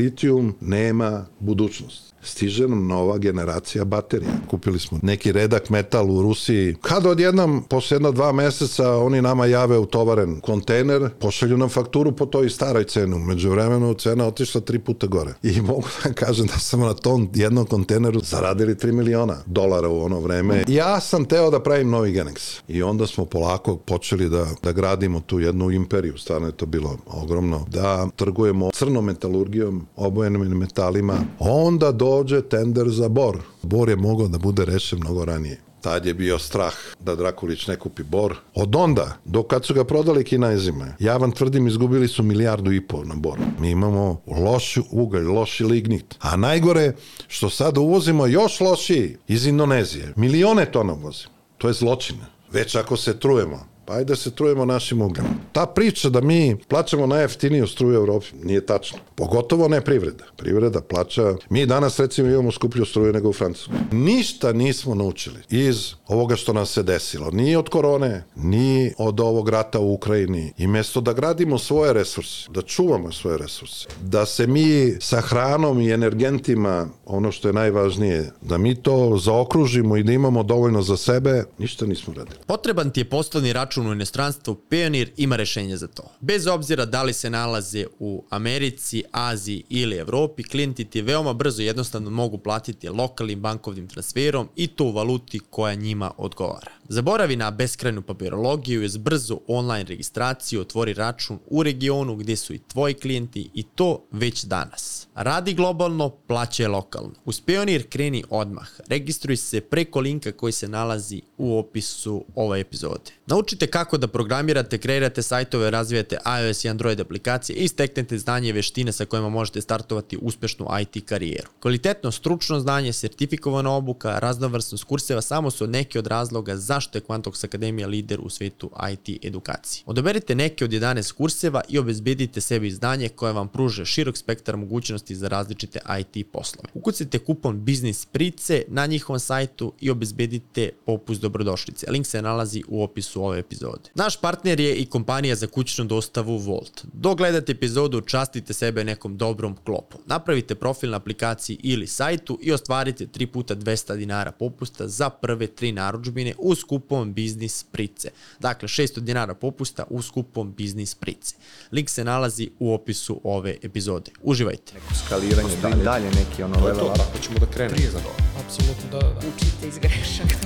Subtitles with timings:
[0.00, 4.32] litijum nema budućnost stiže nam nova generacija baterija.
[4.48, 6.74] Kupili smo neki redak metal u Rusiji.
[6.80, 12.26] Kad odjednom, posle jedna dva meseca, oni nama jave utovaren kontejner, pošalju nam fakturu po
[12.26, 13.18] toj staroj cenu.
[13.18, 15.34] Među vremenu cena otišla tri puta gore.
[15.42, 20.04] I mogu da kažem da sam na tom jednom kontejneru zaradili 3 miliona dolara u
[20.04, 20.64] ono vreme.
[20.68, 22.60] Ja sam teo da pravim novi Genex.
[22.68, 26.18] I onda smo polako počeli da, da gradimo tu jednu imperiju.
[26.18, 27.66] Stvarno je to bilo ogromno.
[27.68, 31.18] Da trgujemo crnom metalurgijom, obojenim metalima.
[31.38, 33.38] Onda do dođe tender za Bor.
[33.62, 35.60] Bor je mogao da bude rešen mnogo ranije.
[35.80, 38.36] Tad je bio strah da Drakulić ne kupi Bor.
[38.54, 42.86] Od onda, do kad su ga prodali kinezima, ja vam tvrdim, izgubili su milijardu i
[42.86, 43.38] pol na Bor.
[43.58, 46.14] Mi imamo loš ugalj, loši lignit.
[46.20, 46.92] A najgore,
[47.28, 50.12] što sad uvozimo još lošiji iz Indonezije.
[50.16, 51.32] Milione tona uvozimo.
[51.58, 52.26] To je zločina.
[52.52, 55.26] Već ako se trujemo, pa ajde da se trujemo našim ugljem.
[55.52, 58.98] Ta priča da mi plaćamo najjeftiniju struju u Evropi nije tačno.
[59.14, 60.24] Pogotovo ne privreda.
[60.36, 61.34] Privreda plaća...
[61.50, 63.74] Mi danas recimo imamo skuplju struju nego u Francuskoj.
[63.92, 67.30] Ništa nismo naučili iz ovoga što nam se desilo.
[67.30, 70.52] Ni od korone, ni od ovog rata u Ukrajini.
[70.58, 75.80] I mesto da gradimo svoje resurse, da čuvamo svoje resurse, da se mi sa hranom
[75.80, 80.96] i energentima, ono što je najvažnije, da mi to zaokružimo i da imamo dovoljno za
[80.96, 82.36] sebe, ništa nismo radili.
[82.46, 86.02] Potreban ti je poslovni račun račun u inostranstvu, Pionir ima rešenje za to.
[86.20, 91.62] Bez obzira da li se nalaze u Americi, Aziji ili Evropi, klijenti ti veoma brzo
[91.62, 96.79] jednostavno mogu platiti lokalnim bankovnim transferom i to u valuti koja njima odgovara.
[96.92, 102.54] Zaboravi na beskrajnu papirologiju i uz brzu online registraciju otvori račun u regionu gdje su
[102.54, 105.06] i tvoji klijenti i to već danas.
[105.14, 107.14] Radi globalno, plaćaj lokalno.
[107.24, 108.68] Uz Pionir kreni odmah.
[108.88, 113.10] Registruj se preko linka koji se nalazi u opisu ove epizode.
[113.26, 118.52] Naučite kako da programirate, kreirate sajtove, razvijate iOS i Android aplikacije i steknete znanje i
[118.52, 121.48] veštine sa kojima možete startovati uspešnu IT karijeru.
[121.60, 127.44] Kvalitetno stručno znanje, sertifikovana obuka, raznovrsnost kurseva samo su neki od razloga zašto je Quantox
[127.44, 129.82] Akademija lider u svetu IT edukacije.
[129.86, 135.14] Odaberite neke od 11 kurseva i obezbedite sebi znanje koje vam pruže širok spektar mogućnosti
[135.14, 136.68] za različite IT poslove.
[136.74, 141.86] Ukucite kupon Biznis Price na njihovom sajtu i obezbedite popust dobrodošlice.
[141.90, 143.90] Link se nalazi u opisu ove epizode.
[143.94, 146.84] Naš partner je i kompanija za kućnu dostavu Volt.
[146.92, 150.00] Dok gledate epizodu, častite sebe nekom dobrom klopom.
[150.06, 155.46] Napravite profil na aplikaciji ili sajtu i ostvarite 3 puta 200 dinara popusta za prve
[155.46, 158.10] tri naručbine uz kupom Biznis Price.
[158.40, 161.34] Dakle, 600 dinara popusta uz kupom Biznis Price.
[161.72, 164.10] Link se nalazi u opisu ove epizode.
[164.22, 164.74] Uživajte.
[164.74, 167.00] Neko skaliranje, dalje, dalje neki ono level up.
[167.08, 167.76] Ako ćemo da krenemo.
[167.76, 168.10] Prije za to.
[168.44, 169.18] Apsolutno, da, da.
[169.18, 170.36] Učite iz grešaka.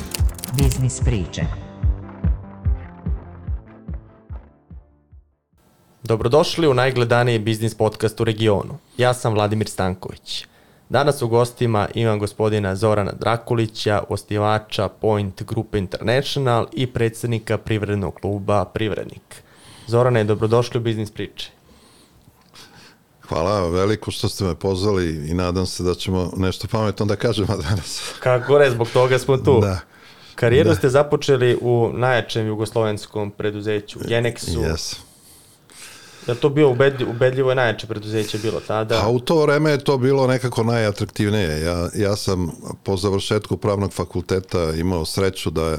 [0.57, 1.43] Biznis priče.
[6.03, 8.79] Dobrodošli u najgledaniji biznis podcast u regionu.
[8.99, 10.47] Ja sam Vladimir Stanković.
[10.89, 18.65] Danas u gostima imam gospodina Zorana Drakulića, osnivača Point Group International i predsednika privrednog kluba
[18.65, 19.43] Privrednik.
[19.87, 21.51] Zorane, dobrodošli u biznis priče.
[23.29, 27.57] Hvala veliko što ste me pozvali i nadam se da ćemo nešto pametno da kažemo
[27.57, 28.13] danas.
[28.21, 29.61] Kako ne, zbog toga smo tu.
[29.61, 29.79] Da.
[30.35, 30.75] Karijeru Da.
[30.75, 34.59] ste započeli u najjačem jugoslovenskom preduzeću, Genexu.
[34.59, 34.97] Yes.
[36.29, 39.01] Li to bio ubedljivo, ubedljivo je najjače preduzeće bilo tada?
[39.05, 41.61] A u to vreme je to bilo nekako najatraktivnije.
[41.61, 42.51] Ja, ja sam
[42.83, 45.79] po završetku pravnog fakulteta imao sreću da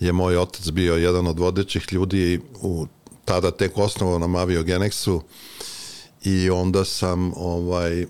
[0.00, 2.86] je moj otac bio jedan od vodećih ljudi u
[3.24, 5.20] tada tek osnovao na Aviogenexu
[6.24, 8.08] i onda sam ovaj uh,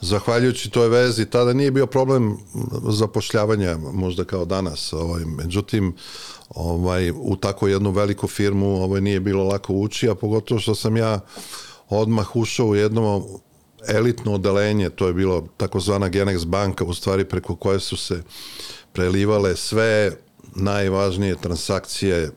[0.00, 2.38] zahvaljujući toj vezi tada nije bio problem
[2.88, 5.94] zapošljavanja možda kao danas ovaj međutim
[6.50, 10.96] ovaj u tako jednu veliku firmu ovaj nije bilo lako ući a pogotovo što sam
[10.96, 11.20] ja
[11.88, 13.26] odmah ušao u jedno
[13.88, 18.22] elitno odelenje to je bilo takozvana Genex banka u stvari preko koje su se
[18.92, 20.12] prelivale sve
[20.54, 22.30] najvažnije transakcije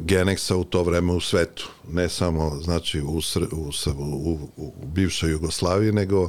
[0.00, 1.68] Genexa u to vreme u svetu.
[1.88, 3.20] Ne samo znači u,
[3.52, 6.28] u, u, u bivšoj Jugoslaviji, nego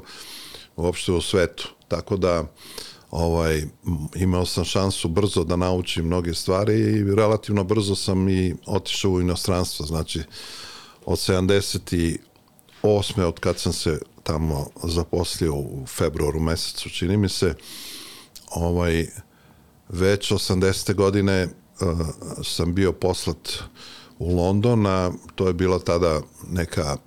[0.75, 1.69] uopšte u svetu.
[1.87, 2.45] Tako da
[3.11, 3.63] ovaj,
[4.15, 9.21] imao sam šansu brzo da naučim mnoge stvari i relativno brzo sam i otišao u
[9.21, 9.85] inostranstvo.
[9.85, 10.21] Znači,
[11.05, 12.17] od 78.
[13.23, 17.55] od kad sam se tamo zaposlio u februaru mesecu, čini mi se,
[18.51, 19.07] ovaj,
[19.89, 20.93] već 80.
[20.93, 21.47] godine
[21.81, 21.99] uh,
[22.43, 23.49] sam bio poslat
[24.19, 26.97] u London, a to je bila tada neka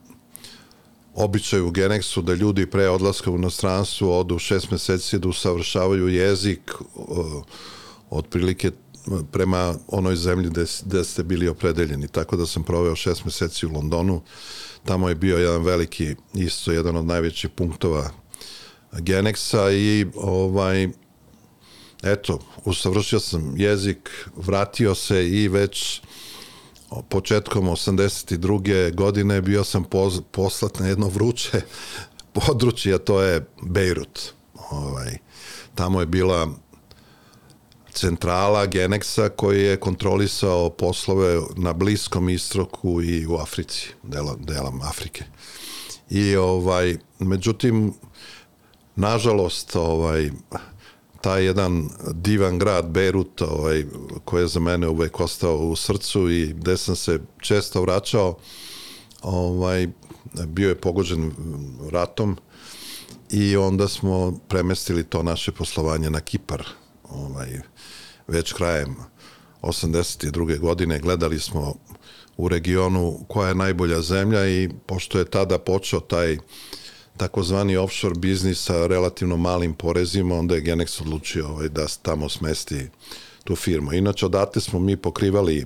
[1.24, 6.72] običaj u Genexu da ljudi pre odlaska u inostranstvo odu šest meseci da usavršavaju jezik
[8.10, 8.70] otprilike
[9.32, 12.08] prema onoj zemlji gde, gde ste bili opredeljeni.
[12.08, 14.22] Tako da sam proveo šest meseci u Londonu.
[14.84, 18.10] Tamo je bio jedan veliki, isto jedan od najvećih punktova
[18.92, 20.88] Genexa i ovaj,
[22.02, 26.00] eto, usavršio sam jezik, vratio se i već
[27.08, 28.94] početkom 82.
[28.94, 31.60] godine bio sam poz, poslat na jedno vruće
[32.46, 34.20] područje, to je Bejrut.
[34.70, 35.18] Ovaj,
[35.74, 36.48] tamo je bila
[37.92, 45.24] centrala Genexa koji je kontrolisao poslove na Bliskom istroku i u Africi, dela, delam Afrike.
[46.10, 47.94] I ovaj, međutim,
[48.96, 50.30] nažalost, ovaj,
[51.20, 53.84] taj jedan divan grad Beirut ovaj,
[54.24, 58.36] koji je za mene uvek ostao u srcu i gde sam se često vraćao
[59.22, 59.88] ovaj,
[60.46, 61.32] bio je pogođen
[61.90, 62.36] ratom
[63.30, 66.66] i onda smo premestili to naše poslovanje na Kipar
[67.10, 67.60] ovaj,
[68.28, 68.96] već krajem
[69.62, 70.58] 82.
[70.58, 71.74] godine gledali smo
[72.36, 76.38] u regionu koja je najbolja zemlja i pošto je tada počeo taj
[77.20, 82.88] takozvani offshore biznis sa relativno malim porezima, onda je Genex odlučio ovaj, da tamo smesti
[83.44, 83.92] tu firmu.
[83.92, 85.64] Inače, odate smo mi pokrivali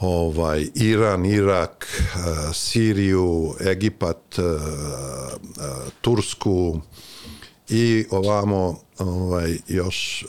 [0.00, 6.80] ovaj Iran, Irak, uh, Siriju, Egipat, uh, uh, Tursku
[7.68, 10.26] i ovamo ovaj još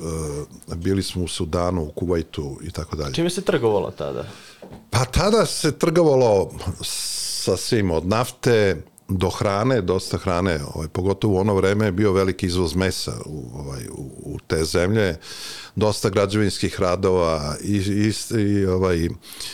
[0.76, 3.14] bili smo u Sudanu, u Kuvajtu i tako dalje.
[3.14, 4.26] Čime se trgovalo tada?
[4.90, 6.52] Pa tada se trgovalo
[6.82, 8.82] sa svim od nafte,
[9.18, 13.44] do hrane, dosta hrane, ovaj, pogotovo u ono vreme je bio veliki izvoz mesa u,
[13.54, 15.16] ovaj, u, u te zemlje,
[15.76, 19.10] dosta građevinskih radova i, i, i ovaj,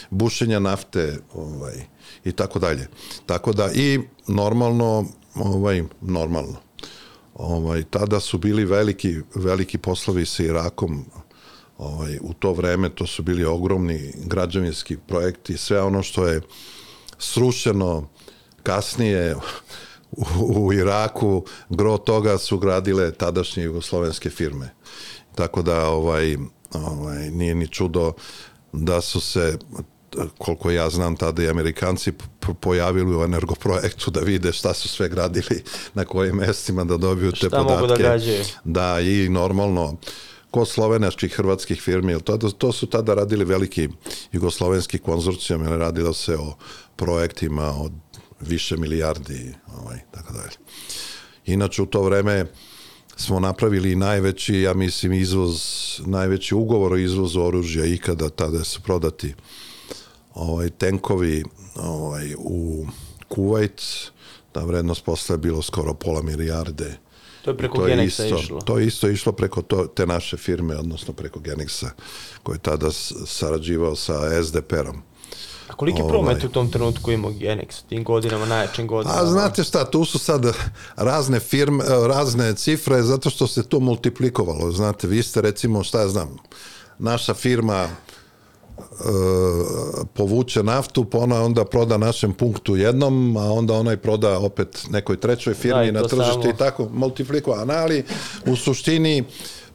[0.09, 1.83] bušenja nafte ovaj,
[2.25, 2.87] i tako dalje.
[3.25, 6.55] Tako da i normalno, ovaj, normalno,
[7.33, 11.05] ovaj, tada su bili veliki, veliki poslovi sa Irakom,
[11.77, 16.41] ovaj, u to vreme to su bili ogromni građevinski projekti, sve ono što je
[17.17, 18.07] srušeno,
[18.63, 19.41] kasnije u,
[20.55, 24.69] u Iraku gro toga su gradile tadašnje jugoslovenske firme.
[25.35, 26.37] Tako da ovaj,
[26.73, 28.13] ovaj, nije ni čudo
[28.73, 29.57] da su se
[30.37, 32.11] koliko ja znam tada i Amerikanci
[32.59, 35.63] pojavili u energoprojektu da vide šta su sve gradili
[35.93, 37.73] na kojim mestima da dobiju te šta podatke.
[37.73, 38.43] Šta mogu da gađaju.
[38.63, 39.97] Da, i normalno
[40.51, 43.89] kod slovenačkih hrvatskih firmi, to, to su tada radili veliki
[44.31, 46.55] jugoslovenski konzorcijum, radilo se o
[46.95, 47.91] projektima od
[48.41, 50.55] više milijardi, ovaj, tako dalje.
[51.45, 52.45] Inače, u to vreme
[53.15, 55.61] smo napravili najveći, ja mislim, izvoz,
[56.05, 59.33] najveći ugovor o izvozu oružja ikada, tada su prodati
[60.33, 61.43] ovaj, tenkovi
[61.75, 62.85] ovaj, u
[63.27, 63.81] Kuvajt,
[64.51, 66.97] ta vrednost posle je bilo skoro pola milijarde.
[67.41, 68.61] To je preko to je isto, išlo?
[68.61, 71.89] To je isto išlo preko to, te naše firme, odnosno preko Genexa,
[72.43, 72.91] koji je tada
[73.25, 75.01] sarađivao sa SDP-om.
[75.79, 76.11] Koliki ovaj.
[76.11, 79.21] promet u tom trenutku imao Genex, tim godinama, najjačim godinama?
[79.21, 80.45] A znate šta, tu su sad
[80.95, 84.71] razne firme, razne cifre, zato što se to multiplikovalo.
[84.71, 86.37] Znate, vi ste recimo, šta ja znam,
[86.97, 87.89] naša firma e,
[90.13, 95.17] povuče naftu, pa ona onda proda našem punktu jednom, a onda onaj proda opet nekoj
[95.17, 98.03] trećoj firmi da, na tržištu i tako multiplikovano, ali
[98.45, 99.23] u suštini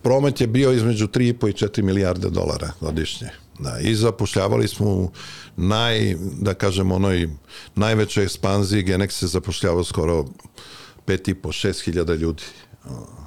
[0.03, 3.44] promet je bio između 3,5 i 4 milijarde dolara godišnje.
[3.59, 5.11] Da, I zapošljavali smo
[5.57, 7.29] naj, da kažem, onoj
[7.75, 10.25] najvećoj ekspanziji Genex se zapošljavao skoro
[11.07, 12.43] 5,5, hiljada ljudi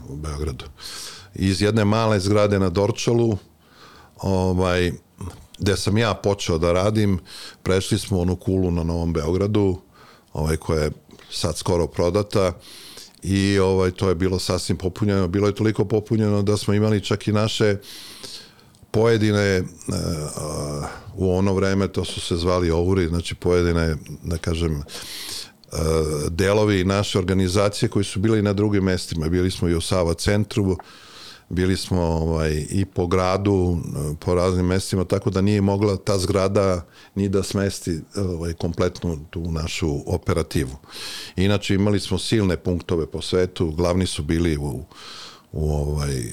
[0.09, 0.65] u Beogradu.
[1.35, 3.37] Iz jedne male zgrade na Dorčalu,
[4.17, 4.91] ovaj,
[5.59, 7.19] gde sam ja počeo da radim,
[7.63, 9.81] prešli smo onu kulu na Novom Beogradu,
[10.33, 10.91] ovaj, koja je
[11.31, 12.53] sad skoro prodata,
[13.23, 17.27] i ovaj to je bilo sasvim popunjeno, bilo je toliko popunjeno da smo imali čak
[17.27, 17.79] i naše uh,
[18.97, 19.95] pojedine uh,
[21.15, 24.83] u ono vreme to su se zvali ovuri, znači pojedine da kažem uh,
[26.29, 29.29] delovi naše organizacije koji su bili na drugim mestima.
[29.29, 30.77] Bili smo i u Sava centru,
[31.49, 33.77] bili smo ovaj, i po gradu,
[34.19, 36.85] po raznim mestima, tako da nije mogla ta zgrada
[37.15, 40.75] ni da smesti ovaj, kompletnu tu našu operativu.
[41.35, 44.85] Inače imali smo silne punktove po svetu, glavni su bili u
[45.57, 46.23] u ovaj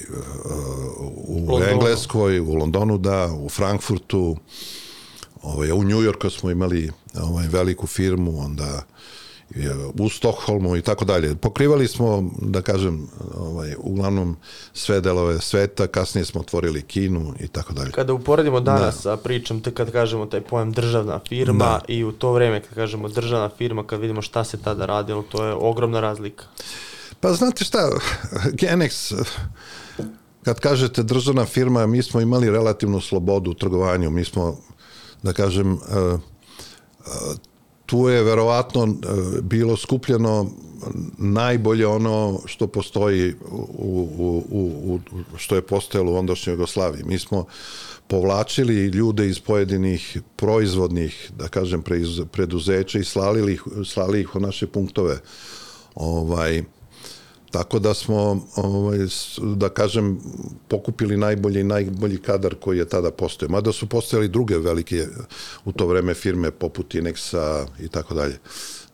[1.27, 1.71] u Londonu.
[1.71, 4.37] Engleskoj, u Londonu da, u Frankfurtu,
[5.41, 6.91] ovaj u Njujorku smo imali
[7.21, 8.83] ovaj veliku firmu, onda
[9.99, 11.35] u Stokholmu i tako dalje.
[11.35, 14.37] Pokrivali smo, da kažem, ovaj, uglavnom
[14.73, 17.91] sve delove sveta, kasnije smo otvorili Kinu i tako dalje.
[17.91, 19.01] Kada uporedimo danas da.
[19.01, 21.81] sa pričom, te kad kažemo taj pojam državna firma da.
[21.87, 25.45] i u to vreme kad kažemo državna firma, kad vidimo šta se tada radilo, to
[25.45, 26.45] je ogromna razlika.
[27.25, 27.89] Pa znate šta,
[28.61, 29.13] Genex,
[30.43, 34.09] kad kažete državna firma, mi smo imali relativnu slobodu u trgovanju.
[34.09, 34.57] Mi smo,
[35.23, 36.17] da kažem, e, e,
[37.85, 38.91] tu je verovatno e,
[39.41, 40.51] bilo skupljeno
[41.17, 44.99] najbolje ono što postoji u, u, u, u
[45.37, 47.03] što je postojalo u ondašnjoj Jugoslaviji.
[47.03, 47.45] Mi smo
[48.07, 51.83] povlačili ljude iz pojedinih proizvodnih, da kažem,
[52.31, 55.17] preduzeća i slali ih, slali ih u naše punktove.
[55.95, 56.63] Ovaj,
[57.55, 58.97] Tako da smo, ovaj,
[59.55, 60.19] da kažem,
[60.67, 63.51] pokupili najbolji najbolji kadar koji je tada postojao.
[63.51, 65.07] Mada su postojali druge velike
[65.65, 68.39] u to vreme firme poput Inexa i tako dalje.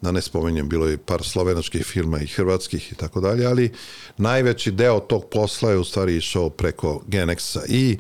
[0.02, 3.72] Da ne spomenjem, bilo je par slovenačkih firma i hrvatskih i tako dalje, ali
[4.18, 7.98] najveći deo tog posla je u stvari išao preko Genexa i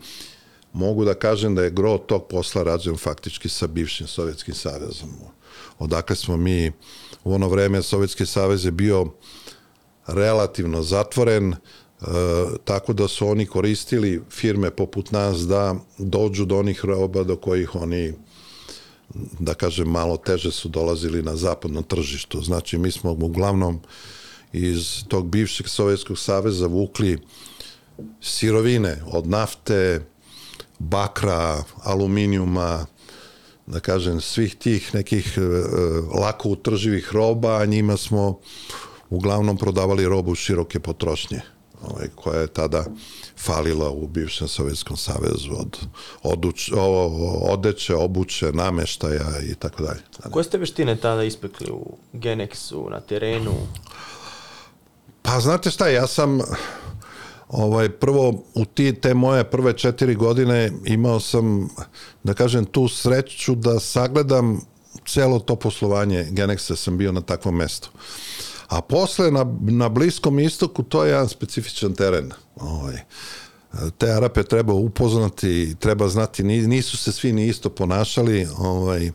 [0.73, 5.09] mogu da kažem da je gro tog posla rađen faktički sa bivšim Sovjetskim savezom.
[5.79, 6.71] Odakle smo mi
[7.23, 9.07] u ono vreme Sovjetski savez je bio
[10.13, 11.55] relativno zatvoren, e,
[12.63, 17.75] tako da su oni koristili firme poput nas da dođu do onih roba do kojih
[17.75, 18.13] oni
[19.39, 22.41] da kažem malo teže su dolazili na zapadno tržištu.
[22.41, 23.79] Znači mi smo uglavnom
[24.53, 27.19] iz tog bivšeg Sovjetskog saveza vukli
[28.21, 30.01] sirovine od nafte,
[30.79, 32.85] bakra, aluminijuma,
[33.67, 35.41] da kažem, svih tih nekih e,
[36.19, 38.39] lako utrživih roba, a njima smo
[39.11, 41.41] uglavnom prodavali robu široke potrošnje
[41.81, 42.85] ovaj, koja je tada
[43.37, 45.79] falila u bivšem Sovjetskom savezu od
[46.23, 47.07] oduč, o,
[47.51, 49.99] odeće, obuće, nameštaja i tako dalje.
[50.31, 53.51] Koje ste veštine tada ispekli u Genexu, na terenu?
[55.21, 56.39] Pa znate šta, ja sam
[57.49, 61.69] ovaj, prvo u ti, te moje prve četiri godine imao sam,
[62.23, 64.61] da kažem, tu sreću da sagledam
[65.07, 67.89] celo to poslovanje Genexa sam bio na takvom mestu.
[68.71, 72.31] A posle na, na Bliskom istoku to je jedan specifičan teren.
[72.55, 72.99] Ovaj.
[73.97, 79.11] Te Arape treba upoznati, treba znati, nisu se svi ni isto ponašali, ovaj,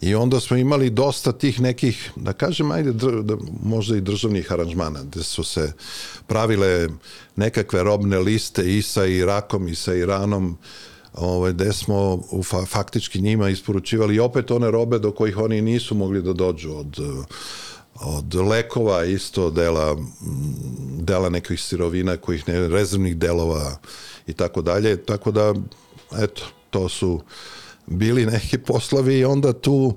[0.00, 4.52] I onda smo imali dosta tih nekih, da kažem, ajde, dr, da, možda i državnih
[4.52, 5.72] aranžmana, gde su se
[6.26, 6.88] pravile
[7.36, 10.58] nekakve robne liste i sa Irakom i sa Iranom,
[11.14, 16.22] ovaj, gde smo fa, faktički njima isporučivali opet one robe do kojih oni nisu mogli
[16.22, 16.98] da dođu od
[18.00, 19.96] od lekova isto dela
[21.00, 23.78] dela nekih sirovina kojih ne rezervnih delova
[24.26, 25.54] i tako dalje tako da
[26.22, 27.20] eto to su
[27.86, 29.96] bili neki poslovi i onda tu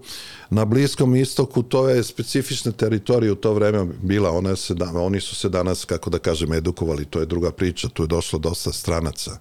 [0.50, 5.22] na Bliskom istoku to je specifična teritorija u to vreme bila ona se da, oni
[5.22, 8.72] su se danas kako da kažem edukovali to je druga priča tu je došlo dosta
[8.74, 9.38] stranaca.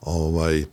[0.00, 0.64] Ovaj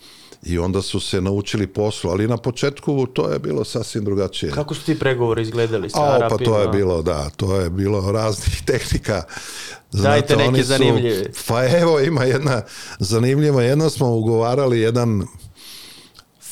[0.46, 4.52] i onda su se naučili poslu, ali na početku to je bilo sasvim drugačije.
[4.52, 6.30] Kako su ti pregovori izgledali sa Arapima?
[6.30, 9.24] Pa to je bilo, da, to je bilo raznih tehnika.
[9.92, 11.26] Znate, Dajte neke su, zanimljive.
[11.48, 12.62] Pa evo ima jedna
[13.00, 15.28] zanimljiva, jedno smo ugovarali jedan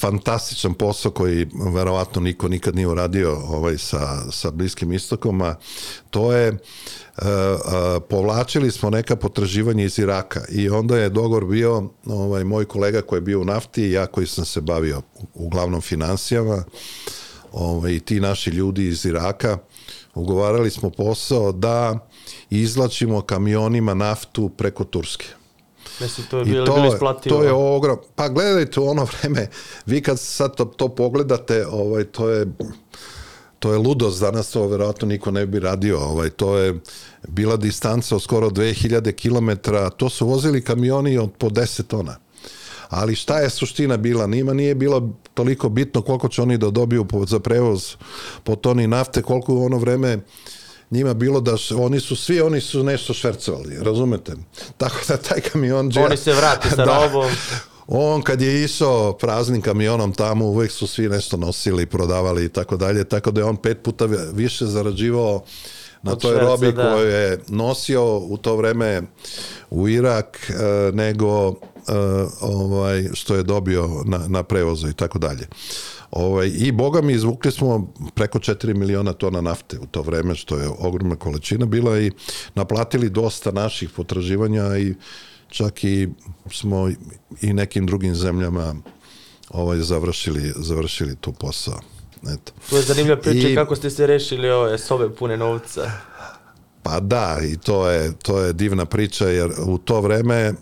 [0.01, 5.55] fantastičan posao koji verovatno niko nikad nije uradio ovaj sa, sa Bliskim istokom, a
[6.09, 6.57] to je
[7.17, 12.65] Uh, uh, povlačili smo neka potraživanja iz Iraka i onda je dogovor bio ovaj moj
[12.65, 15.01] kolega koji je bio u nafti i ja koji sam se bavio
[15.33, 16.63] uglavnom financijama
[17.51, 19.57] ovaj, i ti naši ljudi iz Iraka
[20.15, 22.07] ugovarali smo posao da
[22.49, 25.40] izlačimo kamionima naftu preko Turske.
[25.99, 27.37] Mislim, to je bilo, to, bilo isplativo.
[27.37, 27.97] To je ogrom.
[28.15, 29.47] Pa gledajte u ono vreme,
[29.85, 32.45] vi kad sad to, to pogledate, ovaj, to je
[33.61, 36.79] to je ludost, danas to verovatno niko ne bi radio, ovaj, to je
[37.27, 42.15] bila distanca od skoro 2000 km, to su vozili kamioni od po 10 tona.
[42.89, 44.27] Ali šta je suština bila?
[44.27, 47.95] Nima nije bilo toliko bitno koliko će oni da dobiju za prevoz
[48.43, 50.19] po toni nafte, koliko u ono vreme
[50.91, 54.33] njima bilo da su, oni su svi oni su nešto švercovali, razumete?
[54.77, 57.31] Tako da taj kamion Oni se vrati sa da, robom.
[57.87, 62.77] On kad je išao praznim kamionom tamo, uvek su svi nešto nosili, prodavali i tako
[62.77, 65.43] dalje, tako da je on pet puta više zarađivao
[66.03, 66.93] na toj šverca, robi da.
[66.93, 69.01] koju je nosio u to vreme
[69.69, 71.53] u Irak e, nego e,
[72.41, 75.47] ovaj što je dobio na, na prevozu i tako dalje.
[76.11, 80.57] Ovaj, I boga mi izvukli smo preko 4 miliona tona nafte u to vreme, što
[80.57, 82.11] je ogromna količina bila i
[82.55, 84.95] naplatili dosta naših potraživanja i
[85.49, 86.09] čak i
[86.51, 86.89] smo
[87.41, 88.75] i nekim drugim zemljama
[89.49, 91.79] ovaj završili završili tu posao.
[92.23, 92.53] Eto.
[92.69, 95.91] To je zanimljiva priča I, kako ste se rešili ove sobe pune novca.
[96.83, 100.53] Pa da, i to je, to je divna priča, jer u to vreme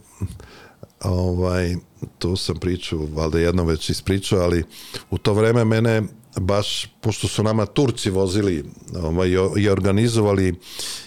[1.04, 1.76] ovaj,
[2.18, 4.64] tu sam priču, valjda jednom već ispričao, ali
[5.10, 6.04] u to vreme mene
[6.40, 8.66] baš, pošto su nama Turci vozili
[8.96, 10.56] ovaj, i organizovali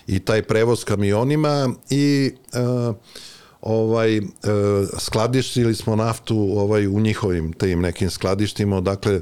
[0.06, 2.30] i taj prevoz kamionima i
[2.88, 2.96] uh,
[3.62, 4.22] ovaj, e,
[4.98, 9.20] skladištili smo naftu ovaj, u njihovim tim nekim skladištima, dakle,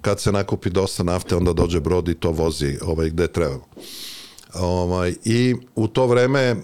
[0.00, 3.58] kad se nakupi dosta nafte, onda dođe brod i to vozi ovaj, gde treba.
[4.54, 6.56] Ovaj, I u to vreme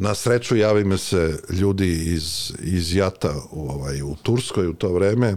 [0.00, 4.92] na sreću javi me se ljudi iz, iz Jata u, ovaj, u Turskoj u to
[4.92, 5.36] vreme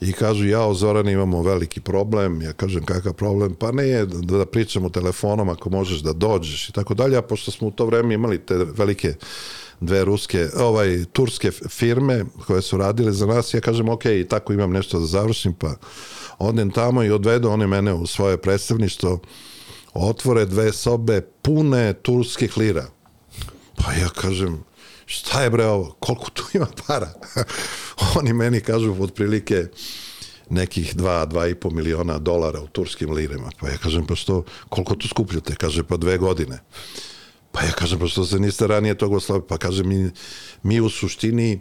[0.00, 4.38] i kažu ja Zoran imamo veliki problem ja kažem kakav problem pa ne je da,
[4.38, 7.86] da pričamo telefonom ako možeš da dođeš i tako dalje a pošto smo u to
[7.86, 9.14] vreme imali te velike
[9.80, 14.52] dve ruske, ovaj, turske firme koje su radile za nas, ja kažem, ok, i tako
[14.52, 15.74] imam nešto da završim, pa
[16.38, 19.20] odem tamo i odvedu oni mene u svoje predstavništvo,
[19.94, 22.93] otvore dve sobe pune turskih lira.
[23.76, 24.64] Pa ja kažem,
[25.06, 27.12] šta je bre ovo, koliko tu ima para?
[28.18, 29.66] Oni meni kažu otprilike
[30.50, 33.50] nekih 2, 2,5 miliona dolara u turskim lirima.
[33.60, 35.54] Pa ja kažem, pa što, koliko tu skupljate?
[35.54, 36.58] Kaže, pa dve godine.
[37.52, 39.46] Pa ja kažem, pa što se niste ranije toga oslavili?
[39.48, 40.10] Pa kaže, mi,
[40.62, 41.60] mi u suštini,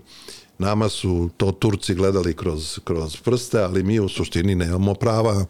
[0.58, 5.46] nama su to Turci gledali kroz, kroz prste, ali mi u suštini nemamo prava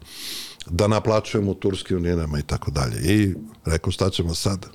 [0.66, 3.14] da naplaćujemo turskim linijama i tako dalje.
[3.14, 4.66] I rekao, šta ćemo sad?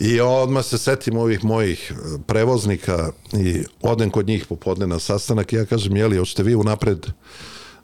[0.00, 5.52] I odmah se setim ovih mojih e, prevoznika i odem kod njih popodne na sastanak
[5.52, 7.06] i ja kažem, jeli, hoćete vi unapred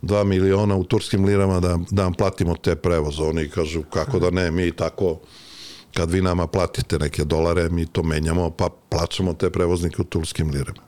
[0.02, 3.22] 2 miliona u turskim lirama da, da vam platimo te prevoze?
[3.22, 5.18] Oni kažu, kako da ne, mi tako
[5.94, 10.50] kad vi nama platite neke dolare, mi to menjamo, pa plaćamo te prevoznike u turskim
[10.50, 10.82] lirama.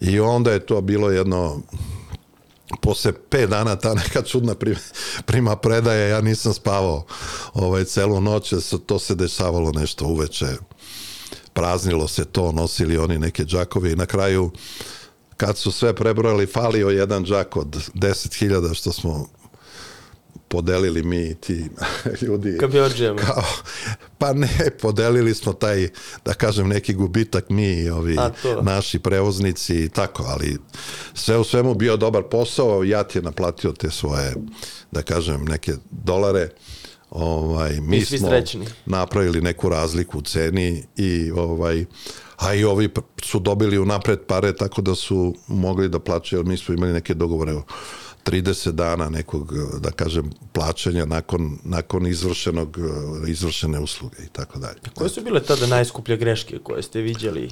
[0.00, 1.62] I onda je to bilo jedno
[2.80, 4.78] posle 5 dana ta neka čudna prima,
[5.24, 7.06] prima predaja, ja nisam spavao
[7.54, 8.54] ovaj, celu noć,
[8.86, 10.46] to se dešavalo nešto uveče,
[11.52, 14.50] praznilo se to, nosili oni neke džakove i na kraju
[15.36, 19.26] kad su sve prebrojali, falio jedan džak od 10.000 što smo
[20.48, 21.64] podelili mi ti
[22.22, 22.56] ljudi.
[22.60, 23.20] Kabiođijama.
[23.20, 23.44] Kao,
[24.18, 25.88] pa ne, podelili smo taj,
[26.24, 28.30] da kažem, neki gubitak mi i ovi A,
[28.62, 30.58] naši prevoznici i tako, ali
[31.20, 34.34] sve u svemu bio dobar posao, ja ti je naplatio te svoje,
[34.90, 36.48] da kažem, neke dolare,
[37.10, 38.66] ovaj, mi smo srećni.
[38.86, 41.84] napravili neku razliku u ceni i ovaj,
[42.36, 42.88] a i ovi
[43.22, 47.14] su dobili unapred pare tako da su mogli da plaćaju, jer mi smo imali neke
[47.14, 47.54] dogovore
[48.24, 52.78] 30 dana nekog, da kažem, plaćanja nakon, nakon izvršenog,
[53.28, 54.78] izvršene usluge i tako dalje.
[54.94, 57.50] Koje su bile tada najskuplje greške koje ste viđali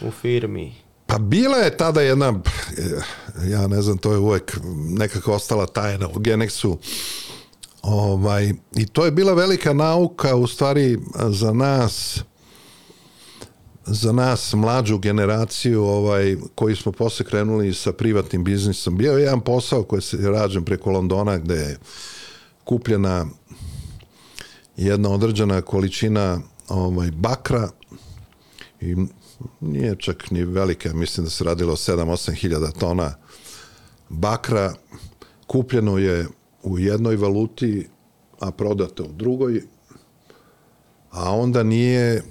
[0.00, 0.74] u firmi?
[1.08, 2.34] Pa bila je tada jedna,
[3.44, 6.76] ja ne znam, to je uvek nekako ostala tajna u Genexu,
[7.82, 12.20] ovaj, i to je bila velika nauka u stvari za nas,
[13.86, 18.96] za nas mlađu generaciju ovaj koji smo posle krenuli sa privatnim biznisom.
[18.96, 21.78] Bio je jedan posao koji se rađen preko Londona gde je
[22.64, 23.26] kupljena
[24.76, 27.68] jedna određena količina ovaj bakra
[28.80, 28.96] i
[29.60, 33.14] nije čak ni velika, mislim da se radilo 7-8 hiljada tona.
[34.08, 34.74] Bakra,
[35.46, 36.26] kupljeno je
[36.62, 37.88] u jednoj valuti,
[38.40, 39.62] a prodato u drugoj,
[41.10, 42.22] a onda nije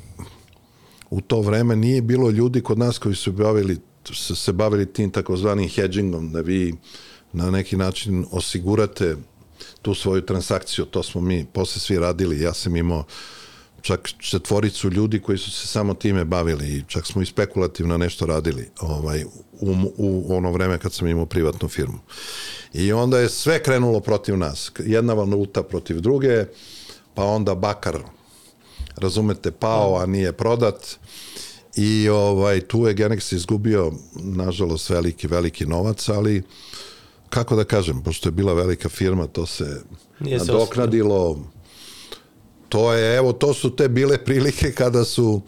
[1.10, 3.78] u to vreme nije bilo ljudi kod nas koji su bavili,
[4.13, 6.76] se, se bavili tim takozvanim hedgingom, da vi
[7.34, 9.15] na neki način osigurate
[9.82, 13.04] tu svoju transakciju, to smo mi posle svi radili, ja sam imao
[13.88, 18.26] čak četvoricu ljudi koji su se samo time bavili i čak smo i spekulativno nešto
[18.26, 19.23] radili ovaj,
[19.60, 22.00] u, u ono vreme kad sam imao privatnu firmu.
[22.73, 24.71] I onda je sve krenulo protiv nas.
[24.80, 26.45] Jedna valuta protiv druge,
[27.13, 28.00] pa onda bakar
[28.97, 30.97] razumete, pao, a nije prodat.
[31.76, 36.43] I ovaj, tu je Genex izgubio, nažalost, veliki, veliki novac, ali
[37.30, 39.82] kako da kažem, pošto je bila velika firma, to se
[40.19, 41.36] nije nadoknadilo.
[41.36, 41.57] Se
[42.69, 45.41] to je, evo, to su te bile prilike kada su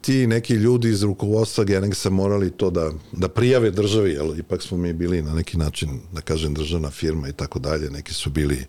[0.00, 4.76] ti neki ljudi iz rukovodstva Genexa morali to da, da prijave državi, jer ipak smo
[4.76, 8.66] mi bili na neki način, da kažem, državna firma i tako dalje, neki su bili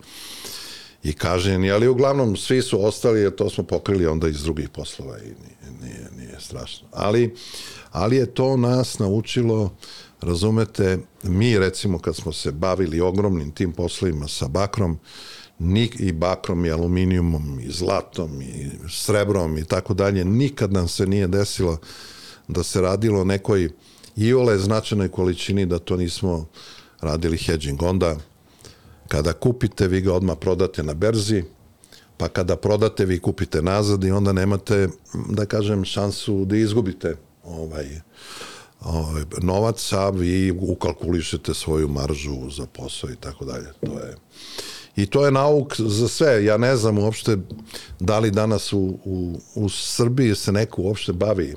[1.03, 5.17] i kažnjeni, ali uglavnom svi su ostali, jer to smo pokrili onda iz drugih poslova
[5.17, 6.87] i nije, nije, nije strašno.
[6.91, 7.35] Ali,
[7.91, 9.75] ali je to nas naučilo,
[10.21, 14.99] razumete, mi recimo kad smo se bavili ogromnim tim poslovima sa bakrom, nik,
[15.99, 21.27] i bakrom i aluminijumom i zlatom i srebrom i tako dalje, nikad nam se nije
[21.27, 21.77] desilo
[22.47, 23.69] da se radilo nekoj
[24.15, 26.45] iole značajnoj količini da to nismo
[27.01, 27.81] radili hedging.
[27.81, 28.17] Onda
[29.07, 31.43] Kada kupite, vi ga odmah prodate na berzi,
[32.17, 34.87] pa kada prodate, vi kupite nazad i onda nemate,
[35.29, 37.87] da kažem, šansu da izgubite ovaj,
[38.81, 43.67] ovaj novac, a vi ukalkulišete svoju maržu za posao i tako dalje.
[43.85, 44.15] To je
[44.97, 46.45] I to je nauk za sve.
[46.45, 47.37] Ja ne znam uopšte
[47.99, 51.55] da li danas u, u, u Srbiji se neko uopšte bavi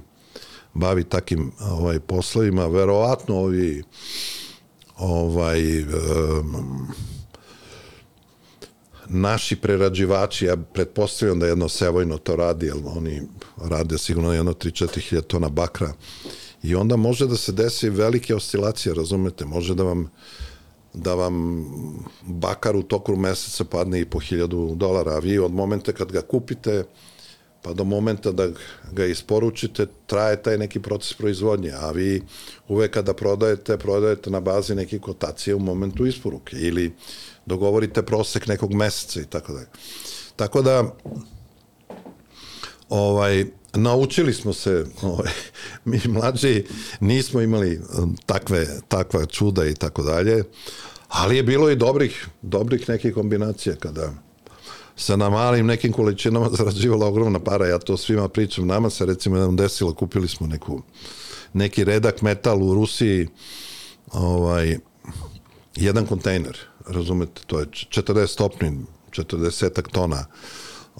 [0.75, 2.67] bavi takim ovaj poslovima.
[2.67, 3.83] Verovatno ovi
[4.99, 6.89] ovaj um,
[9.09, 13.23] naši prerađivači, ja pretpostavljam da jedno Sevojno to radi, jer oni
[13.57, 15.93] rade sigurno jedno 3-4 hiljada tona bakra
[16.63, 20.11] i onda može da se desi velike oscilacije, razumete, može da vam
[20.95, 21.65] da vam
[22.23, 26.21] bakar u toku meseca padne i po hiljadu dolara, a vi od momenta kad ga
[26.21, 26.85] kupite
[27.63, 28.49] pa do momenta da
[28.93, 32.23] ga isporučite traje taj neki proces proizvodnje, a vi
[32.69, 36.93] uvek kada prodajete, prodajete na bazi neke kotacije u momentu isporuke ili
[37.47, 39.67] dogovorite prosek nekog meseca i tako dalje.
[40.37, 40.95] Tako da
[42.91, 45.31] ovaj naučili smo se, ovaj,
[45.85, 46.65] mi mlađi
[47.01, 50.45] nismo imali um, takve, takva čuda i tako dalje,
[51.09, 54.13] ali je bilo i dobrih, dobrih nekih kombinacija kada
[54.97, 59.37] se na malim nekim količinama zarađivala ogromna para, ja to svima pričam, nama se recimo
[59.37, 60.83] jednom desilo, kupili smo neku,
[61.53, 63.29] neki redak metal u Rusiji,
[64.13, 64.79] ovaj,
[65.77, 68.79] jedan kontejner, razumete, to je 40 stopni,
[69.11, 70.27] 40 tona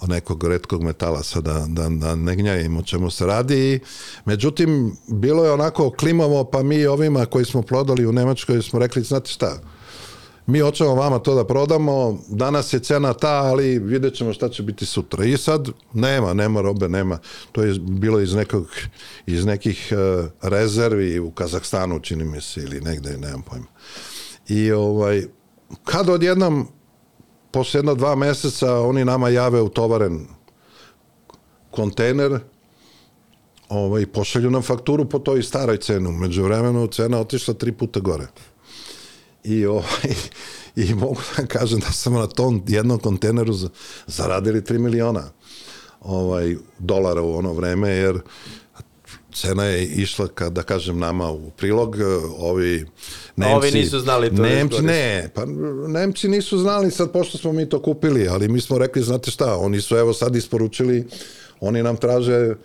[0.07, 3.79] nekog redkog metala, sada da, da ne gnjajimo o čemu se radi.
[4.25, 9.03] Međutim, bilo je onako klimavo, pa mi ovima koji smo prodali u Nemačkoj smo rekli,
[9.03, 9.59] znate šta,
[10.45, 14.63] mi hoćemo vama to da prodamo, danas je cena ta, ali vidjet ćemo šta će
[14.63, 15.25] biti sutra.
[15.25, 17.19] I sad nema, nema robe, nema.
[17.51, 18.67] To je bilo iz, nekog,
[19.25, 23.65] iz nekih uh, rezervi u Kazahstanu, čini mi se, ili negde, nemam pojma.
[24.47, 25.23] I ovaj,
[25.83, 26.67] kad odjednom
[27.51, 30.27] posle jedno dva meseca oni nama jave utovaren
[31.71, 32.39] kontejner
[33.69, 36.11] ovaj, pošalju nam fakturu po toj staroj cenu.
[36.11, 38.27] Među vremenu cena otišla tri puta gore.
[39.43, 40.15] I, ovaj,
[40.75, 43.53] i mogu da kažem da sam na tom jednom kontejneru
[44.07, 45.23] zaradili 3 miliona
[46.01, 48.19] ovaj, dolara u ono vreme, jer
[49.33, 51.95] cena je išla, kad da kažem, nama u prilog,
[52.37, 52.85] ovi
[53.35, 54.35] Nemci, ovi nisu znali to.
[54.35, 55.45] Da Nemci, ne, pa
[55.87, 59.57] Nemci nisu znali sad, pošto smo mi to kupili, ali mi smo rekli, znate šta,
[59.57, 61.07] oni su evo sad isporučili,
[61.59, 62.55] oni nam traže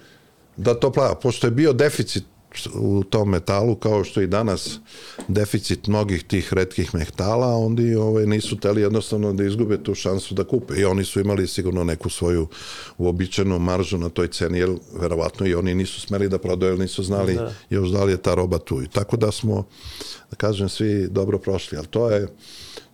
[0.56, 2.24] da to plava, pošto je bio deficit
[2.74, 4.78] u tom metalu, kao što i danas
[5.28, 10.34] deficit mnogih tih redkih metala, onda i ovaj, nisu teli jednostavno da izgube tu šansu
[10.34, 10.74] da kupe.
[10.74, 12.48] I oni su imali sigurno neku svoju
[12.98, 17.02] uobičajenu maržu na toj ceni, jer verovatno i oni nisu smeli da prodaju, jer nisu
[17.02, 17.52] znali da.
[17.70, 18.82] još da li je ta roba tu.
[18.82, 19.66] I tako da smo,
[20.30, 21.78] da kažem, svi dobro prošli.
[21.78, 22.28] Ali to je,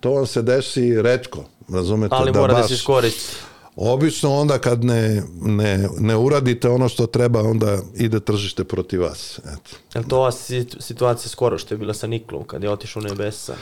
[0.00, 2.14] to vam se desi redko, razumete?
[2.14, 3.51] Ali da mora baš, da se iskoristi.
[3.76, 9.38] Obično onda kad ne, ne, ne uradite ono što treba, onda ide tržište protiv vas.
[9.38, 9.98] Eto.
[9.98, 10.32] Je to ova
[10.80, 13.54] situacija skoro što je bila sa Niklom, kad je otišao u nebesa?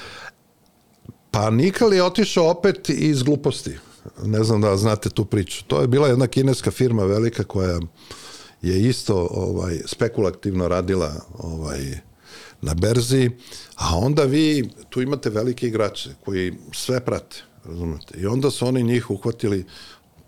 [1.31, 3.79] Pa Nikal je otišao opet iz gluposti.
[4.23, 5.65] Ne znam da znate tu priču.
[5.65, 7.81] To je bila jedna kineska firma velika koja
[8.63, 11.99] je isto ovaj spekulativno radila ovaj
[12.63, 13.31] na berzi,
[13.77, 18.21] a onda vi tu imate velike igrače koji sve prate, razumete.
[18.21, 19.65] I onda su oni njih uhvatili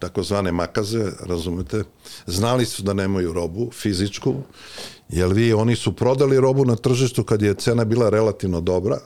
[0.02, 1.84] takozvane makaze, razumete,
[2.26, 4.34] znali su da nemaju robu fizičku,
[5.08, 8.98] jer vi, oni su prodali robu na tržištu kad je cena bila relativno dobra,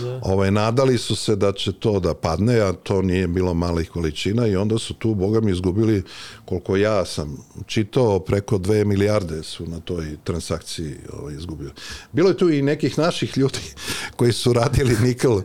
[0.00, 0.20] Da.
[0.22, 4.46] Ovaj, nadali su se da će to da padne, a to nije bilo malih količina
[4.46, 6.02] i onda su tu, boga mi, izgubili,
[6.44, 11.70] koliko ja sam čitao, preko 2 milijarde su na toj transakciji ovaj, izgubili.
[12.12, 13.60] Bilo je tu i nekih naših ljudi
[14.16, 15.38] koji su radili nikl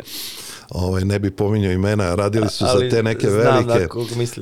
[0.70, 3.88] ovaj, ne bi pominjao imena, radili su Ali, za te neke velike,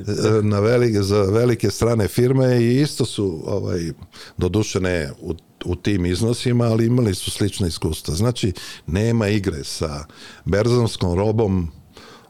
[0.06, 3.80] na, na velike, za velike strane firme i isto su, ovaj,
[4.36, 8.14] doduše ne u, u tim iznosima, ali imali su slična iskustva.
[8.14, 8.52] Znači,
[8.86, 10.04] nema igre sa
[10.44, 11.68] berzonskom robom,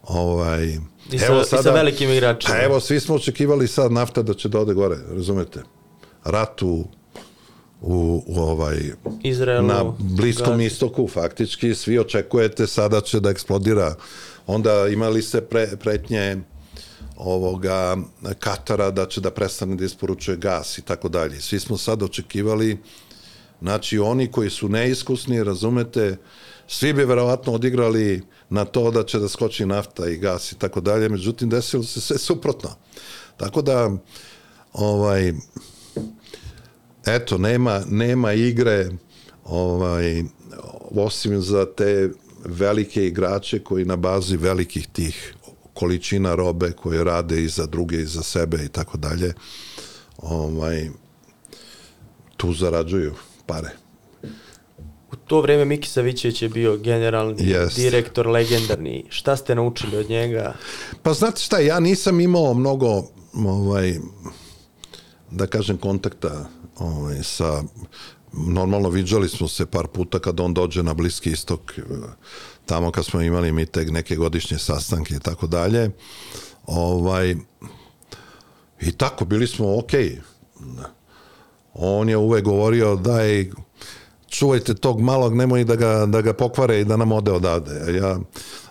[0.03, 0.79] ovaj,
[1.13, 2.55] I sa, evo sada, i sa velikim igračima.
[2.55, 5.63] Pa evo, svi smo očekivali sad nafta da će da ode gore, razumete?
[6.25, 6.85] Rat u
[7.81, 8.77] u, u ovaj
[9.23, 10.65] Izraelu, na Bliskom Gazi.
[10.65, 13.95] istoku faktički svi očekujete sada će da eksplodira
[14.47, 16.37] onda imali ste pre, pretnje
[17.17, 17.97] ovoga
[18.39, 21.41] Katara da će da prestane da isporučuje gas i tako dalje.
[21.41, 22.79] Svi smo sad očekivali
[23.61, 26.17] znači oni koji su neiskusni, razumete,
[26.67, 30.81] svi bi verovatno odigrali na to da će da skoči nafta i gas i tako
[30.81, 32.71] dalje, međutim desilo se sve suprotno.
[33.37, 33.91] Tako da
[34.73, 35.33] ovaj
[37.15, 38.91] eto, nema, nema igre
[39.45, 40.23] ovaj,
[40.91, 42.11] osim za te
[42.45, 45.35] velike igrače koji na bazi velikih tih
[45.75, 49.35] količina robe koje rade i za druge i za sebe i tako dalje
[50.19, 50.89] ovaj
[52.37, 53.15] tu zarađuju
[53.47, 53.71] pare.
[55.27, 57.77] to vreme Miki Savićević je bio generalni Jest.
[57.77, 59.05] direktor, legendarni.
[59.09, 60.55] Šta ste naučili od njega?
[61.03, 63.03] Pa znate šta, ja nisam imao mnogo
[63.35, 63.99] ovaj,
[65.31, 67.63] da kažem kontakta ovaj, sa
[68.33, 71.83] normalno viđali smo se par puta kad on dođe na Bliski istok eh,
[72.67, 75.91] tamo kad smo imali mi neke godišnje sastanke i tako dalje.
[76.67, 77.37] Ovaj
[78.81, 80.21] i tako bili smo okej.
[81.75, 83.51] On je uvek govorio daj
[84.29, 87.99] čuvajte tog malog, nemoj da ga, da ga pokvare i da nam ode odavde.
[87.99, 88.19] Ja,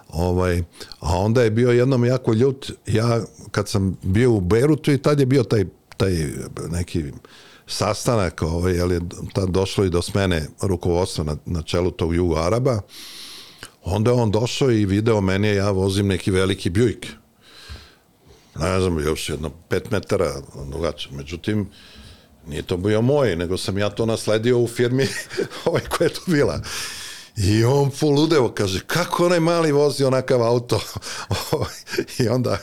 [0.09, 0.63] ovaj,
[0.99, 5.19] a onda je bio jednom jako ljut, ja kad sam bio u Beirutu i tad
[5.19, 5.65] je bio taj,
[5.97, 6.11] taj
[6.69, 7.03] neki
[7.67, 8.99] sastanak, ovaj, jel je
[9.33, 12.81] tad došlo i do smene rukovodstva na, na čelu tog Jugo Araba,
[13.83, 17.05] onda on došao i video mene, ja vozim neki veliki Buick.
[18.59, 20.33] Ne znam, još jedno pet metara
[20.71, 21.11] dugačak.
[21.11, 21.69] Međutim,
[22.47, 25.07] Nije to bio moj, nego sam ja to nasledio u firmi
[25.65, 26.61] ovaj koja je to bila.
[27.37, 30.81] I on poludeo, kaže, kako onaj mali vozi onakav auto?
[32.19, 32.57] I onda,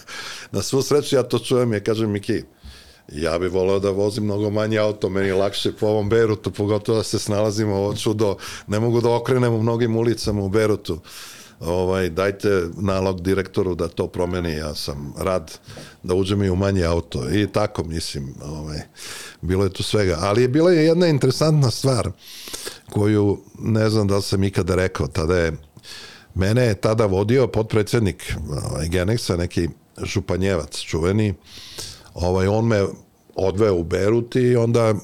[0.52, 2.42] na svu sreću, ja to čujem i kažem, Miki,
[3.12, 6.98] ja bih voleo da vozim mnogo manji auto, meni je lakše po ovom Berutu, pogotovo
[6.98, 8.36] da se snalazimo ovo čudo,
[8.66, 10.98] ne mogu da okrenem u mnogim ulicama u Berutu.
[11.60, 15.58] Ovaj, dajte nalog direktoru da to promeni, ja sam rad
[16.02, 17.30] da uđem i u manji auto.
[17.30, 18.80] I tako mislim, ovaj,
[19.40, 22.10] bilo je tu svega, ali je bila je jedna interesantna stvar
[22.90, 25.52] koju ne znam da li sam ikada rekao, tada je
[26.34, 29.68] mene je tada vodio potpredsednik ovaj, Genexa, neki
[30.02, 31.34] županjevac čuveni,
[32.14, 32.84] ovaj, on me
[33.34, 34.94] odveo u Berut i onda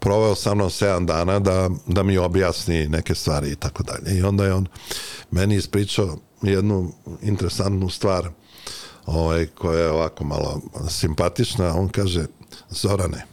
[0.00, 4.18] proveo sa mnom 7 dana da, da mi objasni neke stvari i tako dalje.
[4.18, 4.66] I onda je on
[5.30, 8.28] meni ispričao jednu interesantnu stvar
[9.06, 11.74] ovaj, koja je ovako malo simpatična.
[11.74, 12.26] On kaže,
[12.70, 13.26] Zorane,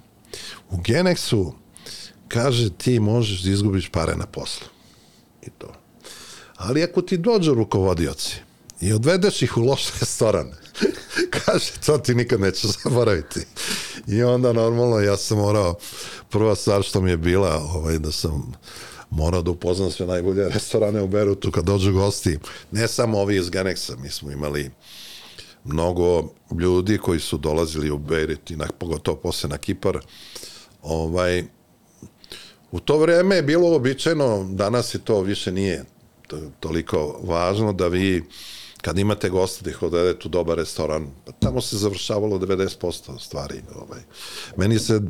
[0.70, 1.52] u Genexu
[2.28, 4.68] kaže ti možeš da izgubiš pare na poslu.
[5.42, 5.74] I to.
[6.56, 8.36] Ali ako ti dođu rukovodioci
[8.82, 10.52] i odvedeš ih u loš restoran,
[11.46, 13.40] kaže, to ti nikad nećeš zaboraviti.
[14.08, 15.76] I onda normalno ja sam morao,
[16.30, 18.54] prva stvar što mi je bila, ovaj, da sam
[19.10, 22.40] morao da upoznam sve najbolje restorane u Berutu kad dođu gosti,
[22.72, 24.72] ne samo ovi iz Ganexa, mi smo imali
[25.64, 30.00] mnogo ljudi koji su dolazili u Beirut na, pogotovo posle na Kipar,
[30.82, 31.44] ovaj,
[32.72, 35.86] u to vreme je bilo običajno, danas je to više nije
[36.28, 38.24] to, toliko važno da vi
[38.88, 43.62] kad imate gosta da ih odvedete u dobar restoran, pa tamo se završavalo 90% stvari.
[43.76, 44.00] Ovaj.
[44.58, 45.02] Meni se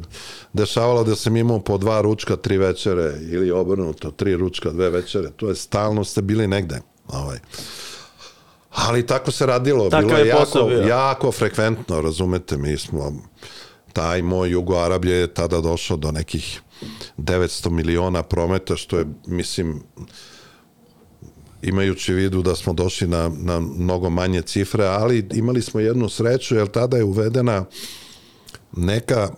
[0.54, 5.30] dešavalo da sam imao po dva ručka, tri večere ili obrnuto, tri ručka, dve večere.
[5.36, 6.82] To je stalno ste bili negde.
[7.08, 7.38] Ovaj.
[8.72, 9.90] Ali tako se radilo.
[9.90, 10.82] Takav Bilo je je jako, bio.
[10.82, 13.13] jako frekventno, razumete, mi smo
[13.94, 16.62] taj moj Jugo Arab je tada došao do nekih
[17.18, 19.84] 900 miliona prometa, što je, mislim,
[21.62, 26.56] imajući vidu da smo došli na, na mnogo manje cifre, ali imali smo jednu sreću,
[26.56, 27.65] jer tada je uvedena
[28.72, 29.30] neka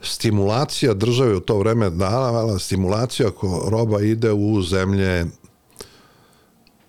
[0.00, 5.26] stimulacija države u to vreme davala stimulacija ako roba ide u zemlje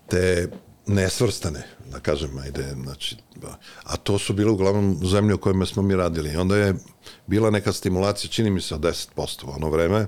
[0.08, 0.52] te
[0.88, 3.16] nesvrstane, da kažem, ajde, znači,
[3.84, 6.34] a to su bile uglavnom zemlje u kojima smo mi radili.
[6.34, 6.76] I onda je
[7.28, 10.08] bila neka stimulacija, čini mi se, od 10% u ono vreme,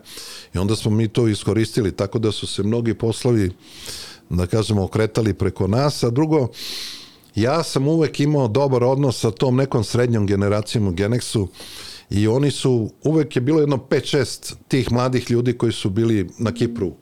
[0.54, 3.52] i onda smo mi to iskoristili, tako da su se mnogi poslovi,
[4.30, 6.48] da kažemo, okretali preko nas, a drugo,
[7.36, 11.48] ja sam uvek imao dobar odnos sa tom nekom srednjom generacijom u Genexu
[12.10, 16.52] i oni su, uvek je bilo jedno 5-6 tih mladih ljudi koji su bili na
[16.52, 16.94] Kipru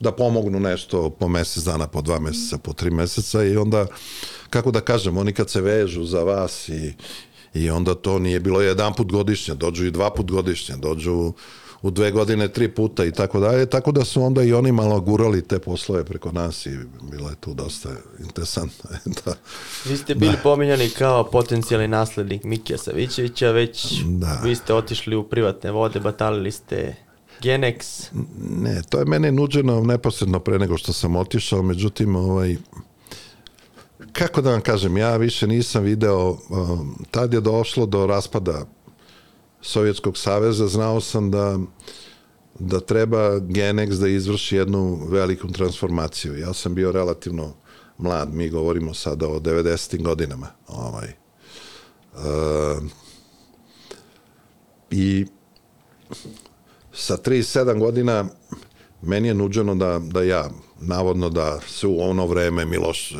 [0.00, 3.86] da pomognu nešto po mesec dana, po dva meseca, po tri meseca i onda,
[4.50, 6.92] kako da kažem, oni kad se vežu za vas i,
[7.54, 11.32] i onda to nije bilo jedan put godišnje, dođu i dva put godišnje, dođu
[11.82, 15.00] u dve godine tri puta i tako dalje, tako da su onda i oni malo
[15.00, 16.70] gurali te poslove preko nas i
[17.10, 17.88] bilo je tu dosta
[18.20, 18.90] interesantno.
[19.24, 19.34] da,
[19.84, 24.40] Vi ste bili pominjani kao potencijalni naslednik Mikija Savićevića, već Da.
[24.44, 26.94] vi ste otišli u privatne vode, batalili ste
[27.42, 28.06] Genex.
[28.40, 32.56] Ne, to je mene nuđeno neposredno pre nego što sam otišao, međutim, ovaj,
[34.12, 38.66] kako da vam kažem, ja više nisam video, um, tad je došlo do raspada
[39.60, 41.58] Sovjetskog saveza, znao sam da
[42.58, 46.38] da treba Genex da izvrši jednu veliku transformaciju.
[46.38, 47.54] Ja sam bio relativno
[47.98, 50.02] mlad, mi govorimo sada o 90.
[50.02, 50.46] godinama.
[50.68, 51.08] Ovaj.
[52.12, 52.82] Uh,
[54.90, 55.26] I
[56.98, 58.24] sa 37 godina
[59.02, 63.14] meni je nuđeno da, da ja, navodno da se u ono vreme Miloš,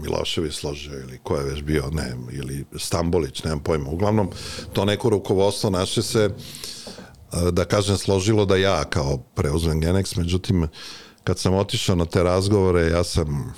[0.00, 3.90] Milošević složio ili ko je već bio, ne, ili Stambolić, nemam pojma.
[3.90, 4.30] Uglavnom,
[4.72, 6.30] to neko rukovodstvo naše se
[7.52, 10.68] da kažem, složilo da ja kao preuzmem Genex, međutim,
[11.24, 13.54] kad sam otišao na te razgovore, ja sam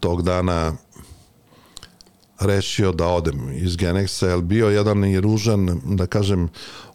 [0.00, 0.76] tog dana
[2.40, 6.48] rešio da odem iz Genexa, jer bio jedan i ružan, da kažem,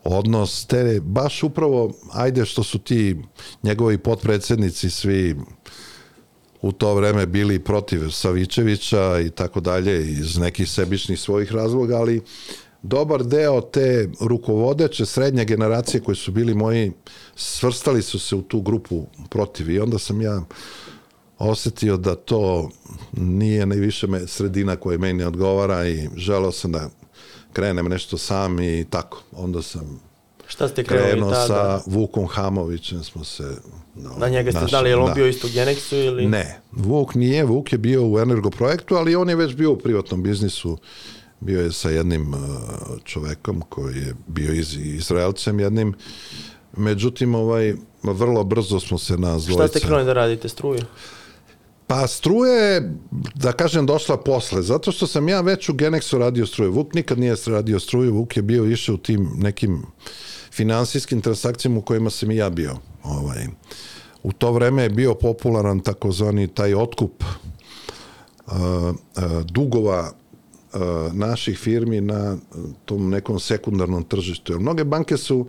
[0.08, 3.17] odnos, te baš upravo, ajde što su ti
[3.63, 5.36] njegovi potpredsednici svi
[6.62, 12.22] u to vreme bili protiv Savićevića i tako dalje iz nekih sebičnih svojih razloga, ali
[12.82, 16.91] dobar deo te rukovodeće srednje generacije koji su bili moji
[17.36, 19.70] svrstali su se u tu grupu protiv.
[19.70, 20.41] I onda sam ja
[21.38, 22.70] osetio da to
[23.12, 26.89] nije najviše me sredina koja meni odgovara i želeo sam da
[27.58, 29.22] krenem nešto sam i tako.
[29.32, 30.00] Onda sam
[30.48, 31.48] Šta ste krenuli krenuo tada?
[31.48, 33.58] sa Vukom Hamovićem smo se
[33.96, 35.13] no, Na njega ste dali, je li on da.
[35.13, 36.26] bio isto u Genexu ili?
[36.28, 40.24] Ne, Vuk nije, Vuk je bio u energoprojektu, ali on je već bio u privatnom
[40.24, 40.78] biznisu,
[41.39, 42.39] bio je sa jednim uh,
[43.04, 45.93] čovekom koji je bio iz, Izraelcem jednim,
[46.78, 50.82] međutim, ovaj, vrlo brzo smo se na Šta ste krenuli da radite, struju?
[51.88, 52.93] Pa struje je,
[53.36, 56.71] da kažem, došla posle, zato što sam ja već u Genexu radio struju.
[56.71, 59.86] Vuk nikad nije radio struju, Vuk je bio išao u tim nekim
[60.52, 62.78] finansijskim transakcijama u kojima sam i ja bio.
[63.04, 63.47] Ovaj.
[64.23, 68.95] U to vreme je bio popularan takozvani taj otkup uh, uh,
[69.45, 70.12] dugova
[70.73, 70.82] uh,
[71.13, 72.38] naših firmi na
[72.86, 74.54] tom nekom sekundarnom tržištu.
[74.54, 75.47] Jer mnoge banke su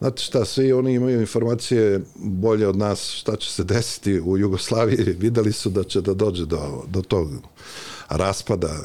[0.00, 5.16] Znate šta, svi oni imaju informacije bolje od nas šta će se desiti u Jugoslaviji.
[5.18, 7.28] Videli su da će da dođe do, do tog
[8.08, 8.76] raspada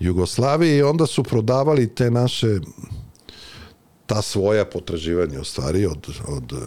[0.00, 2.58] Jugoslavije i onda su prodavali te naše
[4.06, 6.60] ta svoja potraživanja u stvari od, od uh,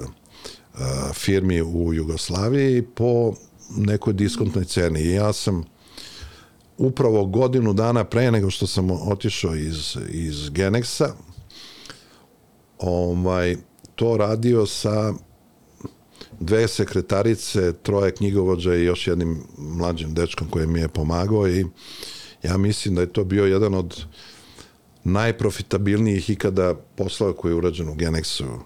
[1.13, 3.33] firmi u Jugoslaviji po
[3.77, 5.01] nekoj diskontnoj ceni.
[5.01, 5.63] I ja sam
[6.77, 11.09] upravo godinu dana pre nego što sam otišao iz, iz Genexa,
[12.79, 13.57] ovaj,
[13.95, 15.13] to radio sa
[16.39, 21.65] dve sekretarice, troje knjigovođa i još jednim mlađim dečkom koji mi je pomagao i
[22.43, 24.05] ja mislim da je to bio jedan od
[25.03, 28.59] najprofitabilnijih ikada poslova koji je urađen u Genexu.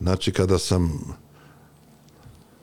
[0.00, 1.14] Znači, kada sam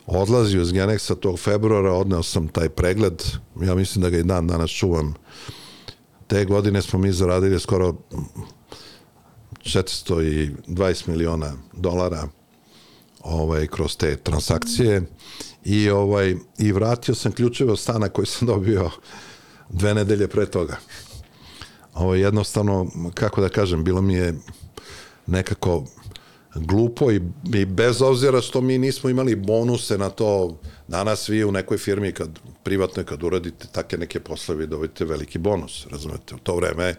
[0.05, 3.23] odlazio iz Genexa tog februara, odneo sam taj pregled,
[3.61, 5.13] ja mislim da ga i dan danas čuvam.
[6.27, 7.95] Te godine smo mi zaradili skoro
[9.63, 12.27] 420 miliona dolara
[13.23, 15.01] ovaj kroz te transakcije
[15.65, 18.89] i ovaj i vratio sam ključeve od stana koji sam dobio
[19.69, 20.77] dve nedelje pre toga.
[21.93, 24.33] Ovo jednostavno, kako da kažem, bilo mi je
[25.27, 25.85] nekako
[26.55, 27.21] glupo i,
[27.53, 32.11] i bez obzira što mi nismo imali bonuse na to, danas vi u nekoj firmi
[32.11, 36.95] kad privatnoj kad uradite take neke poslove dobijete veliki bonus, razumete, u to vreme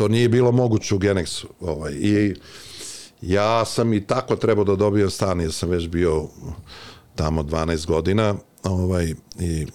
[0.00, 1.46] to nije bilo moguće u Genexu.
[1.60, 2.34] Ovaj, I
[3.22, 6.28] ja sam i tako trebao da dobijem stan, jer sam već bio
[7.14, 9.66] tamo 12 godina ovaj, i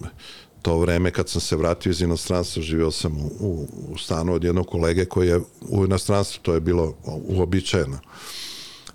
[0.61, 4.43] to vreme kad sam se vratio iz inostranstva, živio sam u, u, u stanu od
[4.43, 7.99] jednog kolege koji je u inostranstvu, to je bilo uobičajeno.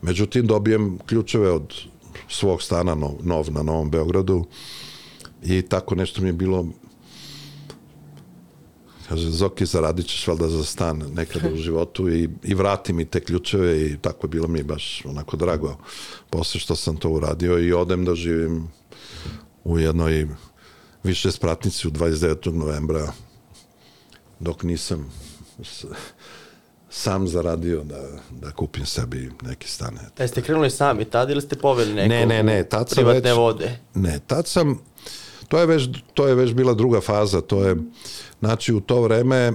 [0.02, 1.74] Međutim, dobijem ključeve od
[2.28, 4.44] svog stana nov, nov na Novom Beogradu
[5.42, 6.66] i tako nešto mi je bilo
[9.10, 13.20] kaže, Zoki, zaradit ćeš valjda za stan nekada u životu i, i vrati mi te
[13.20, 15.76] ključeve i tako je bilo mi baš onako drago
[16.30, 18.68] posle što sam to uradio i odem da živim
[19.64, 20.28] u jednoj
[21.02, 22.52] više spratnici u 29.
[22.52, 23.12] novembra
[24.40, 25.12] dok nisam
[26.90, 29.98] sam zaradio da, da kupim sebi neki stan.
[30.18, 33.30] E, ste krenuli sami tad ili ste poveli nekog Ne, ne, ne, tad sam privatne
[33.30, 33.78] već- vode?
[33.94, 34.78] Ne, tad sam,
[35.50, 37.76] to je već, to je već bila druga faza, to je,
[38.40, 39.52] znači u to vreme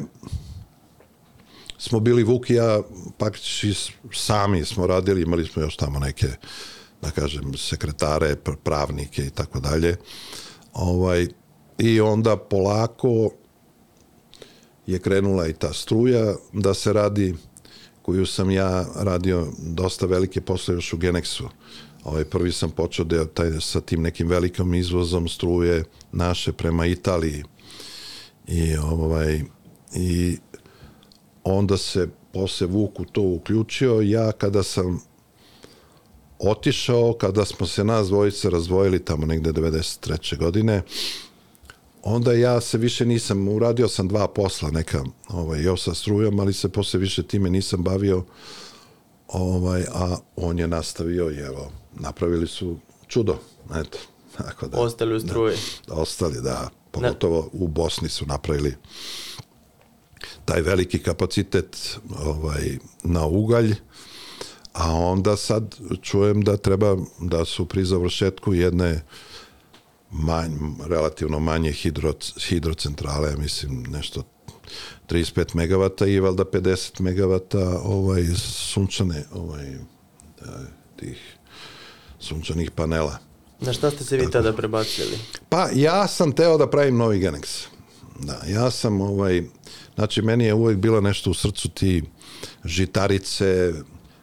[1.77, 2.81] smo bili Vuk i ja
[3.17, 3.73] praktički
[4.13, 6.27] sami smo radili, imali smo još tamo neke,
[7.01, 9.95] da kažem, sekretare, pr- pravnike i tako dalje.
[10.73, 11.27] Ovaj,
[11.77, 13.31] I onda polako
[14.88, 17.36] je krenula i ta struja da se radi,
[18.01, 21.47] koju sam ja radio dosta velike posle još u Genexu.
[22.05, 27.43] Ovaj, prvi sam počeo da taj, sa tim nekim velikim izvozom struje naše prema Italiji.
[28.47, 29.41] I, ovaj,
[29.95, 30.37] i
[31.43, 34.01] onda se posle Vuk u to uključio.
[34.01, 35.01] Ja kada sam
[36.39, 40.38] otišao, kada smo se nas dvojice razdvojili tamo negde 93.
[40.38, 40.82] godine,
[42.03, 46.53] onda ja se više nisam, uradio sam dva posla neka, ovaj, još sa strujom, ali
[46.53, 48.25] se posle više time nisam bavio,
[49.27, 52.77] ovaj, a on je nastavio i evo, napravili su
[53.07, 53.37] čudo,
[53.75, 53.97] eto,
[54.37, 54.77] tako da.
[54.77, 55.57] Ostali u struji.
[55.87, 58.75] Da, ostali, da, pogotovo u Bosni su napravili
[60.45, 63.75] taj veliki kapacitet ovaj, na ugalj,
[64.75, 69.01] A onda sad čujem da treba da su pri završetku jedne
[70.11, 70.51] manj,
[70.87, 72.13] relativno manje hidro,
[72.47, 74.23] hidrocentrale, ja mislim nešto
[75.09, 79.77] 35 megavata i valjda 50 megavata ovaj, sunčane ovaj,
[80.41, 80.59] da,
[80.95, 81.37] tih
[82.26, 83.17] sunčanih panela.
[83.61, 85.17] Na šta ste se vi tada prebacili?
[85.49, 87.65] Pa ja sam teo da pravim novi Genex.
[88.19, 89.43] Da, ja sam ovaj,
[89.95, 92.03] znači meni je uvek bilo nešto u srcu ti
[92.65, 93.73] žitarice,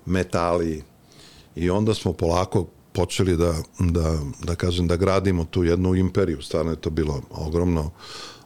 [0.07, 0.83] metali
[1.55, 6.71] i onda smo polako počeli da, da, da kažem da gradimo tu jednu imperiju, stvarno
[6.71, 7.91] je to bilo ogromno,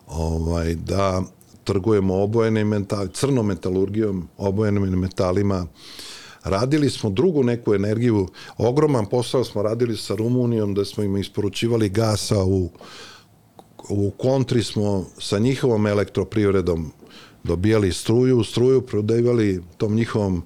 [0.07, 1.23] ovaj, da
[1.65, 5.67] trgujemo obojenim metali, crnom metalurgijom, obojenim metalima,
[6.49, 8.29] radili smo drugu neku energiju,
[8.59, 12.71] ogroman posao smo radili sa Rumunijom, da smo im isporučivali gasa u,
[13.89, 16.93] u kontri smo sa njihovom elektroprivredom
[17.45, 20.43] dobijali struju, struju prodavali tom njihovom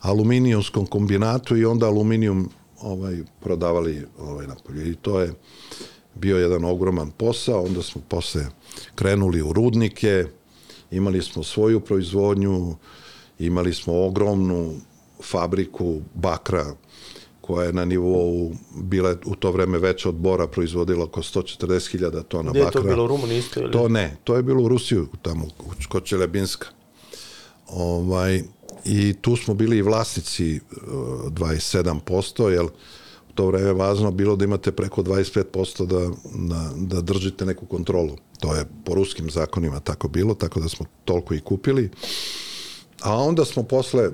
[0.00, 2.50] aluminijumskom kombinatu i onda aluminijum
[2.80, 4.90] ovaj prodavali ovaj napolje.
[4.90, 5.34] I to je
[6.14, 8.46] bio jedan ogroman posao, onda smo posle
[8.94, 10.24] krenuli u rudnike,
[10.90, 12.76] imali smo svoju proizvodnju,
[13.38, 14.74] imali smo ogromnu
[15.22, 16.74] fabriku bakra
[17.40, 22.50] koja je na nivou bila u to vreme veća od Bora proizvodila oko 140.000 tona
[22.50, 22.80] Gde je bakra.
[22.80, 23.60] to bilo u Rumuniji isto?
[23.60, 23.72] Ili?
[23.72, 25.46] To ne, to je bilo u Rusiju, tamo
[25.88, 26.66] kod Čelebinska.
[27.68, 28.42] Ovaj,
[28.84, 34.44] I tu smo bili i vlasnici uh, 27%, jer u to vreme važno bilo da
[34.44, 38.16] imate preko 25% da, da, da držite neku kontrolu.
[38.40, 41.90] To je po ruskim zakonima tako bilo, tako da smo toliko i kupili.
[43.02, 44.10] A onda smo posle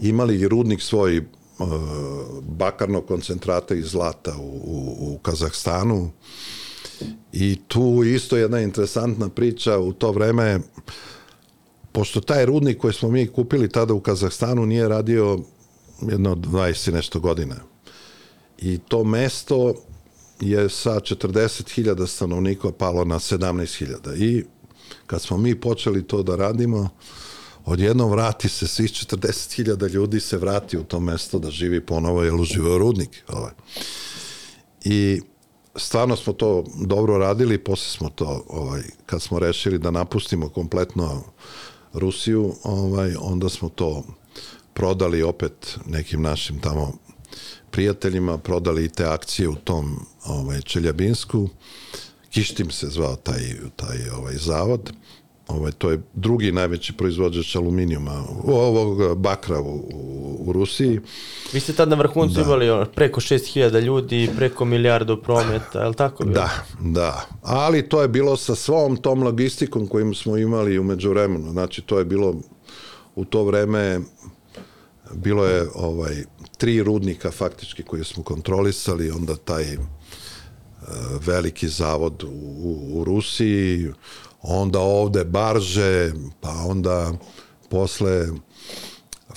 [0.00, 1.24] imali i rudnik svoj uh,
[2.42, 6.10] bakarnog koncentrata iz zlata u, u, u Kazahstanu.
[7.32, 10.60] I tu isto jedna interesantna priča u to vreme
[11.92, 15.38] pošto taj rudnik koji smo mi kupili tada u Kazahstanu nije radio
[16.10, 17.56] jedno 20 i nešto godina.
[18.58, 19.74] I to mesto
[20.40, 24.44] je sa 40.000 stanovnika palo na 17.000 i
[25.06, 26.88] kad smo mi počeli to da radimo
[27.64, 32.34] odjednom vrati se svih 40.000 ljudi se vrati u to mesto da živi ponovo jer
[32.34, 33.52] uživao rudnik ovaj.
[34.84, 35.20] i
[35.76, 41.24] stvarno smo to dobro radili posle smo to ovaj kad smo rešili da napustimo kompletno
[41.92, 44.02] Rusiju ovaj onda smo to
[44.74, 46.92] prodali opet nekim našim tamo
[47.70, 51.48] prijateljima prodali i te akcije u tom ovaj Čeljabinsku
[52.30, 53.40] Kištim se zvao taj
[53.76, 54.92] taj ovaj zavod
[55.48, 59.80] ovaj, to je drugi najveći proizvođač aluminijuma, ovog bakra u,
[60.46, 61.00] u, Rusiji.
[61.52, 62.42] Vi ste tad na vrhuncu da.
[62.42, 66.24] imali preko 6000 ljudi, preko milijardu prometa, je li tako?
[66.24, 66.34] Bilo?
[66.34, 67.26] Da, da.
[67.42, 71.50] Ali to je bilo sa svom tom logistikom kojim smo imali umeđu vremenu.
[71.50, 72.34] Znači, to je bilo
[73.14, 74.00] u to vreme
[75.14, 76.24] bilo je ovaj
[76.58, 79.82] tri rudnika faktički koje smo kontrolisali, onda taj uh,
[81.26, 83.90] veliki zavod u, u, u Rusiji,
[84.48, 87.12] onda ovde barže, pa onda
[87.70, 88.26] posle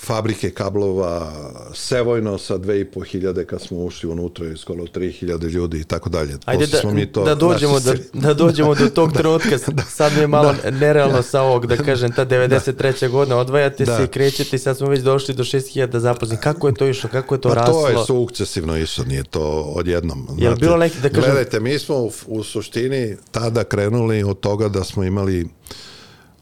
[0.04, 1.32] fabrike kablova
[1.74, 6.38] Sevojno sa 2500 kad smo ušli unutra je skoro 3000 ljudi i tako dalje.
[6.44, 10.20] Ajde da, smo mi to, da, dođemo do, da dođemo do tog trenutka, sad mi
[10.20, 10.70] je malo da.
[10.70, 13.00] nerealno sa ovog, da kažem, ta 93.
[13.00, 13.08] Da.
[13.08, 13.96] godina, odvajate da.
[13.96, 16.40] se, krećete i sad smo već došli do 6000 zaposlenih.
[16.40, 17.82] Kako je to išlo, kako je to pa raslo?
[17.82, 20.28] to je sukcesivno išlo, nije to odjednom.
[20.38, 21.24] Je li bilo neki, da kažem...
[21.24, 25.48] Gledajte, mi smo u, u suštini tada krenuli od toga da smo imali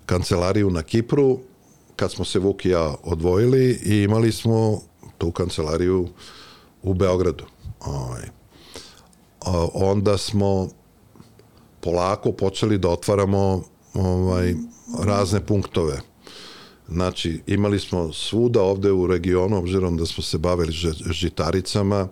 [0.07, 1.39] kancelariju na Kipru,
[2.01, 4.81] kad smo se Vuk i ja odvojili i imali smo
[5.19, 6.09] tu kancelariju
[6.83, 7.45] u Beogradu.
[7.81, 8.23] Ovaj.
[9.75, 10.69] Onda smo
[11.81, 13.63] polako počeli da otvaramo
[13.95, 14.55] ovaj,
[15.05, 16.01] razne punktove.
[16.89, 20.73] Znači, imali smo svuda ovde u regionu, obzirom da smo se bavili
[21.11, 22.09] žitaricama,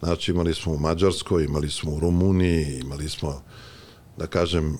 [0.00, 3.42] znači imali smo u Mađarskoj, imali smo u Rumuniji, imali smo,
[4.18, 4.78] da kažem,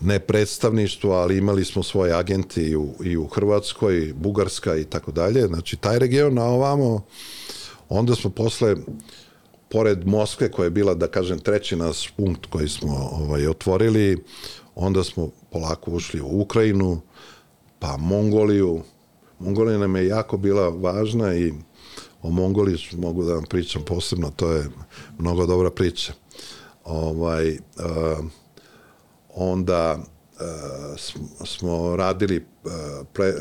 [0.00, 5.12] ne predstavništvo, ali imali smo svoje agente i u, i u Hrvatskoj, Bugarska i tako
[5.12, 5.46] dalje.
[5.46, 7.04] Znači, taj region na ovamo,
[7.88, 8.76] onda smo posle,
[9.70, 14.24] pored Moskve, koja je bila, da kažem, treći nas punkt koji smo ovaj, otvorili,
[14.74, 17.00] onda smo polako ušli u Ukrajinu,
[17.78, 18.82] pa Mongoliju.
[19.38, 21.52] Mongolija nam je jako bila važna i
[22.22, 24.70] o Mongoliji mogu da vam pričam posebno, to je
[25.18, 26.12] mnogo dobra priča.
[26.84, 28.24] Ovaj, uh,
[29.34, 32.72] onda uh, smo radili uh,
[33.12, 33.34] pre,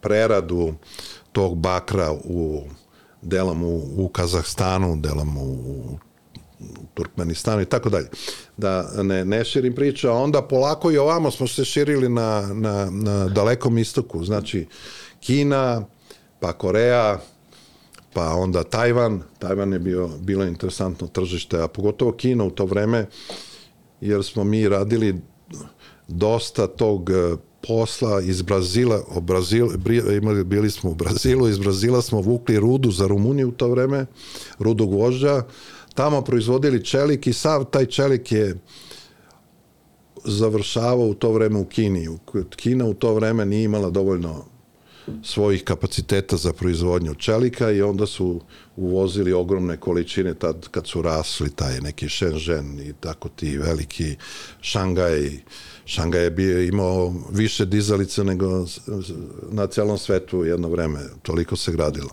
[0.00, 0.74] preradu
[1.32, 2.62] tog bakra u
[3.22, 5.98] delom u, u Kazahstanu, delom u,
[6.60, 8.08] u Turkmenistanu i tako dalje.
[8.56, 12.90] Da ne, ne širim priču, a onda polako i ovamo smo se širili na, na,
[12.90, 14.66] na dalekom istoku, znači
[15.20, 15.82] Kina,
[16.40, 17.18] pa Koreja,
[18.12, 23.06] pa onda Tajvan, Tajvan je bio, bilo interesantno tržište, a pogotovo Kina u to vreme,
[24.00, 25.20] jer smo mi radili
[26.08, 27.36] dosta tog e,
[27.66, 29.68] posla iz Brazila, o Brazil,
[30.22, 34.06] imali, bili smo u Brazilu, iz Brazila smo vukli rudu za Rumuniju u to vreme,
[34.58, 35.42] rudu gvožđa,
[35.94, 38.58] tamo proizvodili čelik i sav taj čelik je
[40.24, 42.08] završavao u to vreme u Kini.
[42.56, 44.44] Kina u to vreme nije imala dovoljno
[45.22, 48.40] svojih kapaciteta za proizvodnju čelika i onda su
[48.76, 54.16] uvozili ogromne količine tad kad su rasli taj neki Shenzhen i tako ti veliki
[54.60, 55.30] Šangaj
[55.88, 58.66] Šangaj je bio, imao više dizalica nego
[59.50, 62.10] na celom svetu jedno vreme, toliko se gradilo.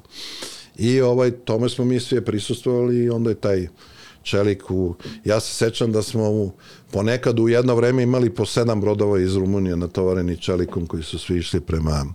[0.77, 3.67] I ovaj, tome smo mi sve prisustvovali i onda je taj
[4.23, 4.95] čelik u...
[5.25, 6.51] Ja se sećam da smo u,
[6.91, 11.37] ponekad u jedno vreme imali po sedam brodova iz Rumunije natovareni čelikom koji su svi
[11.37, 12.05] išli prema,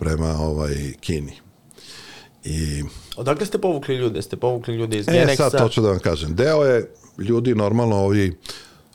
[0.00, 1.32] prema ovaj Kini.
[2.44, 2.82] I...
[3.16, 4.22] Odakle ste povukli ljude?
[4.22, 5.32] Ste povukli ljude iz e, Genexa?
[5.32, 6.34] E, sad to ću da vam kažem.
[6.34, 8.36] Deo je ljudi normalno ovi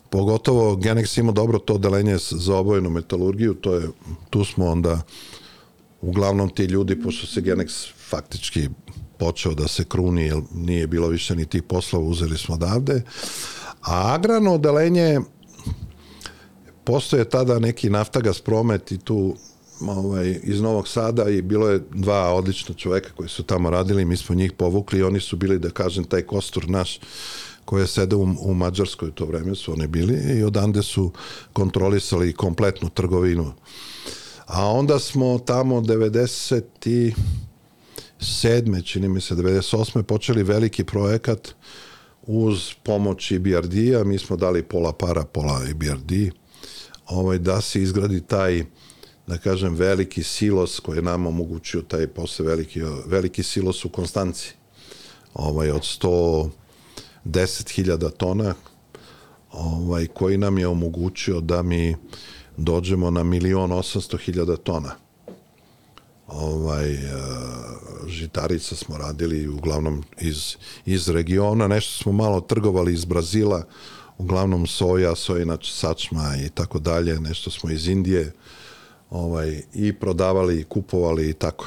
[0.10, 3.88] pogotovo Genex ima dobro to odelenje za obojenu metalurgiju, to je,
[4.30, 5.02] tu smo onda
[6.02, 8.70] uglavnom ti ljudi, pošto se Genex faktički
[9.18, 13.02] počeo da se kruni, jer nije bilo više ni tih poslova, uzeli smo odavde.
[13.82, 15.20] A agrano odelenje,
[16.84, 19.36] postoje tada neki naftagas promet i tu
[19.82, 24.18] ovaj, iz Novog Sada i bilo je dva odlična čoveka koji su tamo radili, mi
[24.18, 27.00] smo njih povukli i oni su bili, da kažem, taj kostur naš
[27.66, 31.12] koje sede u, u Mađarskoj to vreme su oni bili i odande su
[31.54, 33.54] kontrolisali kompletnu trgovinu.
[34.46, 37.14] A onda smo tamo 90
[38.20, 40.04] sedme, čini mi se 98.
[40.04, 41.50] počeli veliki projekat
[42.28, 46.12] uz pomoć IBRD-a, mi smo dali pola para, pola IBRD,
[47.08, 48.66] ovaj, da se izgradi taj
[49.28, 54.54] da kažem, veliki silos koji je nam omogućio taj posle veliki, veliki silos u Konstanci.
[55.34, 58.54] Ovaj, od 110.000 tona
[59.52, 61.96] ovaj, koji nam je omogućio da mi
[62.58, 64.92] dođemo na milion 800.000 tona.
[66.28, 67.00] Ovaj, e,
[68.08, 70.56] žitarica smo radili uglavnom iz,
[70.86, 73.64] iz regiona, nešto smo malo trgovali iz Brazila,
[74.18, 78.34] uglavnom soja, sojina sačma i tako dalje, nešto smo iz Indije
[79.10, 81.66] ovaj, i prodavali i kupovali i tako.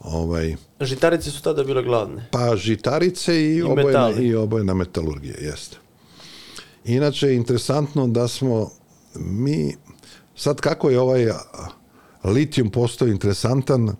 [0.00, 2.28] Ovaj, žitarice su tada bile glavne?
[2.30, 5.76] Pa žitarice i, I obojena, i obojena metalurgija, jeste.
[6.84, 8.70] Inače, interesantno da smo
[9.14, 9.76] mi,
[10.36, 11.26] sad kako je ovaj
[12.24, 13.96] litijum postao interesantan,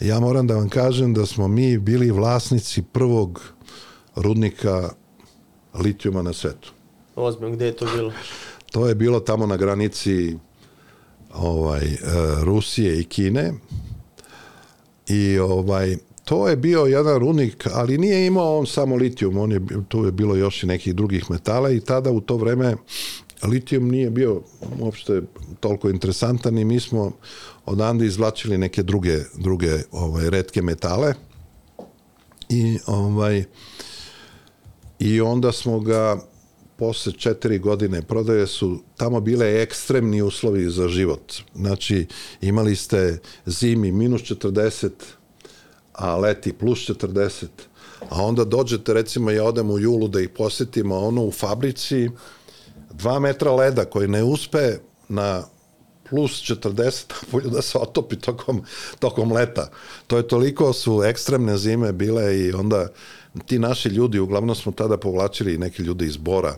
[0.00, 3.42] ja moram da vam kažem da smo mi bili vlasnici prvog
[4.14, 4.90] rudnika
[5.74, 6.72] litijuma na svetu.
[7.16, 8.12] Ozbiljno, gde je to bilo?
[8.72, 10.36] To je bilo tamo na granici
[11.34, 11.98] ovaj e,
[12.44, 13.52] Rusije i Kine.
[15.08, 19.60] I ovaj to je bio jedan rudnik, ali nije imao on samo litijum, on je
[19.88, 22.76] tu je bilo još i nekih drugih metala i tada u to vreme
[23.42, 24.42] litijum nije bio
[24.80, 25.22] uopšte
[25.60, 27.12] toliko interesantan i mi smo
[27.66, 31.14] odande izvlačili neke druge, druge ovaj, redke metale
[32.48, 33.44] i ovaj
[34.98, 36.20] i onda smo ga
[36.80, 41.32] posle četiri godine prodaje su tamo bile ekstremni uslovi za život.
[41.54, 42.06] Znači,
[42.40, 44.90] imali ste zimi minus 40,
[45.92, 47.46] a leti plus 40,
[48.08, 52.10] a onda dođete, recimo, ja odem u julu da ih posetimo, ono u fabrici,
[52.92, 54.78] dva metra leda koji ne uspe
[55.08, 55.42] na
[56.10, 58.62] plus 40 polju da se otopi tokom,
[58.98, 59.68] tokom leta.
[60.06, 62.88] To je toliko su ekstremne zime bile i onda
[63.46, 66.56] ti naši ljudi, uglavnom smo tada povlačili neke ljude iz Bora,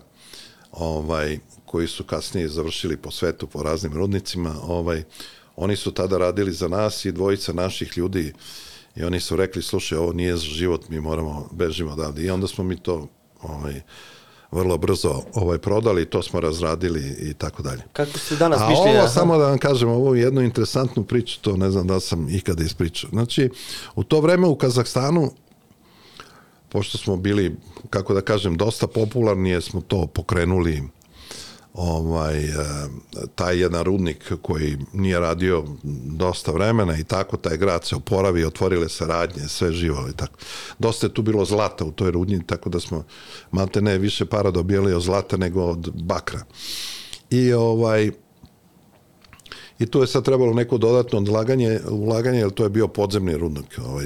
[0.73, 5.03] ovaj, koji su kasnije završili po svetu, po raznim rudnicima, ovaj,
[5.55, 8.33] oni su tada radili za nas i dvojica naših ljudi
[8.95, 12.23] i oni su rekli, slušaj, ovo nije život, mi moramo, bežimo odavde.
[12.23, 13.07] I onda smo mi to
[13.41, 13.81] ovaj,
[14.51, 17.81] vrlo brzo ovaj prodali, to smo razradili i tako dalje.
[17.93, 18.99] Kako ste danas A mišljenja?
[18.99, 22.29] ovo, samo da vam kažem, ovo je jednu interesantnu priču, to ne znam da sam
[22.29, 23.09] ikada ispričao.
[23.09, 23.49] Znači,
[23.95, 25.31] u to vreme u Kazahstanu,
[26.73, 27.55] pošto smo bili,
[27.89, 30.83] kako da kažem, dosta popularni, jer smo to pokrenuli
[31.73, 32.53] ovaj, e,
[33.35, 35.65] taj jedan rudnik koji nije radio
[36.05, 40.33] dosta vremena i tako, taj grad se oporavi, otvorile se radnje, sve živo i tako.
[40.79, 43.03] Dosta je tu bilo zlata u toj rudnji, tako da smo
[43.51, 46.41] malte ne više para dobijali od zlata nego od bakra.
[47.29, 48.11] I ovaj,
[49.79, 53.79] i tu je sad trebalo neko dodatno odlaganje, ulaganje, jer to je bio podzemni rudnik.
[53.85, 54.05] Ovaj,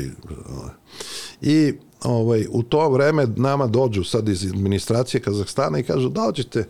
[0.49, 0.71] ovaj.
[1.41, 6.67] I ovaj, u to vreme nama dođu sad iz administracije Kazahstana i kažu da hoćete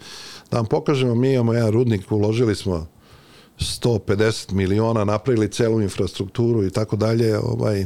[0.52, 2.88] da vam pokažemo, mi imamo jedan rudnik, uložili smo
[3.60, 7.86] 150 miliona, napravili celu infrastrukturu i tako dalje, ovaj,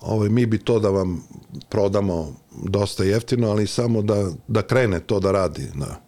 [0.00, 1.22] ovaj, mi bi to da vam
[1.68, 2.34] prodamo
[2.64, 5.66] dosta jeftino, ali samo da, da krene to da radi.
[5.74, 6.00] Da.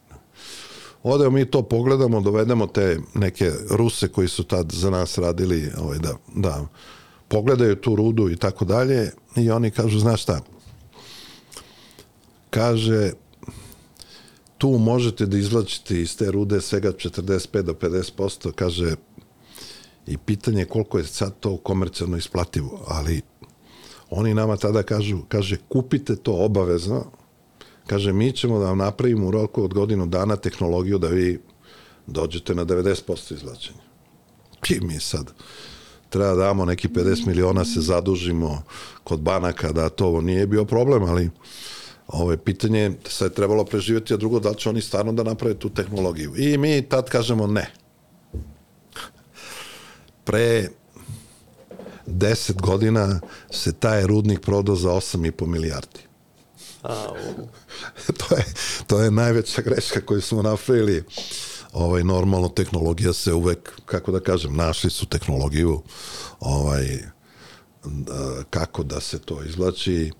[1.03, 5.99] Odemo mi to pogledamo, dovedemo te neke Ruse koji su tad za nas radili, ovaj,
[5.99, 6.67] da, da
[7.29, 10.41] pogledaju tu rudu i tako dalje i oni kažu, znaš šta,
[12.51, 13.13] kaže,
[14.59, 18.95] tu možete da izvlačite iz te rude svega 45 do 50%, kaže,
[20.07, 23.23] i pitanje je koliko je sad to komercijalno isplativo, ali
[24.11, 27.05] oni nama tada kažu, kaže, kupite to obavezno,
[27.87, 31.41] kaže, mi ćemo da vam napravimo u roku od godinu dana tehnologiju da vi
[32.07, 33.83] dođete na 90% izvlačenja.
[34.69, 35.33] I mi sad
[36.09, 38.63] treba da damo neki 50 miliona, se zadužimo
[39.05, 41.31] kod banaka, da to nije bio problem, ali
[42.09, 45.55] Ove, pitanje je, sad je trebalo preživjeti, a drugo, da će oni stvarno da naprave
[45.55, 46.35] tu tehnologiju.
[46.37, 47.71] I mi tad kažemo ne.
[50.25, 50.69] Pre
[52.07, 53.21] 10 godina
[53.51, 56.01] se taj rudnik prodao za 8,5 milijardi.
[58.29, 58.45] to, je,
[58.87, 61.05] to je najveća greška koju smo napravili.
[61.73, 65.83] Ovaj, normalno, tehnologija se uvek, kako da kažem, našli su tehnologiju
[66.41, 66.99] ovaj,
[67.85, 70.13] da, kako da se to izvlači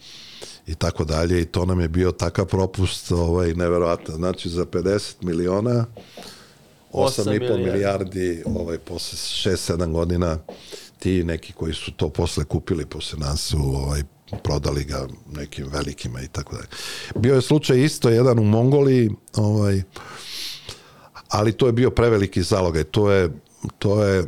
[0.67, 4.15] i tako dalje i to nam je bio takav propust ovaj, neverovatno.
[4.15, 5.87] Znači za 50 miliona
[6.93, 9.19] 8,5 milijardi ovaj, posle
[9.53, 10.39] 6-7 godina
[10.99, 14.03] ti neki koji su to posle kupili posle nas su ovaj,
[14.45, 16.69] prodali ga nekim velikima i tako dalje.
[17.17, 19.83] Bio je slučaj isto jedan u Mongoliji, ovaj,
[21.29, 22.85] ali to je bio preveliki zalogaj.
[22.85, 23.31] To je,
[23.79, 24.25] to je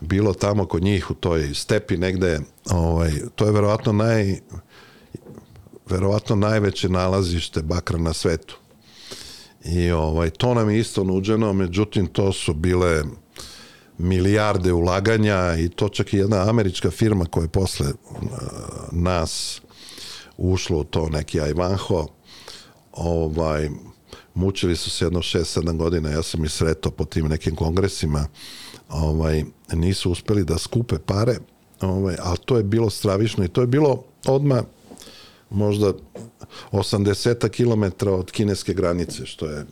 [0.00, 2.40] bilo tamo kod njih u toj stepi negde,
[2.70, 4.40] ovaj, to je verovatno naj
[5.90, 8.56] verovatno najveće nalazište bakra na svetu.
[9.64, 13.02] I ovaj, to nam je isto nuđeno, međutim to su bile
[14.00, 18.20] milijarde ulaganja i to čak i jedna američka firma koja je posle uh,
[18.92, 19.60] nas
[20.36, 22.06] ušla u to neki Ivanho
[22.92, 23.70] ovaj,
[24.34, 28.26] mučili su se jedno 6-7 godina, ja sam ih sretao po tim nekim kongresima,
[28.88, 31.36] ovaj, nisu uspeli da skupe pare,
[31.80, 34.62] ovaj, ali to je bilo stravično i to je bilo odma
[35.50, 35.92] možda
[36.72, 39.66] 80 km od kineske granice, što je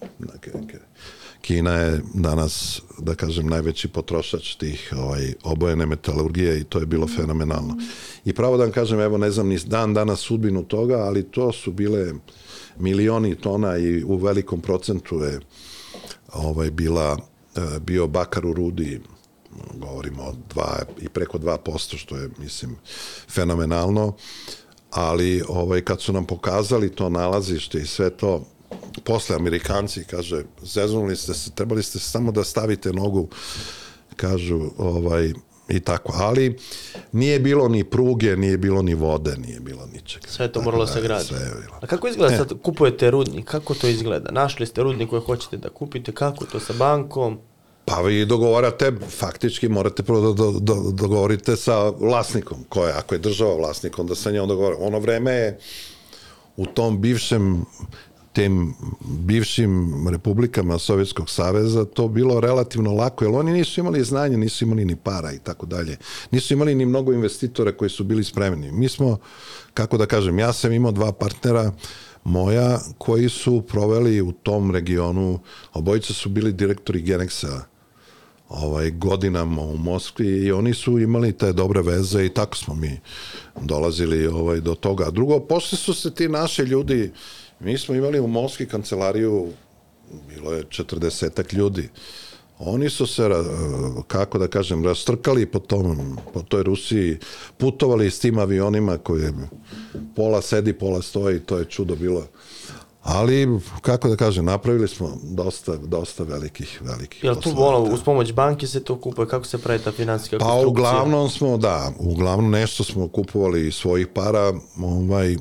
[1.41, 7.07] Kina je danas, da kažem, najveći potrošač tih ovaj, obojene metalurgije i to je bilo
[7.07, 7.77] fenomenalno.
[8.25, 11.53] I pravo da vam kažem, evo ne znam ni dan danas sudbinu toga, ali to
[11.53, 12.13] su bile
[12.79, 15.41] milioni tona i u velikom procentu je
[16.33, 17.17] ovaj, bila,
[17.57, 19.01] e, bio bakar u rudi,
[19.75, 22.77] govorimo o dva i preko 2%, što je, mislim,
[23.29, 24.15] fenomenalno
[24.91, 28.45] ali ovaj, kad su nam pokazali to nalazište i sve to,
[29.05, 33.29] posle Amerikanci, kaže, zeznuli ste se, trebali ste samo da stavite nogu,
[34.17, 35.33] kažu, ovaj,
[35.69, 36.59] i tako, ali
[37.13, 40.29] nije bilo ni pruge, nije bilo ni vode, nije bilo ničega.
[40.29, 41.29] Sve to moralo da, se graditi.
[41.29, 41.79] Sve je bilo.
[41.81, 44.31] A kako izgleda sad, kupujete rudnik, kako to izgleda?
[44.31, 47.39] Našli ste rudnik koji hoćete da kupite, kako to sa bankom?
[47.85, 53.15] Pa vi dogovarate, faktički morate prvo da do, do, dogovorite sa vlasnikom, ko je, ako
[53.15, 54.77] je država vlasnik, onda sa njom dogovara.
[54.81, 55.59] Ono vreme je
[56.57, 57.65] u tom bivšem
[58.39, 64.65] tim bivšim republikama Sovjetskog saveza to bilo relativno lako, jer oni nisu imali znanje, nisu
[64.65, 65.97] imali ni para i tako dalje.
[66.31, 68.73] Nisu imali ni mnogo investitora koji su bili spremni.
[68.73, 69.19] Mi smo,
[69.75, 71.73] kako da kažem, ja sam imao dva partnera
[72.25, 75.39] moja koji su proveli u tom regionu,
[75.75, 77.61] obojica su bili direktori Genexa
[78.49, 83.01] ovaj, godinama u Moskvi i oni su imali te dobre veze i tako smo mi
[83.61, 85.11] dolazili ovaj, do toga.
[85.11, 87.13] Drugo, posle su se ti naši ljudi,
[87.61, 89.49] mi smo imali u Moskvi kancelariju,
[90.29, 91.89] bilo je 40 ljudi,
[92.59, 93.23] oni su se,
[94.07, 97.19] kako da kažem, rastrkali po, tom, po toj Rusiji,
[97.59, 99.33] putovali s tim avionima koje
[100.17, 102.27] pola sedi, pola stoji, to je čudo bilo.
[103.03, 108.33] Ali kako da kažem, napravili smo dosta, dosta velikih, velikih Jel tu ono, uz pomoć
[108.33, 110.85] banke se to kupuje, kako se pravi ta finansijska pa, konstrukcija?
[110.85, 114.53] Pa uglavnom smo, da, uglavnom nešto smo kupovali iz svojih para,
[114.83, 115.37] ovaj,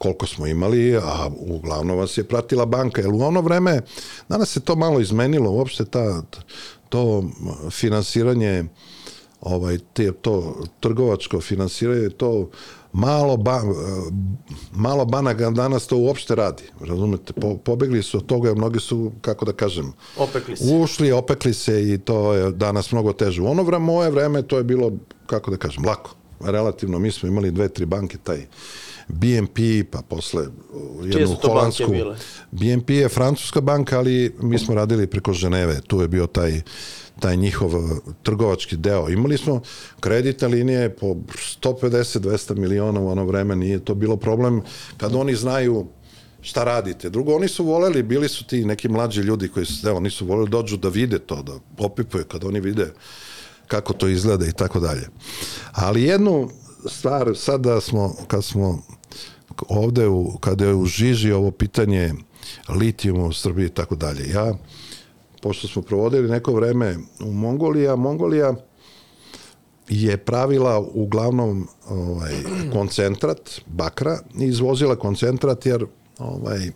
[0.00, 3.80] koliko smo imali, a uglavnom vas je pratila banka, jer u ono vreme,
[4.28, 6.22] danas se to malo izmenilo, uopšte ta,
[6.88, 7.24] to
[7.70, 8.64] finansiranje,
[9.40, 12.48] ovaj, te, to trgovačko finansiranje, to
[12.92, 13.60] malo, ba,
[14.72, 16.62] malo banaka danas to uopšte radi.
[16.80, 20.74] Razumete, po, pobegli su od toga, mnogi su, kako da kažem, opekli se.
[20.74, 23.42] ušli, opekli se i to je danas mnogo teže.
[23.42, 24.92] U ono vreme, moje vreme, to je bilo,
[25.26, 26.16] kako da kažem, lako.
[26.40, 28.46] Relativno, mi smo imali dve, tri banke, taj
[29.12, 30.46] BNP, pa posle
[31.04, 31.92] jednu holandsku.
[32.50, 35.80] BNP je francuska banka, ali mi smo radili preko Ženeve.
[35.80, 36.62] Tu je bio taj
[37.20, 37.72] taj njihov
[38.22, 39.08] trgovački deo.
[39.08, 39.60] Imali smo
[40.00, 41.06] kreditne linije po
[41.62, 44.62] 150-200 miliona u ono vreme, nije to bilo problem
[44.96, 45.86] kad oni znaju
[46.42, 47.10] šta radite.
[47.10, 50.50] Drugo, oni su voleli, bili su ti neki mlađi ljudi koji su, evo, nisu voleli
[50.50, 52.92] dođu da vide to, da opipuje kad oni vide
[53.66, 55.08] kako to izgleda i tako dalje.
[55.72, 56.50] Ali jednu
[56.86, 58.82] stvar, sada smo, kad smo
[59.68, 62.12] ovde, u, kada je u žiži ovo pitanje
[62.68, 64.54] litijuma u Srbiji i tako dalje, ja,
[65.42, 68.54] pošto smo provodili neko vreme u Mongoliji, a Mongolija
[69.88, 72.32] je pravila uglavnom ovaj,
[72.72, 75.86] koncentrat bakra i izvozila koncentrat jer
[76.18, 76.70] ovaj,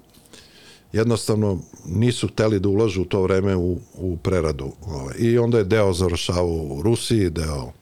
[0.92, 4.72] jednostavno nisu hteli da ulažu u to vreme u, u preradu.
[4.86, 5.14] Ovaj.
[5.18, 7.72] I onda je deo završavao u Rusiji, deo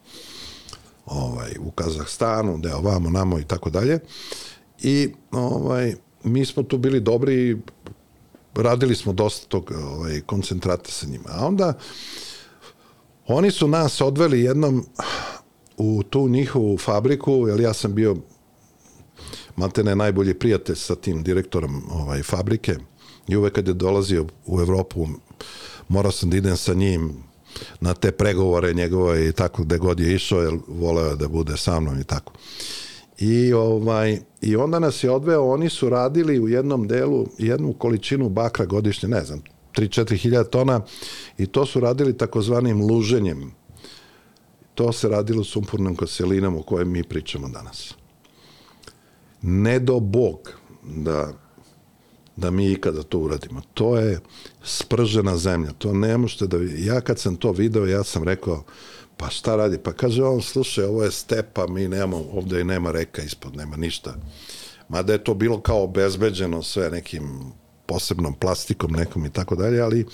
[1.06, 3.98] ovaj, u Kazahstanu, deo vamo, namo i tako dalje.
[4.82, 7.56] I ovaj, mi smo tu bili dobri i
[8.54, 11.28] radili smo dosta tog ovaj, koncentrata sa njima.
[11.28, 11.78] A onda
[13.26, 14.84] oni su nas odveli jednom
[15.76, 18.16] u tu njihovu fabriku, jer ja sam bio
[19.56, 22.76] maltene najbolji prijatelj sa tim direktorom ovaj, fabrike
[23.28, 25.06] i uvek kad je dolazio u Evropu
[25.88, 27.12] morao sam da idem sa njim
[27.80, 31.80] na te pregovore njegove i tako gde god je išao, jer voleo da bude sa
[31.80, 32.32] mnom i tako.
[33.18, 38.28] I, ovaj, I onda nas je odveo, oni su radili u jednom delu jednu količinu
[38.28, 39.42] bakra godišnje, ne znam,
[39.74, 40.80] 3-4 hiljada tona
[41.38, 43.52] i to su radili takozvanim luženjem.
[44.74, 47.94] To se radilo sumpurnom koselinom o kojem mi pričamo danas.
[49.42, 51.32] Ne do Bog da
[52.36, 53.62] da mi ikada to uradimo.
[53.74, 54.20] To je
[54.62, 55.72] spržena zemlja.
[55.72, 56.56] To ne možete da...
[56.76, 58.64] Ja kad sam to video, ja sam rekao,
[59.22, 59.78] pa šta radi?
[59.78, 63.76] Pa kaže on, slušaj, ovo je stepa, mi nemamo, ovde i nema reka ispod, nema
[63.76, 64.14] ništa.
[64.88, 67.52] Mada je to bilo kao obezbeđeno sve nekim
[67.86, 70.06] posebnom plastikom nekom i tako dalje, ali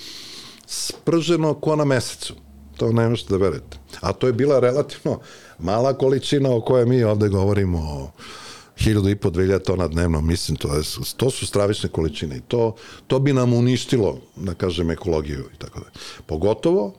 [0.65, 2.33] sprženo ko na mesecu.
[2.77, 3.77] To ne možete da verujete.
[4.01, 5.19] A to je bila relativno
[5.59, 8.11] mala količina o kojoj mi ovde govorimo o
[8.77, 10.83] hiljadu i po, dvelja tona dnevno, mislim, to, je,
[11.17, 12.75] to su stravične količine i to,
[13.07, 15.85] to bi nam uništilo, da kažem, ekologiju i tako da.
[16.25, 16.93] Pogotovo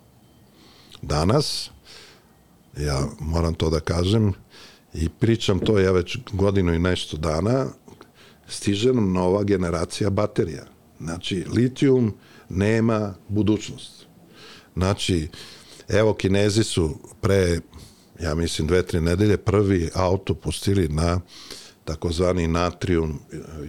[1.03, 1.71] danas,
[2.79, 4.33] ja moram to da kažem,
[4.95, 7.67] i pričam to ja već godinu i nešto dana,
[8.49, 10.65] stiže nam nova generacija baterija.
[11.01, 12.15] Znači, litijum
[12.49, 14.07] nema budućnost.
[14.77, 15.29] Znači,
[15.89, 17.61] evo, Kinezi su pre,
[18.21, 21.21] ja mislim, dve, tri nedelje prvi auto pustili na
[21.85, 23.19] takozvani natrium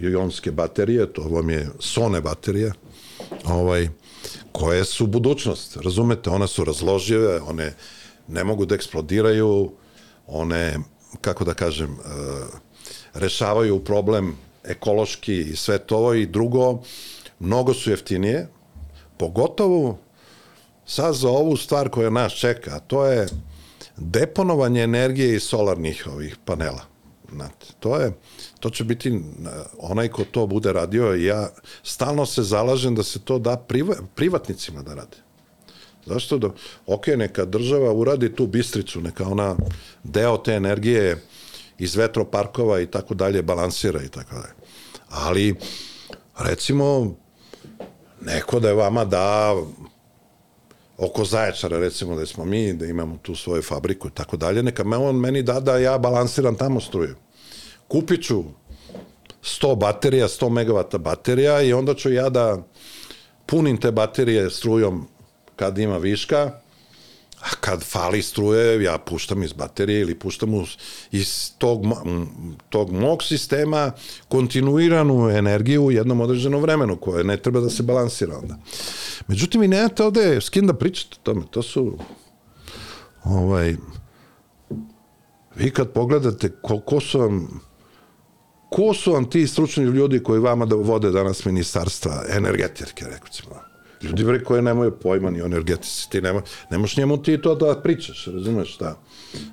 [0.02, 2.72] ionske baterije, to vam je sone baterije,
[3.44, 3.88] ovaj,
[4.52, 7.74] koje su budućnost, razumete, one su razložive, one
[8.28, 9.72] ne mogu da eksplodiraju,
[10.26, 10.78] one,
[11.20, 11.98] kako da kažem, e,
[13.14, 16.82] rešavaju problem ekološki i sve to i drugo,
[17.38, 18.48] mnogo su jeftinije,
[19.16, 19.98] pogotovo
[20.86, 23.26] sad za ovu stvar koja nas čeka, a to je
[23.96, 26.82] deponovanje energije iz solarnih ovih panela.
[27.32, 28.12] Znate, to je,
[28.60, 29.20] to će biti
[29.78, 31.48] onaj ko to bude radio, ja
[31.82, 35.16] stalno se zalažem da se to da priva, privatnicima da rade.
[36.06, 36.48] Zašto da,
[36.86, 39.56] ok, neka država uradi tu bistricu, neka ona
[40.04, 41.22] deo te energije
[41.78, 44.54] iz vetroparkova i tako dalje balansira i tako dalje.
[45.08, 45.54] Ali,
[46.38, 47.14] recimo,
[48.20, 49.54] neko da je vama da
[50.98, 54.84] oko Zaječara, recimo da smo mi, da imamo tu svoju fabriku i tako dalje, neka
[54.84, 57.14] me on meni da da ja balansiram tamo struju.
[57.88, 58.44] Kupit ću
[59.42, 62.62] 100 baterija, 100 megavata baterija i onda ću ja da
[63.46, 65.08] punim te baterije strujom
[65.56, 66.50] kad ima viška,
[67.40, 70.64] a kad fali struje, ja puštam iz baterije ili puštam
[71.10, 71.82] iz tog,
[72.68, 73.92] tog mog sistema
[74.28, 78.56] kontinuiranu energiju u jednom određenom vremenu koje ne treba da se balansira onda.
[79.26, 81.42] Međutim, vi nemate ovde s kim da pričate o tome.
[81.50, 81.98] To su
[83.24, 83.76] ovaj,
[85.56, 87.60] vi kad pogledate koliko su vam
[88.72, 93.71] ko su vam ti stručni ljudi koji vama da vode danas ministarstva energetike, ćemo.
[94.02, 97.80] Ljudi bre koji nemaju pojma ni o energetici, ti nema, nemaš njemu ti to da
[97.80, 98.96] pričaš, razumeš šta?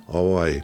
[0.08, 0.60] Ovaj,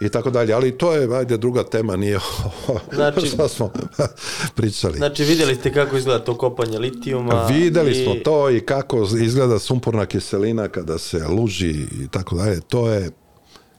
[0.00, 2.18] i tako dalje, ali to je ajde druga tema, nije
[2.68, 3.72] ovo znači, što smo
[4.56, 4.96] pričali.
[4.96, 7.46] Znači videli ste kako izgleda to kopanje litijuma?
[7.46, 8.04] Videli i...
[8.04, 13.10] smo to i kako izgleda sumpurna kiselina kada se luži i tako dalje, to je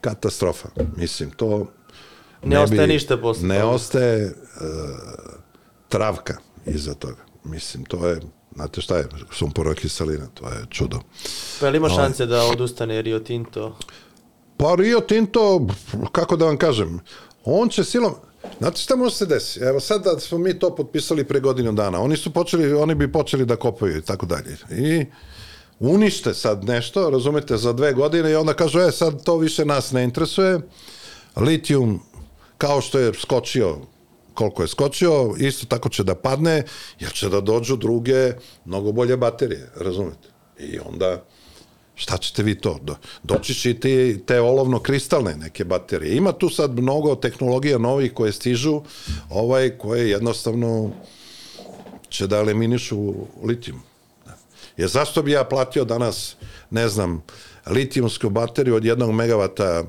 [0.01, 0.69] katastrofa.
[0.95, 1.67] Mislim, to
[2.43, 3.47] ne, ne ostaje bi, ništa posle.
[3.47, 4.31] Ne ostaje uh,
[5.89, 7.25] travka iza toga.
[7.43, 8.19] Mislim, to je
[8.57, 10.99] Znate šta je sumporna kiselina, to je čudo.
[11.59, 13.77] Pa li ima šanse da odustane Rio Tinto?
[14.57, 15.67] Pa Rio Tinto,
[16.11, 16.99] kako da vam kažem,
[17.45, 18.13] on će silom,
[18.59, 19.65] Znate šta može se desiti?
[19.65, 23.11] Evo sad da smo mi to potpisali pre godinu dana, oni su počeli, oni bi
[23.11, 24.57] počeli da kopaju i tako dalje.
[24.71, 25.05] I
[25.79, 29.91] unište sad nešto, razumete, za dve godine i onda kažu, e, sad to više nas
[29.91, 30.59] ne interesuje,
[31.35, 31.99] litijum,
[32.57, 33.77] kao što je skočio
[34.37, 36.63] koliko je skočio, isto tako će da padne,
[36.99, 38.33] jer će da dođu druge,
[38.65, 40.29] mnogo bolje baterije, razumete?
[40.59, 41.23] I onda,
[41.95, 42.77] šta ćete vi to?
[42.83, 46.15] Do, doći će i te, te olovno-kristalne neke baterije.
[46.15, 48.81] Ima tu sad mnogo tehnologija novih koje stižu,
[49.29, 50.91] ovaj, koje jednostavno
[52.09, 53.13] će da eliminišu
[53.43, 53.81] litijum.
[54.77, 56.35] Jer zašto bi ja platio danas,
[56.69, 57.23] ne znam,
[57.65, 59.83] litijumsku bateriju od jednog megavata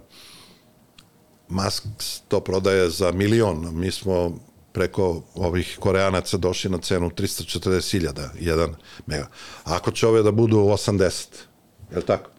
[1.49, 1.85] Musk
[2.29, 3.69] to prodaje za milion.
[3.73, 4.39] Mi smo
[4.73, 8.75] preko ovih koreanaca došli na cenu 340.000 jedan
[9.07, 9.29] mega.
[9.65, 11.27] Ako će ove da budu 80,
[11.91, 12.31] je li tako?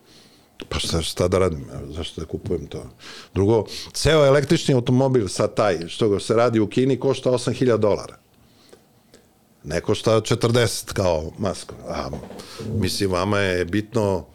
[0.70, 1.66] Pa šta, šta da radim?
[1.95, 2.84] Zašto da kupujem to?
[3.34, 8.18] Drugo, ceo električni automobil sa taj, što ga se radi u Kini, košta 8000 dolara.
[9.64, 11.76] Ne košta 40 kao masko.
[11.88, 12.10] A,
[12.74, 14.26] mislim, vama je bitno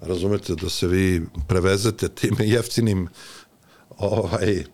[0.00, 3.08] razumete da se vi prevezete tim jeftinim
[3.98, 4.64] ovaj,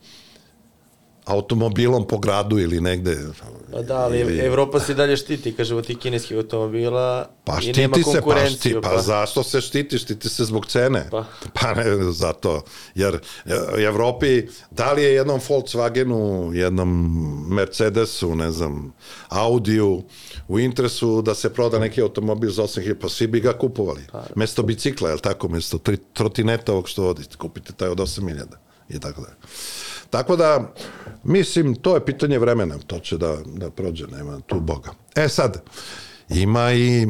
[1.24, 3.18] automobilom po gradu ili negde.
[3.72, 4.38] Pa da, ali ili...
[4.38, 8.20] Evropa se dalje štiti, kaže, od tih kineskih automobila pa i nema štiti se, pa,
[8.20, 8.80] konkurenciju.
[8.80, 9.98] šti, pa, zašto se štiti?
[9.98, 11.08] Štiti se zbog cene.
[11.10, 11.24] Pa.
[11.60, 12.62] pa ne, zato.
[12.94, 16.88] Jer e, Evropi, da li je jednom Volkswagenu, jednom
[17.48, 18.92] Mercedesu, ne znam,
[19.28, 20.02] Audiju,
[20.48, 24.02] u interesu da se proda neki automobil za 8000, pa svi bi ga kupovali.
[24.12, 24.24] Pa.
[24.34, 25.48] Mesto bicikla, je li tako?
[25.48, 29.34] Mesto tri, trotineta ovog što vodite, kupite taj od 8000 i tako da.
[30.10, 30.72] Tako da,
[31.24, 34.90] mislim, to je pitanje vremena, to će da, da prođe, nema tu Boga.
[35.14, 35.62] E sad,
[36.28, 37.06] ima i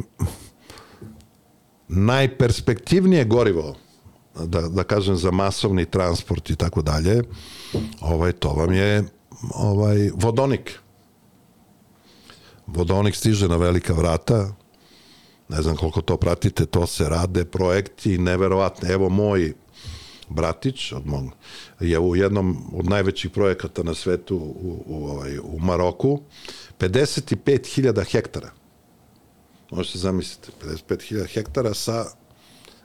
[1.89, 3.77] najperspektivnije gorivo,
[4.45, 7.23] da, da kažem za masovni transport i tako dalje,
[8.01, 9.05] ovaj, to vam je
[9.55, 10.79] ovaj, vodonik.
[12.67, 14.55] Vodonik stiže na velika vrata,
[15.49, 18.93] ne znam koliko to pratite, to se rade, projekti, neverovatne.
[18.93, 19.53] Evo moj
[20.29, 21.25] Bratić od mog,
[21.81, 26.21] je u jednom od najvećih projekata na svetu u, u, ovaj, u Maroku
[26.79, 28.51] 55.000 hektara.
[29.71, 30.51] Možete zamisliti,
[30.89, 32.05] 55.000 hektara sa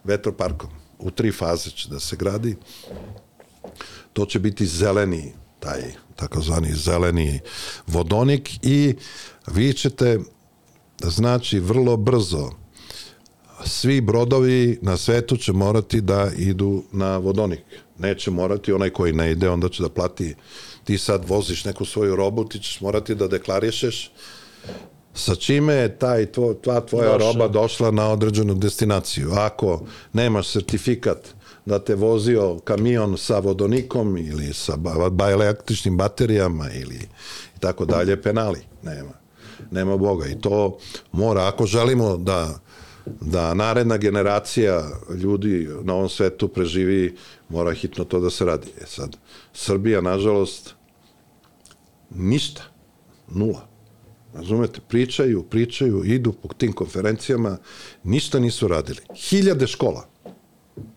[0.04, 0.70] vetroparkom.
[1.00, 2.56] U tri faze će da se gradi.
[4.14, 7.40] To će biti zeleni, taj takozvani zeleni
[7.88, 8.96] vodonik i
[9.48, 10.20] vi ćete
[11.04, 12.59] znači vrlo brzo
[13.66, 17.64] svi brodovi na svetu će morati da idu na vodonik.
[17.98, 20.36] Neće morati, onaj koji ne ide, onda će da plati,
[20.84, 24.12] ti sad voziš neku svoju robu, ti ćeš morati da deklarišeš
[25.14, 27.32] sa čime je taj tvo, tva tvoja Došla.
[27.32, 29.32] roba došla na određenu destinaciju.
[29.32, 29.82] Ako
[30.14, 31.28] nemaš sertifikat
[31.66, 36.96] da te vozio kamion sa vodonikom ili sa ba, ba električnim baterijama ili
[37.56, 38.60] i tako dalje, penali.
[38.84, 39.20] Nema.
[39.72, 40.28] Nema Boga.
[40.28, 40.78] I to
[41.12, 42.60] mora, ako želimo da
[43.22, 47.16] da naredna generacija ljudi na ovom svetu preživi,
[47.50, 48.68] mora hitno to da se radi.
[48.82, 49.18] E sad,
[49.54, 50.76] Srbija, nažalost,
[52.10, 52.64] ništa,
[53.28, 53.68] nula.
[54.34, 57.58] Razumete, pričaju, pričaju, idu po tim konferencijama,
[58.04, 59.00] ništa nisu radili.
[59.16, 60.08] Hiljade škola,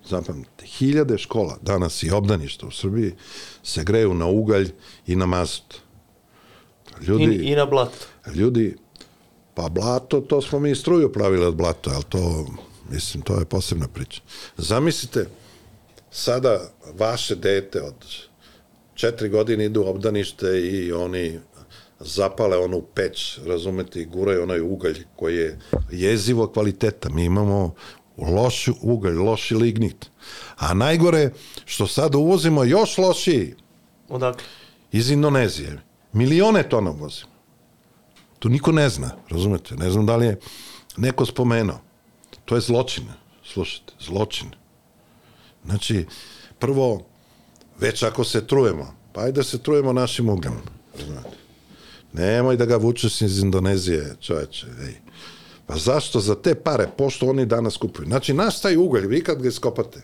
[0.09, 3.13] zapamtite, hiljade škola danas i obdaništa u Srbiji
[3.63, 4.71] se greju na ugalj
[5.07, 5.75] i na mazut.
[7.01, 8.07] Ljudi, I, i na blato.
[8.35, 8.77] Ljudi
[9.55, 12.47] Pa blato, to smo mi struju pravili od blata, ali to,
[12.91, 14.21] mislim, to je posebna priča.
[14.57, 15.27] Zamislite,
[16.11, 16.61] sada
[16.99, 17.95] vaše dete od
[18.95, 21.39] četiri godine idu u obdanište i oni
[22.01, 25.59] zapale onu peć, razumete, i guraju onaj ugalj koji je
[25.91, 27.09] jezivo kvaliteta.
[27.09, 27.75] Mi imamo
[28.19, 30.11] loš ugalj, loši lignit.
[30.57, 31.31] A najgore,
[31.65, 33.55] što sad uvozimo još lošiji.
[34.09, 34.45] Odakle?
[34.93, 35.83] Iz Indonezije.
[36.13, 37.32] Milione tona uvozimo.
[38.43, 39.77] To niko ne zna, razumete?
[39.77, 40.39] Ne znam da li je
[40.97, 41.79] neko spomenuo.
[42.45, 43.05] To je zločin,
[43.45, 44.49] slušajte, zločin.
[45.65, 46.07] Znači,
[46.59, 47.03] prvo,
[47.81, 50.59] već ako se trujemo, pa ajde da se trujemo našim ugljem,
[50.99, 51.37] razumete?
[52.13, 54.95] Nemoj da ga vučeš iz Indonezije, čoveče, ej.
[55.67, 58.07] Pa zašto za te pare, pošto oni danas kupuju?
[58.07, 60.03] Znači, naš taj ugalj, vi kad ga iskopate,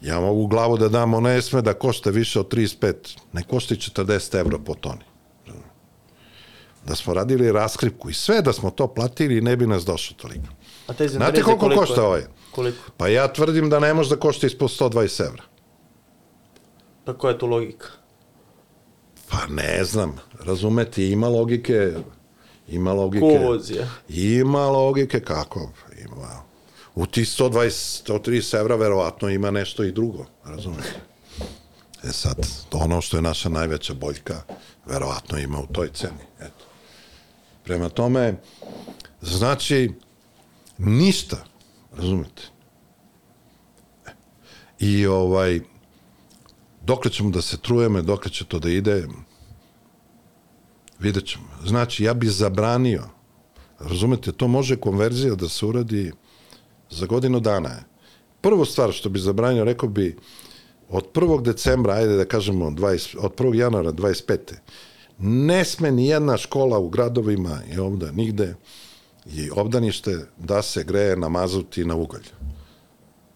[0.00, 2.94] ja mogu glavu da dam, ona ne sme da košta više od 35,
[3.32, 5.13] ne košta i 40 evra po toni
[6.86, 10.46] da smo radili raskripku i sve da smo to platili ne bi nas došlo toliko.
[10.86, 12.22] A te Znate koliko, koliko košta ovaj?
[12.50, 12.78] Koliko?
[12.96, 15.42] Pa ja tvrdim da ne može da košta ispod 120 evra.
[17.04, 17.86] Pa koja je tu logika?
[19.28, 21.92] Pa ne znam, razumeti, ima logike,
[22.68, 23.38] ima logike.
[23.38, 23.88] Ko vozi, ja?
[24.08, 25.70] Ima logike, kako?
[26.04, 26.42] Ima.
[26.94, 31.00] U ti 120, 130 evra verovatno ima nešto i drugo, razumete?
[32.04, 32.36] E sad,
[32.72, 34.42] ono što je naša najveća boljka,
[34.86, 36.24] verovatno ima u toj ceni.
[36.40, 36.53] Eto.
[37.64, 38.34] Prema tome,
[39.22, 39.90] znači,
[40.78, 41.44] Ništa.
[41.96, 42.42] Razumete?
[44.78, 45.60] I ovaj,
[46.82, 49.06] dokle ćemo da se trujeme, dokle će to da ide,
[50.98, 51.44] vidjet ćemo.
[51.64, 53.02] Znači, ja bi zabranio,
[53.78, 56.12] razumete, to može konverzija da se uradi
[56.90, 57.68] za godinu dana.
[57.68, 57.84] je.
[58.40, 60.16] Prvu stvar što bi zabranio, rekao bi,
[60.88, 61.42] od 1.
[61.42, 63.54] decembra, ajde da kažemo, 20, od 1.
[63.54, 64.36] januara 25.
[65.18, 68.54] Ne sme ni jedna škola u gradovima i ovda, nigde,
[69.26, 72.26] i obdanište da se greje na mazut i na ugalj.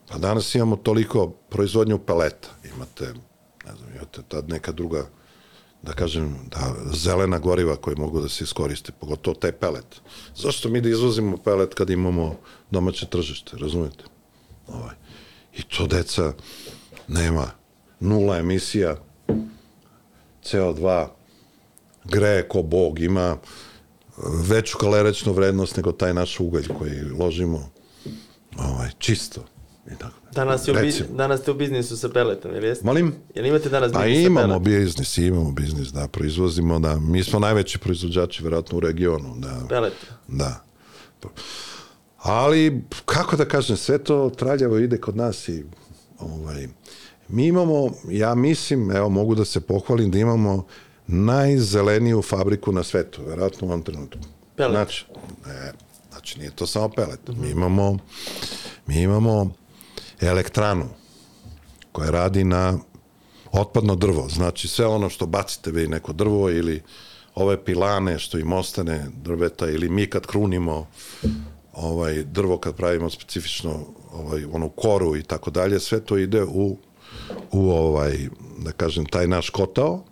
[0.09, 2.49] Pa danas imamo toliko proizvodnju peleta.
[2.75, 3.05] Imate,
[3.67, 5.07] ne znam, imate tad neka druga,
[5.83, 10.01] da kažem, da, zelena goriva koje mogu da se iskoriste, pogotovo taj pelet.
[10.37, 12.37] Zašto mi da izvozimo pelet kad imamo
[12.71, 14.05] domaće tržište, razumete?
[14.69, 14.95] Ovaj.
[15.57, 16.33] I to deca
[17.09, 17.51] nema
[18.01, 18.97] nula emisija
[20.43, 21.09] CO2
[22.09, 23.37] greje ko bog ima
[24.49, 27.71] veću kalorečnu vrednost nego taj naš ugalj koji ložimo
[28.59, 29.45] ovaj, čisto.
[29.93, 30.15] I tako.
[30.35, 31.09] Danas, je u, Recimo.
[31.17, 32.87] danas ste u biznisu sa peletom, jel jeste?
[32.87, 33.15] Molim?
[33.35, 37.39] Jel imate danas Pa biznis sa imamo biznis, imamo biznis, da, proizvozimo, da, mi smo
[37.39, 39.67] najveći proizvođači verovatno u regionu, da.
[39.69, 40.07] Peleta.
[40.29, 40.65] Da.
[42.19, 45.65] Ali, kako da kažem, sve to traljavo ide kod nas i
[46.19, 46.69] ovaj,
[47.29, 50.67] mi imamo, ja mislim, evo mogu da se pohvalim da imamo
[51.09, 54.19] najzeleniju fabriku na svetu, verovatno u ovom trenutku.
[54.57, 54.73] Pelet.
[54.73, 55.05] Znači,
[55.47, 55.73] ne,
[56.11, 57.21] znači nije to samo pelet.
[57.29, 57.99] Mi imamo,
[58.87, 59.53] mi imamo
[60.21, 60.89] elektranu
[61.93, 62.79] koja radi na
[63.53, 64.29] otpadno drvo.
[64.29, 66.83] Znači sve ono što bacite vi neko drvo ili
[67.35, 70.87] ove pilane što im ostane drveta ili mi kad krunimo
[71.73, 73.81] ovaj drvo kad pravimo specifično
[74.13, 76.77] ovaj onu koru i tako dalje sve to ide u
[77.53, 78.29] u ovaj
[78.59, 80.05] da kažem taj naš kotao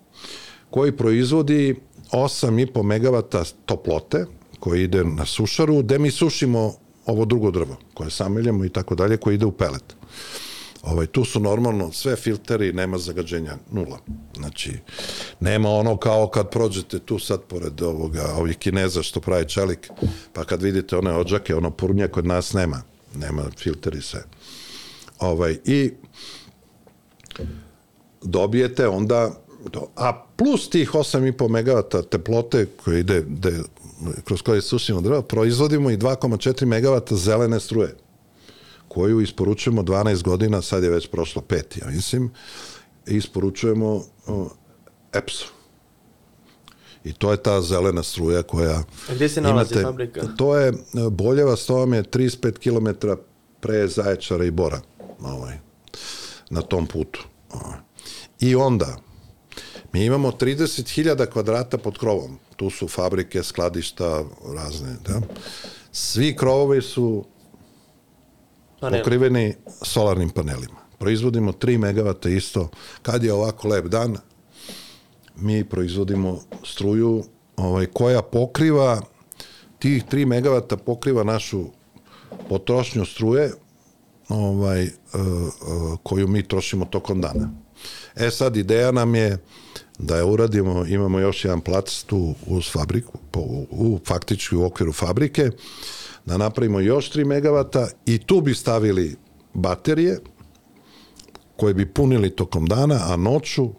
[0.77, 1.75] koji proizvodi
[2.11, 4.25] 8,5 megavata toplote
[4.59, 6.73] koji ide na sušaru gde mi sušimo
[7.05, 9.95] ovo drugo drvo koje sameljamo i tako dalje koje ide u pelet.
[10.81, 13.99] Ovaj, tu su normalno sve filteri, nema zagađenja, nula.
[14.35, 14.73] Znači,
[15.39, 19.89] nema ono kao kad prođete tu sad pored ovoga, ovih kineza što pravi čelik,
[20.33, 22.81] pa kad vidite one ođake, ono purnja kod nas nema.
[23.15, 24.23] Nema filteri sve.
[25.19, 25.91] Ovaj, I
[28.21, 33.59] dobijete onda to, a plus tih 8,5 megavata teplote koje ide de,
[34.23, 37.95] kroz koje sušimo drva, proizvodimo i 2,4 megavata zelene struje
[38.87, 42.31] koju isporučujemo 12 godina, sad je već prošlo pet, ja mislim,
[43.05, 44.03] isporučujemo
[45.13, 45.45] EPS-u.
[47.03, 48.83] I to je ta zelena struja koja...
[49.09, 50.21] A gdje se nalazi fabrika?
[50.37, 50.73] To je,
[51.11, 53.07] Boljevac, to vam je 35 km
[53.59, 54.81] pre Zaječara i Bora,
[55.19, 55.57] ovaj,
[56.49, 57.19] na tom putu.
[57.51, 57.77] Ovaj.
[58.39, 58.97] I onda,
[59.97, 62.39] mi imamo 30.000 kvadrata pod krovom.
[62.55, 64.23] Tu su fabrike, skladišta,
[64.55, 65.21] razne, da.
[65.91, 67.25] Svi krovovi su
[68.79, 68.99] Panel.
[68.99, 70.77] pokriveni solarnim panelima.
[70.99, 72.69] Proizvodimo 3 megavata isto.
[73.01, 74.17] Kad je ovako lep dan,
[75.35, 77.23] mi proizvodimo struju
[77.55, 79.01] ovaj, koja pokriva,
[79.79, 81.65] tih 3 megavata pokriva našu
[82.49, 83.51] potrošnju struje
[84.29, 84.89] ovaj, uh,
[85.21, 87.49] uh, koju mi trošimo tokom dana.
[88.15, 89.37] E sad, ideja nam je
[89.99, 94.65] da je uradimo, imamo još jedan plac tu uz fabriku, po, u, u, faktički u
[94.65, 95.51] okviru fabrike,
[96.25, 99.15] da napravimo još 3 megavata i tu bi stavili
[99.53, 100.19] baterije
[101.55, 103.69] koje bi punili tokom dana, a noću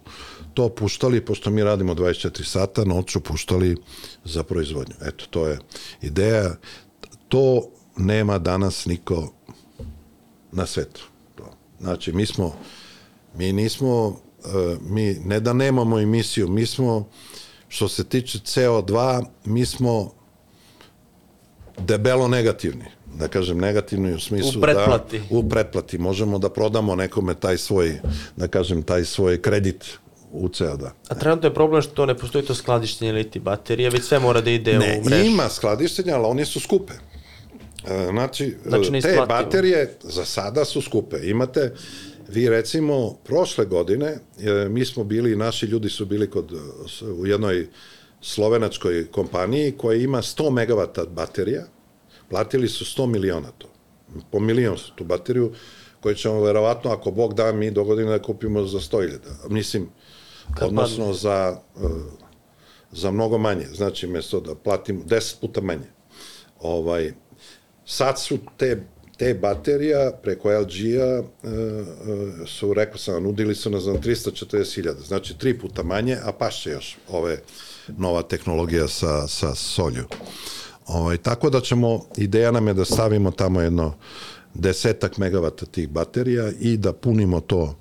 [0.54, 3.76] to puštali, pošto mi radimo 24 sata, noću puštali
[4.24, 4.94] za proizvodnju.
[5.02, 5.58] Eto, to je
[6.02, 6.56] ideja.
[7.28, 9.32] To nema danas niko
[10.52, 11.08] na svetu.
[11.80, 12.54] Znači, mi smo,
[13.34, 14.20] mi nismo,
[14.82, 17.08] mi ne da nemamo emisiju, mi smo,
[17.68, 20.12] što se tiče CO2, mi smo
[21.78, 22.84] debelo negativni.
[23.14, 25.18] Da kažem negativni u smislu U pretplati.
[25.18, 28.00] da u pretplati možemo da prodamo nekome taj svoj,
[28.36, 29.84] da kažem, taj svoj kredit
[30.32, 30.88] u CO2.
[31.08, 34.50] A trenutno je problem što ne postoji to skladištenje liti baterije, već sve mora da
[34.50, 35.24] ide Ne, u mrežu.
[35.24, 36.92] ima skladištenja, ali one su skupe.
[37.86, 41.16] E, Znači, Znači, te baterije za sada su skupe.
[41.22, 41.74] Imate,
[42.28, 46.52] vi recimo, prošle godine, e, mi smo bili, naši ljudi su bili kod,
[47.18, 47.68] u jednoj
[48.20, 51.64] slovenačkoj kompaniji koja ima 100 megavata baterija,
[52.30, 53.68] platili su 100 miliona to.
[54.30, 55.52] Po milion su tu bateriju,
[56.00, 59.18] koju ćemo verovatno, ako Bog da, mi do godine da kupimo za 100.000.
[59.48, 59.88] Mislim,
[60.60, 61.80] odnosno za, e,
[62.92, 63.66] za mnogo manje.
[63.72, 65.86] Znači, mesto da platimo 10 puta manje.
[66.60, 67.12] Ovaj,
[67.84, 68.86] sad su te,
[69.18, 75.38] te baterija preko LG-a e, e, su, rekao sam, nudili su nas za 340.000, znači
[75.38, 77.38] tri puta manje, a pašće još ove
[77.96, 80.04] nova tehnologija sa, sa solju.
[80.86, 83.94] Ovaj, tako da ćemo, ideja nam je da stavimo tamo jedno
[84.54, 87.76] desetak megavata tih baterija i da punimo to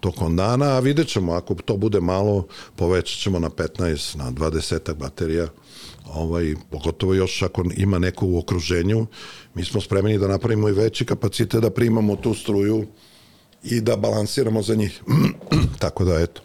[0.00, 4.94] tokom dana, a vidjet ćemo, ako to bude malo, povećat ćemo na 15, na 20
[4.94, 5.48] baterija,
[6.14, 9.06] ovaj, pogotovo još ako ima neko u okruženju,
[9.56, 12.86] mi smo spremni da napravimo i veći kapacitet da primamo tu struju
[13.64, 15.02] i da balansiramo za njih.
[15.78, 16.42] Tako da, eto.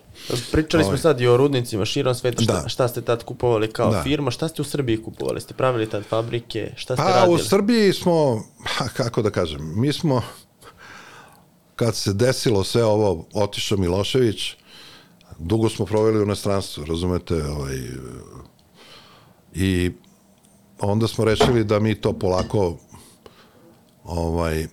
[0.51, 0.97] Pričali smo Ovaj.
[1.01, 2.69] sad i o rudnicima širom sveta, šta, Da.
[2.69, 4.03] šta ste tad kupovali kao Da.
[4.03, 5.41] firma, šta ste u Srbiji kupovali?
[5.41, 7.35] Ste pravili tad fabrike, šta ste Pa radili?
[7.35, 10.21] u Srbiji smo, ha, kako da kažem, mi smo,
[11.75, 14.55] kad se desilo sve ovo, otišao Milošević,
[15.39, 17.75] dugo smo proveli u inostranstvu, razumete, ovaj,
[19.53, 19.91] i
[20.79, 22.77] onda smo rešili da mi to polako
[24.11, 24.67] ovaj,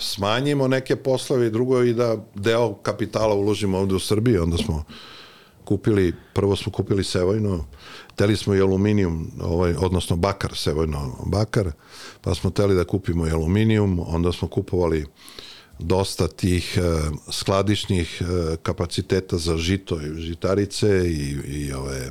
[0.00, 4.84] smanjimo neke poslove i drugo i da deo kapitala uložimo ovde u Srbiji, onda smo
[5.64, 7.64] kupili, prvo smo kupili Sevojno,
[8.16, 11.72] teli smo i aluminijum, ovaj, odnosno bakar, Sevojno bakar,
[12.20, 15.06] pa smo teli da kupimo i aluminijum, onda smo kupovali
[15.78, 16.82] dosta tih e,
[17.32, 22.10] skladišnih e, kapaciteta za žito i žitarice i, i ove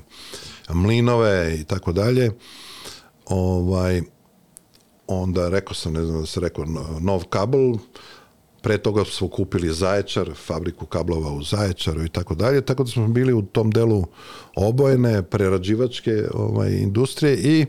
[0.69, 2.32] mlinove i tako dalje.
[3.25, 4.01] Ovaj,
[5.07, 7.75] onda rekao sam, ne znam da se rekao, no- nov kabel,
[8.61, 13.07] pre toga smo kupili Zaječar, fabriku kablova u Zaječaru i tako dalje, tako da smo
[13.07, 14.03] bili u tom delu
[14.55, 17.65] obojene, prerađivačke ovaj, industrije i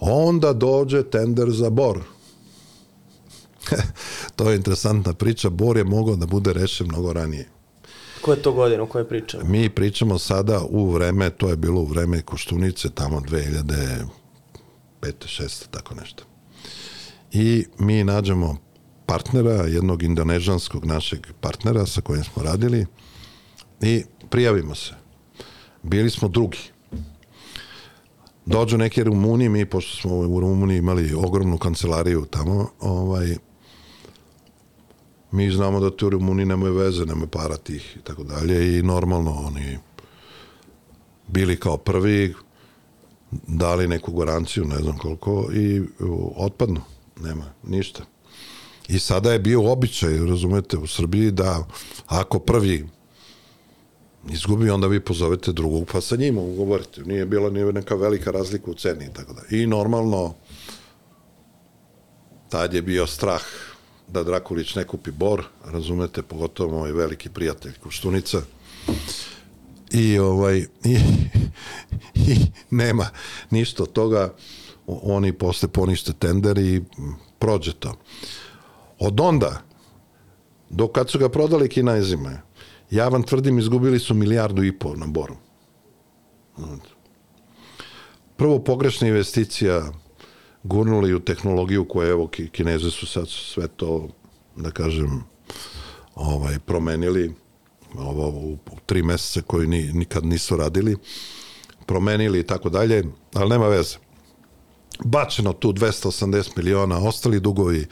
[0.00, 2.00] onda dođe tender za Bor.
[4.36, 7.48] to je interesantna priča, Bor je mogao da bude rešen mnogo ranije.
[8.20, 9.44] Koje to godine, o kojoj pričamo?
[9.44, 13.20] Mi pričamo sada u vreme, to je bilo u vreme Koštunice, tamo
[15.02, 15.42] 2005.
[15.42, 15.66] 6.
[15.70, 16.24] tako nešto.
[17.32, 18.56] I mi nađemo
[19.06, 22.86] partnera, jednog indonežanskog našeg partnera sa kojim smo radili
[23.80, 24.92] i prijavimo se.
[25.82, 26.58] Bili smo drugi.
[28.46, 33.36] Dođu neki Rumuni, mi pošto smo u Rumuniji imali ogromnu kancelariju tamo, ovaj,
[35.30, 39.30] mi znamo da tu Rumuni nemaju veze, nemaju para tih i tako dalje i normalno
[39.30, 39.78] oni
[41.26, 42.34] bili kao prvi,
[43.30, 46.80] dali neku garanciju, ne znam koliko, i u, otpadnu.
[47.20, 48.02] Nema, ništa.
[48.88, 51.66] I sada je bio običaj, razumete, u Srbiji da
[52.06, 52.86] ako prvi
[54.30, 57.02] izgubi, onda vi pozovete drugog, pa sa njima ugovorite.
[57.02, 59.56] Nije bila ni neka velika razlika u ceni i tako da.
[59.56, 60.34] I normalno,
[62.48, 63.42] tad je bio strah
[64.08, 68.42] da Drakulić ne kupi bor, razumete, pogotovo moj veliki prijatelj Koštunica.
[69.90, 70.98] I ovaj i,
[72.14, 72.36] i
[72.70, 73.06] nema
[73.50, 74.34] ništa od toga.
[74.86, 76.84] Oni posle ponište tender i
[77.38, 77.94] prođe to.
[78.98, 79.62] Od onda,
[80.70, 82.40] do kad su ga prodali kinezima,
[82.90, 85.36] ja vam tvrdim, izgubili su milijardu i pol na boru.
[88.36, 89.92] Prvo, pogrešna investicija
[90.62, 94.08] gurnuli u tehnologiju koja, evo, Ki- kineze su sad sve to,
[94.56, 95.24] da kažem,
[96.14, 97.34] ovaj, promenili
[97.96, 100.96] ovo u, tri meseca koji ni, nikad nisu radili,
[101.86, 103.96] promenili i tako dalje, ali nema veze.
[105.04, 107.86] Bačeno tu 280 miliona, ostali dugovi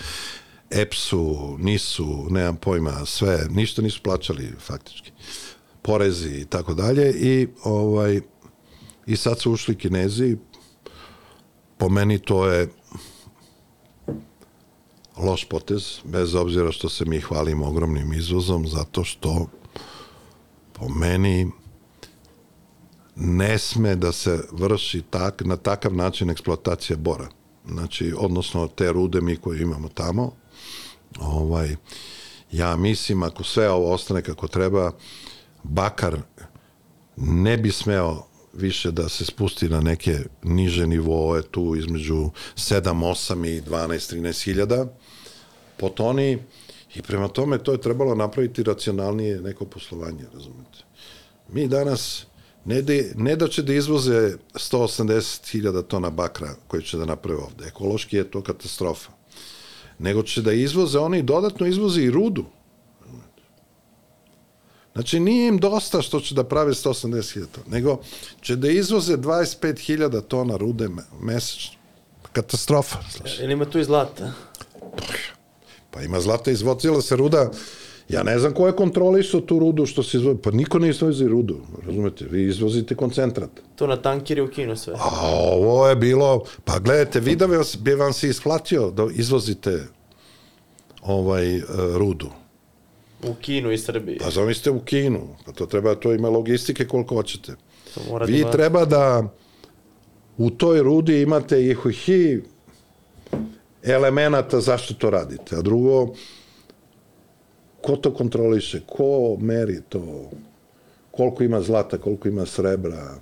[0.70, 5.12] EPS-u, NIS-u, nemam pojma, sve, ništa nisu plaćali faktički.
[5.82, 8.20] Porezi i tako dalje i ovaj
[9.07, 10.36] i sad su ušli Kinezi,
[11.78, 12.68] po meni to je
[15.16, 19.47] loš potez, bez obzira što se mi hvalimo ogromnim izvozom, zato što
[20.79, 21.51] po meni
[23.16, 27.29] ne sme da se vrši tak, na takav način eksploatacija bora.
[27.68, 30.33] Znači, odnosno te rude mi koje imamo tamo,
[31.20, 31.77] ovaj,
[32.53, 34.93] ja mislim ako sve ovo ostane kako treba,
[35.62, 36.20] bakar
[37.16, 38.23] ne bi smeo
[38.53, 44.44] više da se spusti na neke niže nivoe tu između 7, 8 i 12, 13
[44.44, 44.86] hiljada
[45.77, 46.39] po toni
[46.94, 50.78] i prema tome to je trebalo napraviti racionalnije neko poslovanje, razumete.
[51.48, 52.26] Mi danas
[52.64, 57.38] ne da, ne da će da izvoze 180 hiljada tona bakra koji će da naprave
[57.40, 59.10] ovde, ekološki je to katastrofa,
[59.98, 62.44] nego će da izvoze, oni dodatno izvoze i rudu,
[64.96, 67.98] Znači, nije im dosta što će da prave 180.000 tona, nego
[68.40, 71.76] će da izvoze 25.000 tona rude me- mesečno.
[72.32, 72.98] Katastrofa.
[73.10, 73.44] slušaj.
[73.44, 74.32] Ili ima tu i zlata?
[75.97, 77.51] Pa ima zlata, izvozila se ruda,
[78.09, 81.24] ja ne znam ko je kontrolisao tu rudu što se izvozi, pa niko ne izvozi
[81.24, 81.56] rudu,
[81.86, 83.51] razumete, vi izvozite koncentrat.
[83.77, 84.94] To na tankeri u Kinu sve.
[84.94, 85.09] A
[85.52, 87.48] ovo je bilo, pa gledajte, vi da
[87.81, 89.86] bi vam se isplatio da izvozite
[91.02, 91.62] ovaj e,
[91.94, 92.28] rudu.
[93.23, 94.18] U Kinu i Srbiji.
[94.18, 97.52] Pa zamislite u Kinu, pa to treba, to ima logistike koliko hoćete.
[97.94, 99.28] To mora da Vi ima- treba da
[100.39, 102.40] u toj rudi imate i hi
[103.86, 105.56] elemenata zašto to radite.
[105.56, 106.14] A drugo,
[107.82, 110.30] ko to kontroliše, ko meri to,
[111.10, 113.14] koliko ima zlata, koliko ima srebra.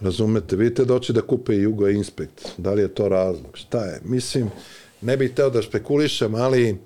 [0.00, 4.00] Razumete, vidite doći da kupe Jugo Inspekt, da li je to razlog, šta je?
[4.04, 4.50] Mislim,
[5.00, 6.78] ne bih teo da špekulišem, ali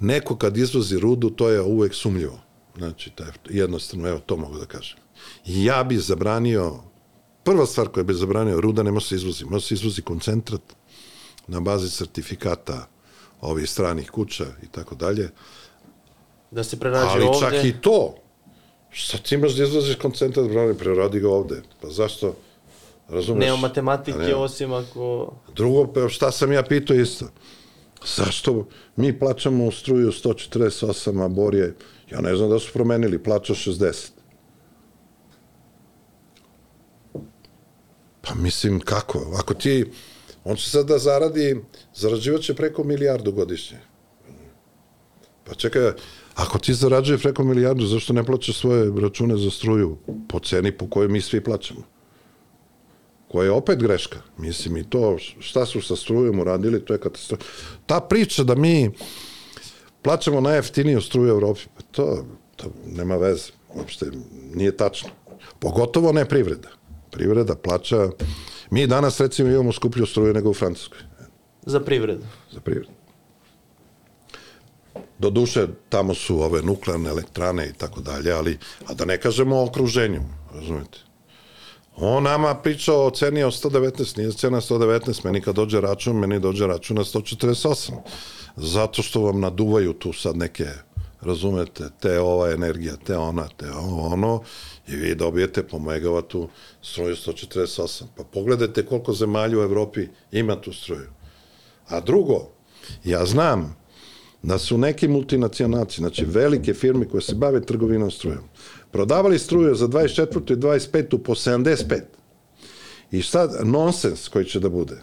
[0.00, 2.40] neko kad izvozi rudu, to je uvek sumljivo.
[2.76, 4.98] Znači, taj, jednostavno, evo, to mogu da kažem.
[5.46, 6.74] Ja bih zabranio,
[7.44, 10.62] prva stvar koja bi zabranio, ruda ne može se izvozi, može se izvozi koncentrat
[11.46, 12.86] na bazi sertifikata
[13.40, 15.30] ovih stranih kuća i tako dalje.
[16.50, 17.38] Da se prerađe Ali ovde.
[17.40, 18.14] čak i to,
[18.90, 21.62] šta ti imaš da izvoziš koncentrat, brane, preradi ga ovde.
[21.80, 22.34] Pa zašto?
[23.08, 23.44] Razumeš?
[23.44, 24.38] Nema matematike A nema.
[24.38, 25.32] osim ako...
[25.54, 27.26] Drugo, pa šta sam ja pitao isto?
[28.16, 28.66] Zašto
[28.96, 31.76] mi plaćamo struju 148, a Bor je,
[32.10, 34.10] ja ne znam da su promenili, plaća 60.
[38.20, 39.34] Pa mislim, kako?
[39.38, 39.92] Ako ti,
[40.44, 41.60] on će sad da zaradi,
[41.94, 43.78] zarađivaće preko milijardu godišnje.
[45.44, 45.92] Pa čekaj,
[46.34, 49.96] ako ti zarađuje preko milijardu, zašto ne plaćaš svoje račune za struju
[50.28, 51.82] po ceni po kojoj mi svi plaćamo?
[53.32, 54.18] koja je opet greška.
[54.38, 57.44] Mislim, i to šta su sa strujom uradili, to je katastrofa.
[57.86, 58.90] Ta priča da mi
[60.02, 62.24] plaćamo najjeftiniju struju u Evropi, pa to,
[62.56, 63.52] to nema veze.
[63.74, 64.06] Uopšte
[64.54, 65.08] nije tačno.
[65.58, 66.68] Pogotovo ne privreda.
[67.10, 68.10] Privreda plaća...
[68.72, 70.98] Mi danas, recimo, imamo skuplju struju nego u Francuskoj
[71.66, 72.22] Za privredu.
[72.52, 72.90] za privredu.
[75.18, 79.56] Do duše, tamo su ove nuklearne elektrane i tako dalje, ali, a da ne kažemo
[79.56, 80.20] o okruženju,
[80.54, 80.98] razumete?
[81.96, 86.40] On nama priča o ceni od 119, nije cena 119, meni kad dođe račun, meni
[86.40, 87.92] dođe račun na 148.
[88.56, 90.66] Zato što vam naduvaju tu sad neke,
[91.22, 94.42] razumete, te ova energija, te ona, te ovo, ono,
[94.88, 96.48] i vi dobijete po megavatu
[96.82, 98.04] struju 148.
[98.16, 101.08] Pa pogledajte koliko zemalja u Evropi ima tu struju.
[101.88, 102.48] A drugo,
[103.04, 103.76] ja znam
[104.42, 108.44] da su neki multinacionalci, znači velike firme koje se bave trgovinom strujom,
[108.90, 110.52] prodavali struju za 24.
[110.52, 111.18] i 25.
[111.18, 112.00] po 75.
[113.10, 115.02] I sad nonsens koji će da bude.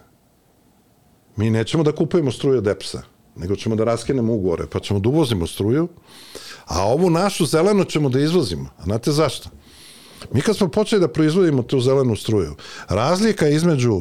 [1.35, 3.01] Mi nećemo da kupujemo struju od EPS-a,
[3.39, 5.87] nego ćemo da raskinemo ugovore, pa ćemo da uvozimo struju,
[6.65, 8.69] a ovu našu zelenu ćemo da izvozimo.
[8.77, 9.49] A znate zašto?
[10.33, 12.55] Mi kad smo počeli da proizvodimo tu zelenu struju,
[12.87, 13.99] razlika između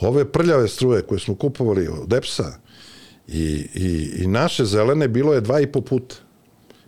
[0.00, 2.58] ove prljave struje koje smo kupovali od EPS-a
[3.28, 6.16] i, i, i naše zelene bilo je dva i po puta.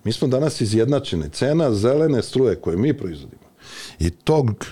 [0.04, 1.30] Mi smo danas izjednačeni.
[1.30, 3.46] Cena zelene struje koje mi proizvodimo
[3.98, 4.64] i tog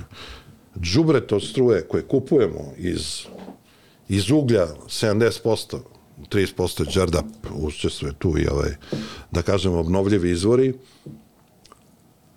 [0.81, 3.27] džubreta od struje koje kupujemo iz,
[4.09, 5.79] iz uglja 70%,
[6.19, 7.23] 30% džarda
[7.55, 8.77] učestvuje tu i ovaj,
[9.31, 10.75] da kažemo, obnovljivi izvori,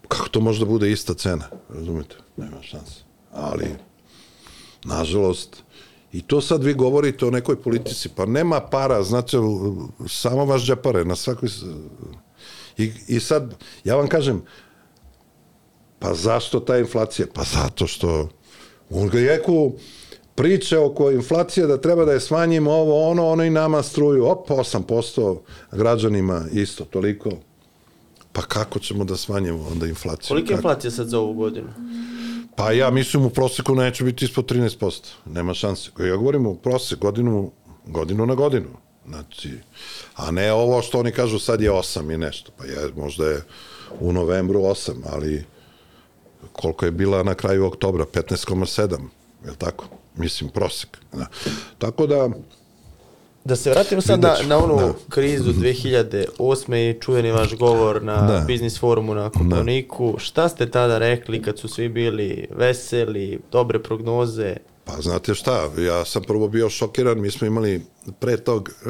[0.07, 1.49] kako to može da bude ista cena?
[1.69, 2.15] Razumete?
[2.37, 3.03] Nema šanse.
[3.31, 3.75] Ali,
[4.83, 5.63] nažalost,
[6.11, 9.37] I to sad vi govorite o nekoj politici, pa nema para, znači,
[10.07, 11.49] samo vaš džepare na svakoj...
[12.77, 14.41] I, I sad, ja vam kažem,
[15.99, 17.27] pa zašto ta inflacija?
[17.33, 18.29] Pa zato što
[18.89, 19.73] u Grijeku
[20.37, 24.49] priče oko inflacije da treba da je smanjimo ovo, ono, ono i nama struju, op,
[24.49, 25.37] 8%
[25.71, 27.29] građanima isto, toliko.
[28.31, 30.27] Pa kako ćemo da smanjimo onda inflaciju?
[30.27, 31.67] Kolika je inflacija sad za ovu godinu?
[32.55, 35.01] Pa ja mislim u proseku neće biti ispod 13%.
[35.25, 35.91] Nema šanse.
[35.99, 37.51] Ja govorim u prosek godinu,
[37.85, 38.69] godinu na godinu.
[39.07, 39.51] Znači,
[40.15, 42.51] a ne ovo što oni kažu sad je 8 i nešto.
[42.57, 43.41] Pa je, možda je
[43.99, 45.45] u novembru 8, ali
[46.51, 48.05] koliko je bila na kraju oktobra?
[48.05, 48.97] 15,7.
[49.45, 49.85] Je li tako?
[50.17, 50.97] Mislim, prosek.
[51.13, 51.25] Da.
[51.77, 52.29] Tako da,
[53.45, 54.93] Da se vratimo sad na, na onu da.
[55.09, 56.75] krizu 2008.
[56.97, 58.43] i čuveni vaš govor na Da.
[58.47, 60.15] biznis forumu na Koponiku.
[60.17, 64.55] Šta ste tada rekli kad su svi bili veseli, dobre prognoze?
[64.85, 67.85] Pa znate šta, ja sam prvo bio šokiran, mi smo imali
[68.19, 68.89] pre tog e,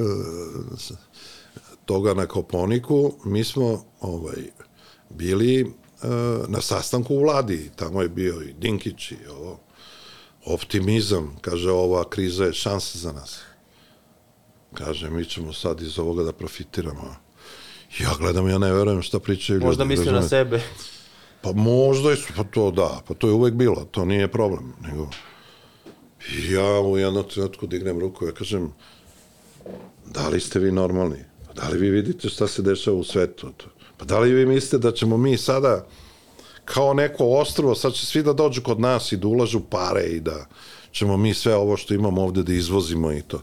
[1.85, 4.43] toga na Koponiku, mi smo ovaj,
[5.09, 5.65] bili e,
[6.47, 9.59] na sastanku u vladi, tamo je bio i Dinkić i ovo,
[10.53, 13.39] optimizam, kaže ova kriza je šansa za nas.
[14.73, 17.15] Kaže, mi ćemo sad iz ovoga da profitiramo.
[17.99, 19.65] Ja gledam, ja ne verujem šta pričaju ljudi.
[19.65, 20.61] Možda misli na sebe.
[21.41, 25.09] Pa možda je, pa to da, pa to je uvek bilo, to nije problem, nego
[26.49, 28.73] ja u jednom trenutku dignem ruku, ja kažem,
[30.05, 31.23] da li ste vi normalni?
[31.47, 33.51] Pa da li vi vidite šta se dešava u svetu?
[33.97, 35.87] Pa da li vi mislite da ćemo mi sada
[36.73, 40.19] kao neko ostrvo, sad će svi da dođu kod nas i da ulažu pare i
[40.19, 40.45] da
[40.91, 43.41] ćemo mi sve ovo što imamo ovde da izvozimo i to.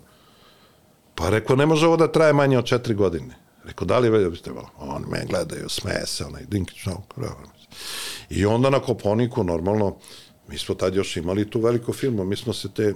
[1.15, 3.35] Pa rekao, ne može ovo da traje manje od četiri godine.
[3.65, 4.69] Rekao, da li je biste trebalo?
[4.79, 7.03] Oni me gledaju, smeje se, onaj Dinkić, no,
[8.31, 9.97] I onda na Koponiku, normalno,
[10.49, 12.95] Mi smo tad još imali tu veliko firmu, mi smo se te,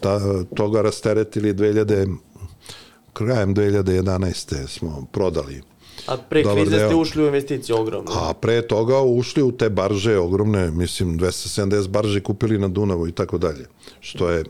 [0.00, 2.16] ta, toga rasteretili 2000,
[3.12, 4.66] krajem 2011.
[4.66, 5.62] smo prodali.
[6.06, 6.98] A pre Dobar krize ste deo.
[6.98, 8.10] ušli u investiciju ogromno.
[8.14, 13.12] A pre toga ušli u te barže ogromne, mislim 270 barže kupili na Dunavu i
[13.12, 13.66] tako dalje.
[14.00, 14.44] Što je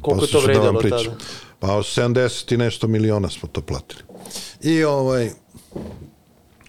[0.00, 0.98] Koliko je to da vredilo pričam.
[1.04, 1.16] tada?
[1.58, 4.02] Pa 70 i nešto miliona smo to platili.
[4.62, 5.30] I ovaj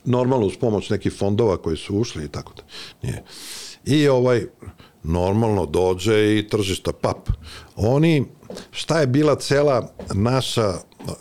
[0.06, 2.64] normalno uz pomoć nekih fondova koji su ušli i tako da.
[3.04, 3.24] Nije.
[3.86, 4.46] I ovaj
[5.04, 7.30] normalno dođe i tržišta pap.
[7.76, 8.26] Oni
[8.72, 10.74] šta je bila cela naša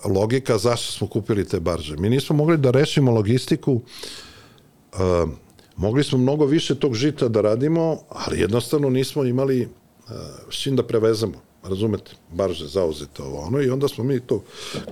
[0.04, 1.96] logika zašto smo kupili te barže?
[1.96, 5.30] Mi nismo mogli da rešimo logistiku uh,
[5.76, 10.12] mogli smo mnogo više tog žita da radimo, ali jednostavno nismo imali uh,
[10.50, 11.34] s čim da prevezemo.
[11.62, 12.10] Razumete?
[12.32, 14.42] Barže zauzete ovo ono i onda smo mi to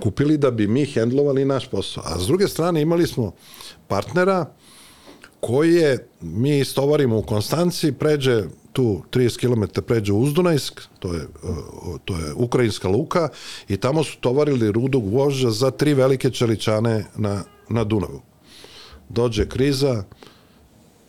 [0.03, 2.03] kupili da bi mi hendlovali naš posao.
[2.05, 3.31] A s druge strane imali smo
[3.87, 4.45] partnera
[5.39, 8.43] koji je, mi istovarimo u Konstanci, pređe
[8.75, 13.29] tu 30 km pređe u Uzdunajsk, to je, uh, to je ukrajinska luka,
[13.69, 18.21] i tamo su tovarili rudu gvožđa za tri velike čeličane na, na Dunavu.
[19.09, 20.03] Dođe kriza,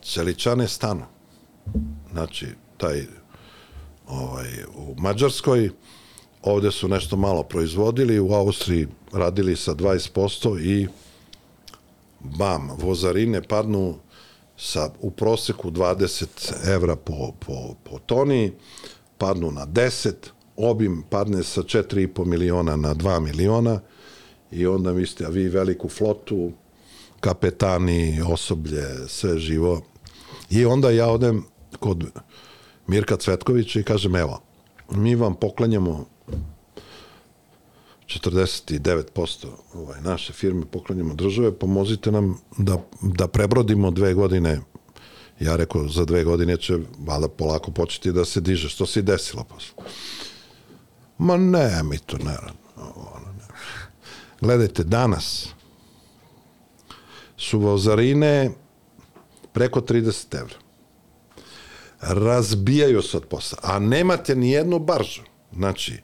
[0.00, 1.02] čeličane stanu.
[2.12, 3.06] Znači, taj
[4.06, 5.70] ovaj, u Mađarskoj,
[6.42, 10.86] ovde su nešto malo proizvodili, u Austriji radili sa 20% i
[12.20, 13.98] bam, vozarine padnu
[14.56, 16.26] sa u proseku 20
[16.74, 18.52] evra po, po, po toni,
[19.18, 20.12] padnu na 10,
[20.56, 23.80] obim padne sa 4,5 miliona na 2 miliona
[24.50, 26.52] i onda mislite, a vi veliku flotu,
[27.20, 29.82] kapetani, osoblje, sve živo.
[30.50, 31.44] I onda ja odem
[31.78, 32.04] kod
[32.86, 34.42] Mirka Cvetkovića i kažem, evo,
[34.90, 36.06] mi vam poklanjamo
[38.06, 44.60] 49% ovaj, naše firme poklanjamo države, pomozite nam da, da prebrodimo dve godine
[45.40, 49.02] ja rekao, za dve godine će valjda polako početi da se diže, što se i
[49.02, 49.84] desilo posle.
[51.18, 52.36] Ma ne, mi to ne.
[54.40, 55.48] Gledajte, danas
[57.36, 58.50] su vozarine
[59.52, 60.54] preko 30 evra.
[62.00, 65.22] Razbijaju se od posla, a nemate ni jednu baržu.
[65.52, 66.02] Znači,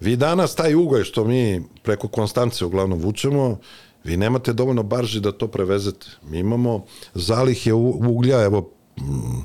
[0.00, 3.58] vi danas taj ugoj što mi preko Konstance uglavnom vučemo,
[4.04, 6.06] vi nemate dovoljno barži da to prevezete.
[6.28, 8.70] Mi imamo zalih je uglja, evo,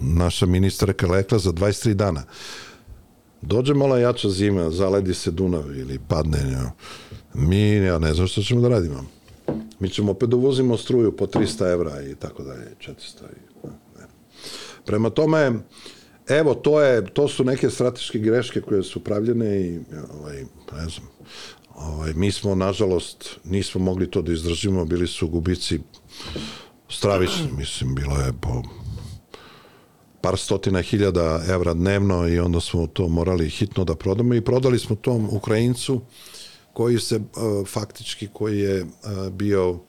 [0.02, 2.24] naša ministarka rekla za 23 dana.
[3.42, 6.52] Dođe malo jača zima, zaledi se Dunav ili padne.
[6.52, 6.72] Ja.
[7.34, 9.06] Mi, ja ne znam što ćemo da radimo.
[9.80, 13.68] Mi ćemo opet da uvozimo struju po 300 evra i tako dalje, 400 i,
[14.00, 14.06] ne.
[14.86, 15.52] Prema tome,
[16.28, 19.80] evo, to, je, to su neke strateške greške koje su pravljene i,
[20.20, 21.08] ovaj, ne znam,
[21.76, 25.80] ovaj, mi smo, nažalost, nismo mogli to da izdržimo, bili su gubici
[26.90, 28.64] stravični, mislim, bilo je po
[30.22, 34.80] par stotina hiljada evra dnevno i onda smo to morali hitno da prodamo i prodali
[34.80, 36.02] smo tom Ukrajincu
[36.74, 39.80] koji se uh, faktički koji je uh, bio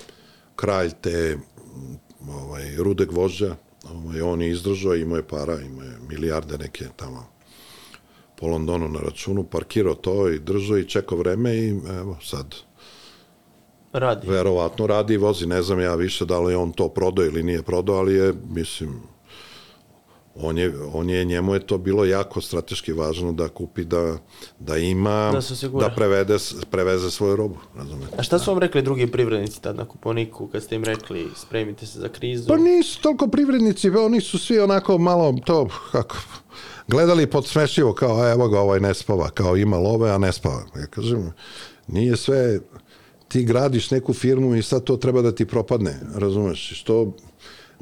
[0.56, 1.38] kralj te
[2.28, 3.56] ovaj, rude gvožđa
[3.92, 7.32] ovaj, on je izdržao, imao je para imao je milijarde neke tamo
[8.34, 12.54] po Londonu na računu, parkirao to i držao i čekao vreme i evo sad
[13.92, 14.28] Radi.
[14.28, 17.62] verovatno radi i vozi, ne znam ja više da li on to prodao ili nije
[17.62, 19.00] prodao, ali je, mislim,
[20.34, 24.18] on je, on je, njemu je to bilo jako strateški važno da kupi, da,
[24.58, 26.36] da ima, Da da prevede,
[26.70, 28.16] preveze svoju robu, razumete?
[28.18, 31.86] A šta su vam rekli drugi privrednici tad na kuponiku kad ste im rekli spremite
[31.86, 32.48] se za krizu?
[32.48, 36.16] Pa nisu toliko privrednici, oni su svi onako malo to, kako,
[36.88, 40.62] gledali podsmešivo kao, evo ga, ovaj ne spava, kao ima love, a ne spava.
[40.76, 41.32] Ja kažem,
[41.88, 42.60] nije sve,
[43.28, 46.80] ti gradiš neku firmu i sad to treba da ti propadne, razumeš?
[46.80, 47.12] Što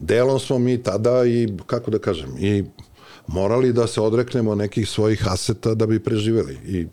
[0.00, 2.64] delom smo mi tada i, kako da kažem, i
[3.26, 6.58] morali da se odreknemo nekih svojih aseta da bi preživeli.
[6.66, 6.86] I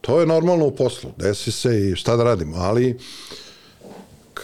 [0.00, 2.98] to je normalno u poslu, desi se i šta da radimo, ali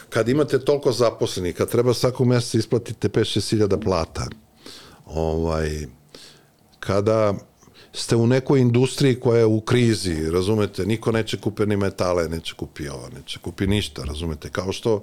[0.09, 4.27] kad imate toliko zaposlenih, kad treba svakog meseca isplatite 5-6 hiljada plata,
[5.07, 5.87] ovaj,
[6.81, 7.35] kada
[7.93, 12.55] ste u nekoj industriji koja je u krizi, razumete, niko neće kupi ni metale, neće
[12.55, 15.03] kupi ovo, neće kupi ništa, razumete, kao što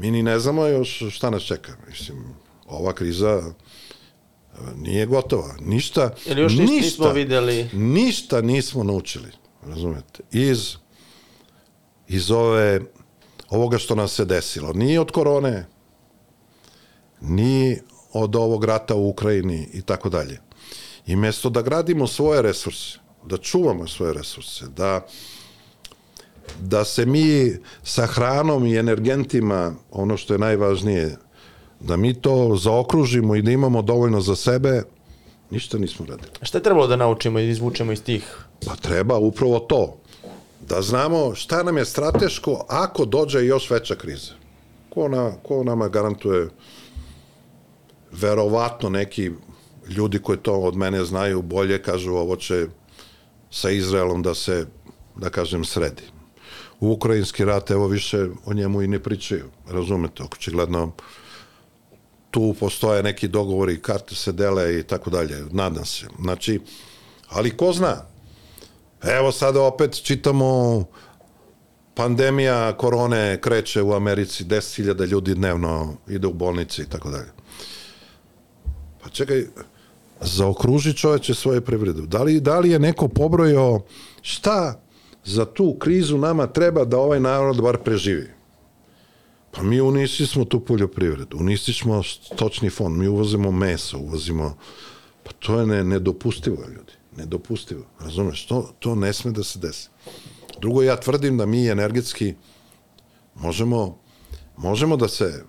[0.00, 2.18] mi ni ne znamo još šta nas čeka, mislim,
[2.66, 3.52] ova kriza e,
[4.76, 7.68] nije gotova, ništa, Ili još ništa, nismo videli?
[7.72, 9.28] ništa nismo naučili,
[9.66, 10.76] razumete, iz
[12.08, 12.80] iz ove
[13.50, 15.66] ovoga što nam se desilo, ni od korone,
[17.20, 17.78] ni
[18.12, 20.40] od ovog rata u Ukrajini i tako dalje.
[21.06, 25.06] I mesto da gradimo svoje resurse, da čuvamo svoje resurse, da
[26.60, 27.52] da se mi
[27.82, 31.16] sa hranom i energentima, ono što je najvažnije,
[31.80, 34.82] da mi to zaokružimo i da imamo dovoljno za sebe,
[35.50, 36.30] Ništa nismo radili.
[36.42, 38.38] Šta je trebalo da naučimo i izvučemo iz tih?
[38.66, 39.96] Pa treba upravo to.
[40.68, 44.32] Da znamo šta nam je strateško ako dođe još veća kriza.
[44.90, 46.48] Ko, na, ko nama garantuje
[48.12, 49.30] verovatno neki
[49.88, 52.66] ljudi koji to od mene znaju bolje kažu ovo će
[53.50, 54.66] sa Izraelom da se,
[55.16, 56.02] da kažem, sredi.
[56.80, 60.92] U ukrajinski rat, evo više o njemu i ne pričaju, razumete, očigledno
[62.30, 66.06] tu postoje neki dogovori, karte se dele i tako dalje, nadam se.
[66.20, 66.60] Znači,
[67.28, 67.96] ali ko zna,
[69.02, 70.84] evo sada opet čitamo
[71.94, 77.28] pandemija korone kreće u Americi, 10.000 ljudi dnevno ide u bolnice i tako dalje.
[79.02, 79.44] Pa čekaj,
[80.20, 82.06] zaokruži čoveče svoje privredu.
[82.06, 83.82] Da li, da li je neko pobrojao
[84.22, 84.80] šta
[85.24, 88.30] za tu krizu nama treba da ovaj narod bar preživi?
[89.50, 94.56] Pa mi unisli smo tu poljoprivredu, unisli smo stočni fond, mi uvozimo meso, uvozimo...
[95.22, 96.92] Pa to je ne, nedopustivo, ljudi.
[97.16, 97.84] Nedopustivo.
[98.00, 98.46] Razumeš?
[98.46, 99.88] To, to ne sme da se desi.
[100.60, 102.34] Drugo, ja tvrdim da mi energetski
[103.34, 103.98] možemo,
[104.56, 105.44] možemo da se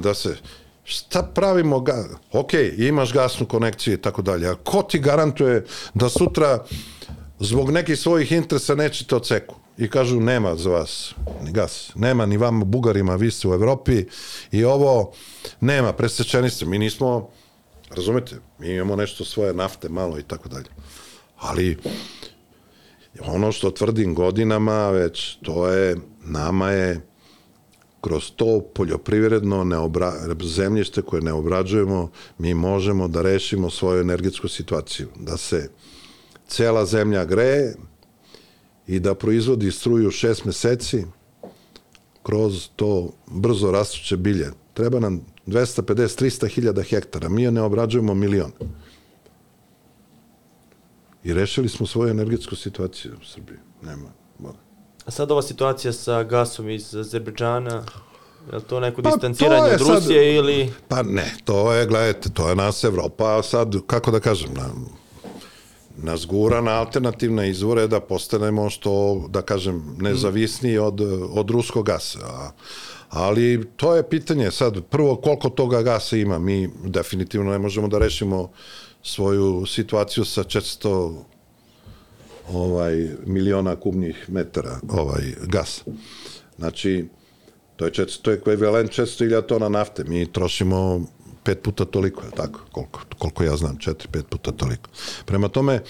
[0.00, 0.36] da se
[0.84, 5.64] šta pravimo ga, ok, imaš gasnu konekciju i tako dalje, a ko ti garantuje
[5.94, 6.64] da sutra
[7.40, 12.36] zbog nekih svojih interesa nećete oceku i kažu nema za vas ni gas, nema ni
[12.36, 14.04] vama Bugarima, vi ste u Evropi
[14.52, 15.12] i ovo
[15.60, 17.28] nema, presečeni ste, mi nismo
[17.90, 20.68] razumete, mi imamo nešto svoje nafte malo i tako dalje,
[21.36, 21.78] ali
[23.20, 27.00] ono što tvrdim godinama već, to je, nama je
[28.00, 30.12] kroz to poljoprivredno neobra,
[30.42, 35.70] zemljište koje ne obrađujemo, mi možemo da rešimo svoju energetsku situaciju, da se
[36.48, 37.74] cela zemlja greje
[38.86, 41.04] i da proizvodi struju šest meseci
[42.22, 44.50] kroz to brzo rastuće bilje.
[44.74, 48.52] Treba nam 250-300 hiljada hektara, mi je ne obrađujemo milion.
[51.24, 53.58] I rešili smo svoju energetsku situaciju u Srbiji.
[53.82, 54.10] Nema.
[54.38, 54.58] Boga.
[55.04, 57.84] A sad ova situacija sa gasom iz Azerbejdžana,
[58.50, 60.72] je li to neko pa distanciranje od Rusije sad, ili...
[60.88, 64.68] Pa ne, to je, gledajte, to je nas Evropa, sad, kako da kažem, na,
[66.02, 71.00] nas gura na alternativne izvore da postanemo što, da kažem, nezavisni od,
[71.30, 72.18] od ruskog gasa.
[72.22, 72.50] A,
[73.08, 77.98] ali to je pitanje sad, prvo koliko toga gasa ima, mi definitivno ne možemo da
[77.98, 78.50] rešimo
[79.02, 81.14] svoju situaciju sa 400
[82.52, 85.84] ovaj miliona kubnih metara ovaj gas.
[86.58, 87.08] Znači
[87.76, 90.04] to je 400 to je ekvivalent 400.000 tona nafte.
[90.04, 91.06] Mi trošimo
[91.48, 92.60] pet puta toliko, je tako?
[92.72, 94.90] Koliko, koliko ja znam, četiri, pet puta toliko.
[95.24, 95.80] Prema tome,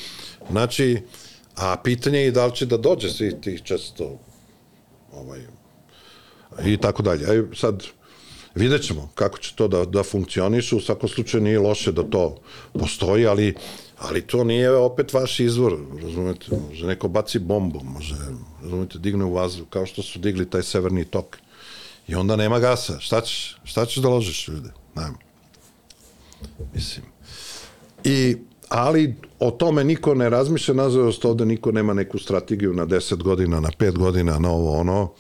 [0.51, 1.03] znači,
[1.57, 4.17] a pitanje je da li će da dođe svih tih 400
[5.13, 5.41] ovaj,
[6.65, 7.27] i tako dalje.
[7.27, 7.83] A sad,
[8.55, 12.37] vidjet ćemo kako će to da, da funkcioniše, u svakom slučaju nije loše da to
[12.73, 13.55] postoji, ali
[13.99, 18.15] ali to nije opet vaš izvor, razumete, može neko baci bombu, može,
[18.63, 21.39] razumete, digne u vazduh, kao što su digli taj severni tok.
[22.09, 23.01] I onda nema gasa.
[23.01, 24.71] Šta ćeš, šta ćeš da ložiš, ljude?
[24.95, 25.28] Nema.
[26.75, 27.07] Mislim.
[28.05, 28.37] I,
[28.69, 33.61] ali o tome niko ne razmišlja, nažalost ovde niko nema neku strategiju na 10 godina,
[33.61, 35.13] na 5 godina, na ovo, ono.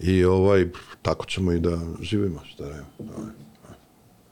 [0.00, 0.66] I ovaj,
[1.02, 3.30] tako ćemo i da živimo, šta da ovaj.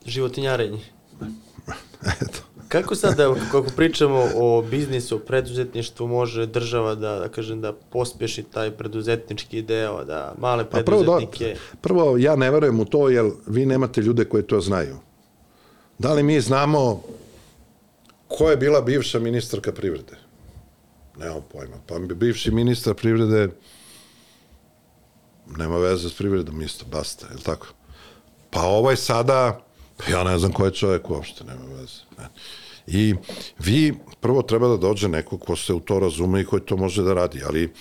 [0.06, 0.80] Životinjarenje.
[2.22, 2.38] Eto.
[2.68, 7.72] Kako sad, da, kako pričamo o biznisu, o preduzetništvu, može država da, da kažem, da
[7.72, 11.38] pospeši taj preduzetnički deo, da male preduzetnike...
[11.38, 14.96] Prvo, da, prvo, ja ne verujem u to, jer vi nemate ljude koji to znaju.
[15.98, 17.02] Da li mi znamo
[18.28, 20.16] ko je bila bivša ministarka privrede?
[21.18, 21.76] Nemam pojma.
[21.86, 23.48] Pa bivši ministar privrede
[25.56, 27.66] nema veze s privredom isto, basta, je li tako?
[28.50, 29.66] Pa ovaj sada
[29.96, 32.00] Pa ja ne znam ko je čovjek uopšte, nema veze.
[32.18, 32.28] Ne.
[32.86, 33.14] I
[33.58, 37.02] vi prvo treba da dođe neko ko se u to razume i koji to može
[37.02, 37.72] da radi, ali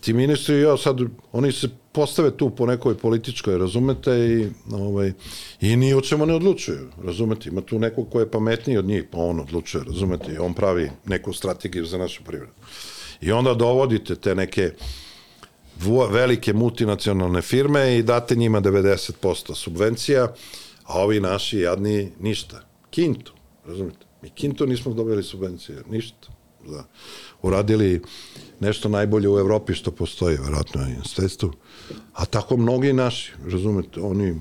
[0.00, 0.98] ti ministri ja sad,
[1.32, 5.12] oni se postave tu po nekoj političkoj, razumete, i, ovaj,
[5.60, 9.04] i ni o čemu ne odlučuju, razumete, ima tu neko ko je pametniji od njih,
[9.10, 12.52] pa on odlučuje, razumete, i on pravi neku strategiju za našu privredu.
[13.20, 14.70] I onda dovodite te neke
[16.10, 20.28] velike multinacionalne firme i date njima 90% subvencija,
[20.84, 22.62] a ovi naši jadni ništa.
[22.90, 23.32] Kintu,
[23.66, 24.06] razumite?
[24.22, 26.28] Mi Kintu nismo dobili subvencije, ništa.
[26.66, 26.84] Da.
[27.42, 28.02] Uradili
[28.60, 31.52] nešto najbolje u Evropi što postoji, verovatno na institstu.
[32.14, 34.40] A tako mnogi naši, razumete, oni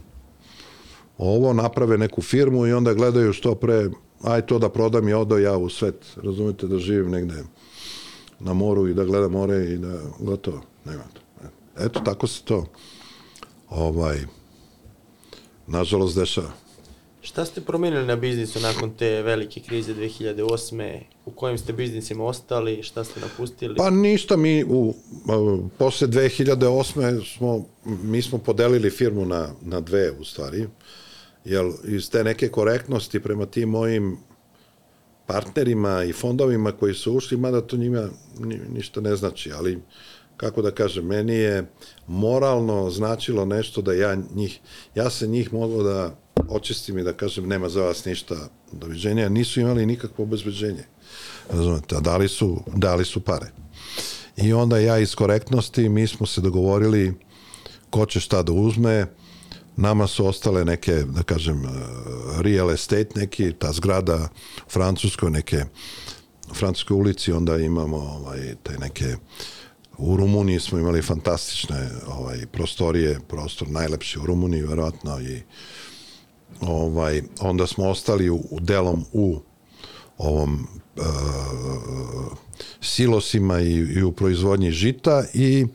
[1.18, 3.90] ovo naprave neku firmu i onda gledaju što pre,
[4.24, 7.44] aj to da prodam i odo ja u svet, razumete, da živim negde
[8.40, 11.22] na moru i da gledam more i da gotovo, nema to.
[11.86, 12.66] Eto, tako se to
[13.70, 14.18] ovaj,
[15.68, 16.67] nažalost, dešava.
[17.28, 21.00] Šta ste promijenili na biznisu nakon te velike krize 2008.
[21.26, 22.84] U kojim ste biznisima ostali?
[22.84, 23.76] Šta ste napustili?
[23.76, 27.38] Pa ništa, mi u, uh, posle 2008.
[27.38, 30.68] smo, mi smo podelili firmu na, na dve u stvari,
[31.46, 34.18] jer iz te neke korektnosti prema tim mojim
[35.26, 38.10] partnerima i fondovima koji su ušli, mada to njima
[38.40, 39.80] ni, ništa ne znači, ali
[40.38, 41.66] kako da kažem, meni je
[42.08, 44.60] moralno značilo nešto da ja njih,
[44.96, 48.36] ja se njih mogu da očistim i da kažem nema za vas ništa
[48.72, 50.84] doviđenja, nisu imali nikakvo obezbeđenje.
[51.50, 53.52] Razumete, a dali su, dali su pare.
[54.38, 57.14] I onda ja iz korektnosti, mi smo se dogovorili
[57.90, 59.06] ko će šta da uzme,
[59.76, 61.70] nama su ostale neke, da kažem, eh,
[62.42, 64.30] real estate neki, ta zgrada
[64.68, 65.64] u Francuskoj, neke
[66.52, 69.16] u Francuskoj ulici, onda imamo ovaj, te neke
[69.98, 75.42] u Rumuniji smo imali fantastične ovaj, prostorije, prostor najlepši u Rumuniji, verovatno, i
[76.62, 79.40] ovaj, onda smo ostali u, delom u
[80.18, 81.04] ovom uh,
[82.82, 85.66] silosima i, i u proizvodnji žita i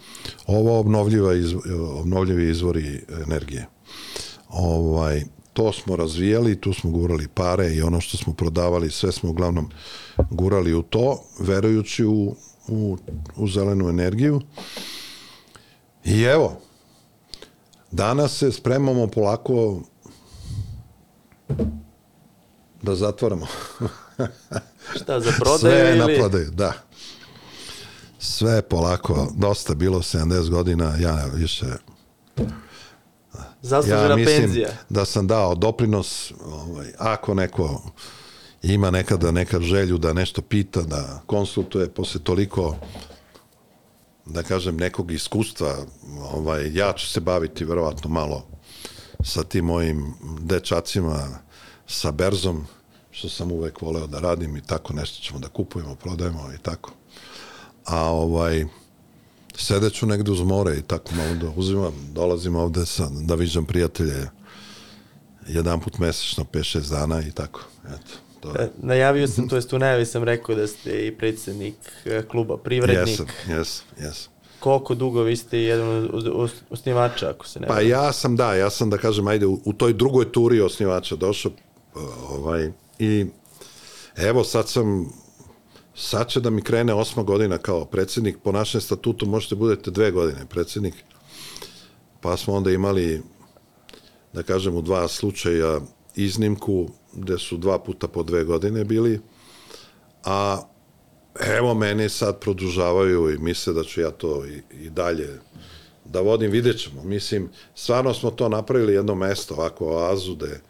[0.46, 1.54] ovo obnovljiva iz,
[2.00, 3.66] obnovljivi izvori energije.
[4.48, 9.30] Ovaj, to smo razvijali, tu smo gurali pare i ono što smo prodavali, sve smo
[9.30, 9.70] uglavnom
[10.30, 12.34] gurali u to, verujući u,
[12.68, 12.98] u,
[13.36, 14.40] u zelenu energiju.
[16.04, 16.60] I evo,
[17.90, 19.82] danas se spremamo polako
[22.82, 23.46] da zatvoramo.
[24.96, 25.98] Šta, za prodaju Sve ili?
[25.98, 26.72] na prodaju, da.
[28.18, 31.66] Sve polako, dosta bilo 70 godina, ja više
[33.62, 34.68] Zaslužena ja mislim penzija.
[34.88, 37.82] da sam dao doprinos, ovaj, ako neko
[38.62, 42.76] ima nekada neka želju da nešto pita, da konsultuje posle toliko
[44.26, 45.76] da kažem nekog iskustva,
[46.32, 48.51] ovaj ja ću se baviti verovatno malo
[49.24, 51.28] sa tim mojim dečacima
[51.86, 52.66] sa berzom
[53.10, 56.92] što sam uvek voleo da radim i tako nešto ćemo da kupujemo, prodajemo i tako.
[57.84, 58.64] A ovaj
[59.56, 64.28] sedeću negde uz more i tako malo da uzimam, dolazim ovde sa, da viđam prijatelje
[65.48, 67.60] jedan put mesečno, 5-6 dana i tako.
[67.86, 68.70] Eto, to E, je.
[68.82, 71.74] Najavio sam, to jest u najavi sam rekao da ste i predsednik
[72.04, 73.08] e, kluba Privrednik.
[73.08, 74.31] Jesam, jesam, jesam.
[74.62, 78.70] Koliko dugo vi ste jedan od osnivača, ako se ne Pa ja sam, da, ja
[78.70, 81.52] sam da kažem, ajde, u, u toj drugoj turi osnivača došao
[82.30, 83.26] ovaj, i
[84.16, 85.12] evo sad sam
[85.94, 90.10] sad će da mi krene osma godina kao predsednik, po našem statutu možete budete dve
[90.10, 90.94] godine predsednik,
[92.20, 93.22] pa smo onda imali,
[94.32, 95.80] da kažem, u dva slučaja
[96.14, 99.20] iznimku, gde su dva puta po dve godine bili,
[100.24, 100.62] a
[101.40, 105.38] evo meni sad produžavaju i misle da ću ja to i, i dalje
[106.04, 107.04] da vodim, vidjet ćemo.
[107.04, 110.60] Mislim, stvarno smo to napravili jedno mesto, ovako oazu, gde,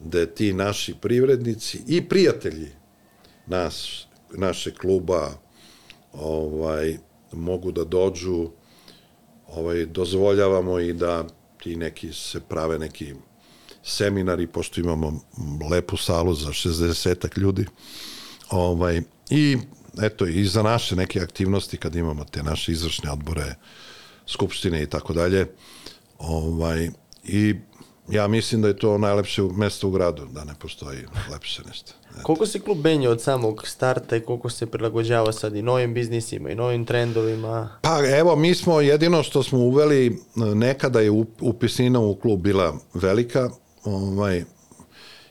[0.00, 2.68] gde ti naši privrednici i prijatelji
[3.46, 5.30] nas, naše kluba
[6.12, 6.98] ovaj,
[7.32, 8.50] mogu da dođu,
[9.48, 11.24] ovaj, dozvoljavamo i da
[11.62, 13.14] ti neki se prave neki
[13.82, 15.20] seminari, pošto imamo
[15.70, 17.66] lepu salu za 60 ljudi,
[18.50, 19.58] ovaj, i
[20.02, 23.54] eto, i za naše neke aktivnosti, kad imamo te naše izvršne odbore,
[24.26, 25.46] skupštine i tako dalje,
[26.18, 26.90] ovaj,
[27.24, 27.54] i
[28.10, 30.98] ja mislim da je to najlepše mesto u gradu, da ne postoji
[31.32, 31.92] lepše nešto.
[32.22, 36.50] Koliko se klub menja od samog starta i koliko se prilagođava sad i novim biznisima
[36.50, 37.78] i novim trendovima?
[37.82, 42.78] Pa evo, mi smo jedino što smo uveli, nekada je up- upisnina u klub bila
[42.94, 43.50] velika,
[43.84, 44.44] ovaj,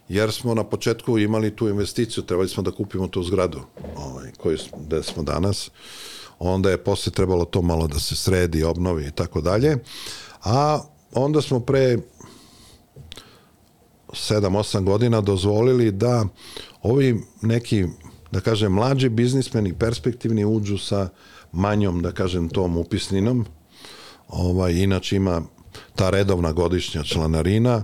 [0.10, 3.62] jer smo na početku imali tu investiciju, trebali smo da kupimo tu zgradu
[3.96, 5.72] ovaj, koju gde smo danas,
[6.40, 9.78] onda je posle trebalo to malo da se sredi, obnovi i tako dalje,
[10.44, 10.80] a
[11.14, 11.98] onda smo pre
[14.08, 16.26] 7-8 godina dozvolili da
[16.82, 17.86] ovi neki,
[18.32, 21.10] da kažem, mlađi biznismeni, perspektivni uđu sa
[21.52, 23.46] manjom, da kažem, tom upisninom.
[24.28, 25.42] Ovaj, inače ima
[25.96, 27.84] ta redovna godišnja članarina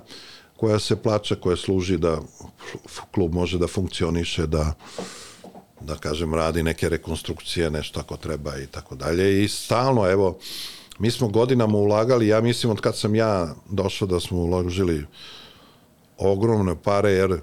[0.61, 2.19] koja se plaća, koja služi da
[3.11, 4.73] klub može da funkcioniše, da
[5.81, 9.43] da kažem, radi neke rekonstrukcije, nešto ako treba i tako dalje.
[9.43, 10.37] I stalno, evo,
[10.99, 15.05] mi smo godinama ulagali, ja mislim od kad sam ja došao da smo uložili
[16.17, 17.41] ogromne pare, jer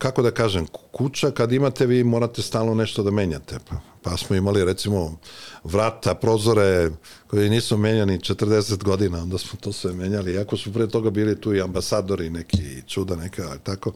[0.00, 3.58] kako da kažem, kuća kad imate vi morate stalno nešto da menjate.
[3.68, 5.18] Pa, pa smo imali recimo
[5.64, 6.90] vrata, prozore
[7.26, 10.32] koji nisu menjani 40 godina, onda smo to sve menjali.
[10.32, 13.92] Iako su pre toga bili tu i ambasadori neki čuda neka, tako.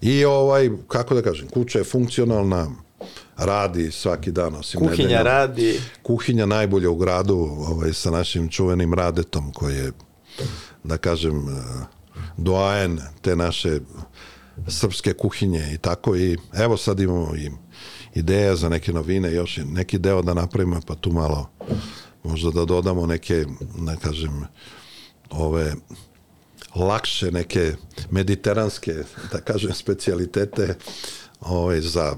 [0.00, 2.70] I ovaj, kako da kažem, kuća je funkcionalna,
[3.36, 5.24] radi svaki dan osim Kuhinja nedeljom.
[5.26, 5.80] radi.
[6.02, 9.92] Kuhinja najbolja u gradu ovaj, sa našim čuvenim radetom koji je,
[10.84, 11.84] da kažem, eh,
[12.36, 13.80] doajen te naše
[14.66, 17.50] srpske kuhinje i tako i evo sad imamo i
[18.14, 21.50] ideja za neke novine, još neki deo da napravimo, pa tu malo
[22.22, 23.44] možda da dodamo neke,
[23.78, 24.44] da kažem,
[25.30, 25.74] ove
[26.74, 27.72] lakše neke
[28.10, 28.94] mediteranske,
[29.32, 30.74] da kažem, specijalitete
[31.40, 32.16] ovaj, za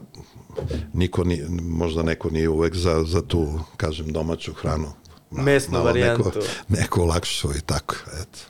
[0.93, 4.93] niko ni, možda neko nije uvek za, za tu, kažem, domaću hranu.
[5.31, 6.25] Mesnu varijantu.
[6.25, 8.50] Neko, neko lakšu i tako, eto.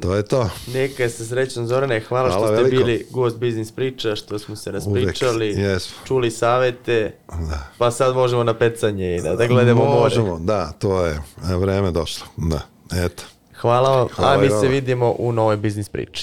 [0.00, 0.50] To je to.
[0.68, 2.76] Neka se srećan Zorane, hvala, Hvala što ste veliko.
[2.78, 5.96] bili gost biznis priča, što smo se raspričali, jesmo.
[6.06, 7.68] čuli savete, Da.
[7.78, 10.00] pa sad možemo na pecanje i da, da gledamo more.
[10.00, 12.26] Možemo, da, to je vreme došlo.
[12.36, 12.60] Da,
[12.96, 13.22] eto.
[13.54, 16.20] Hvala vam, Hvala a mi se vidimo u novoj biznis priči.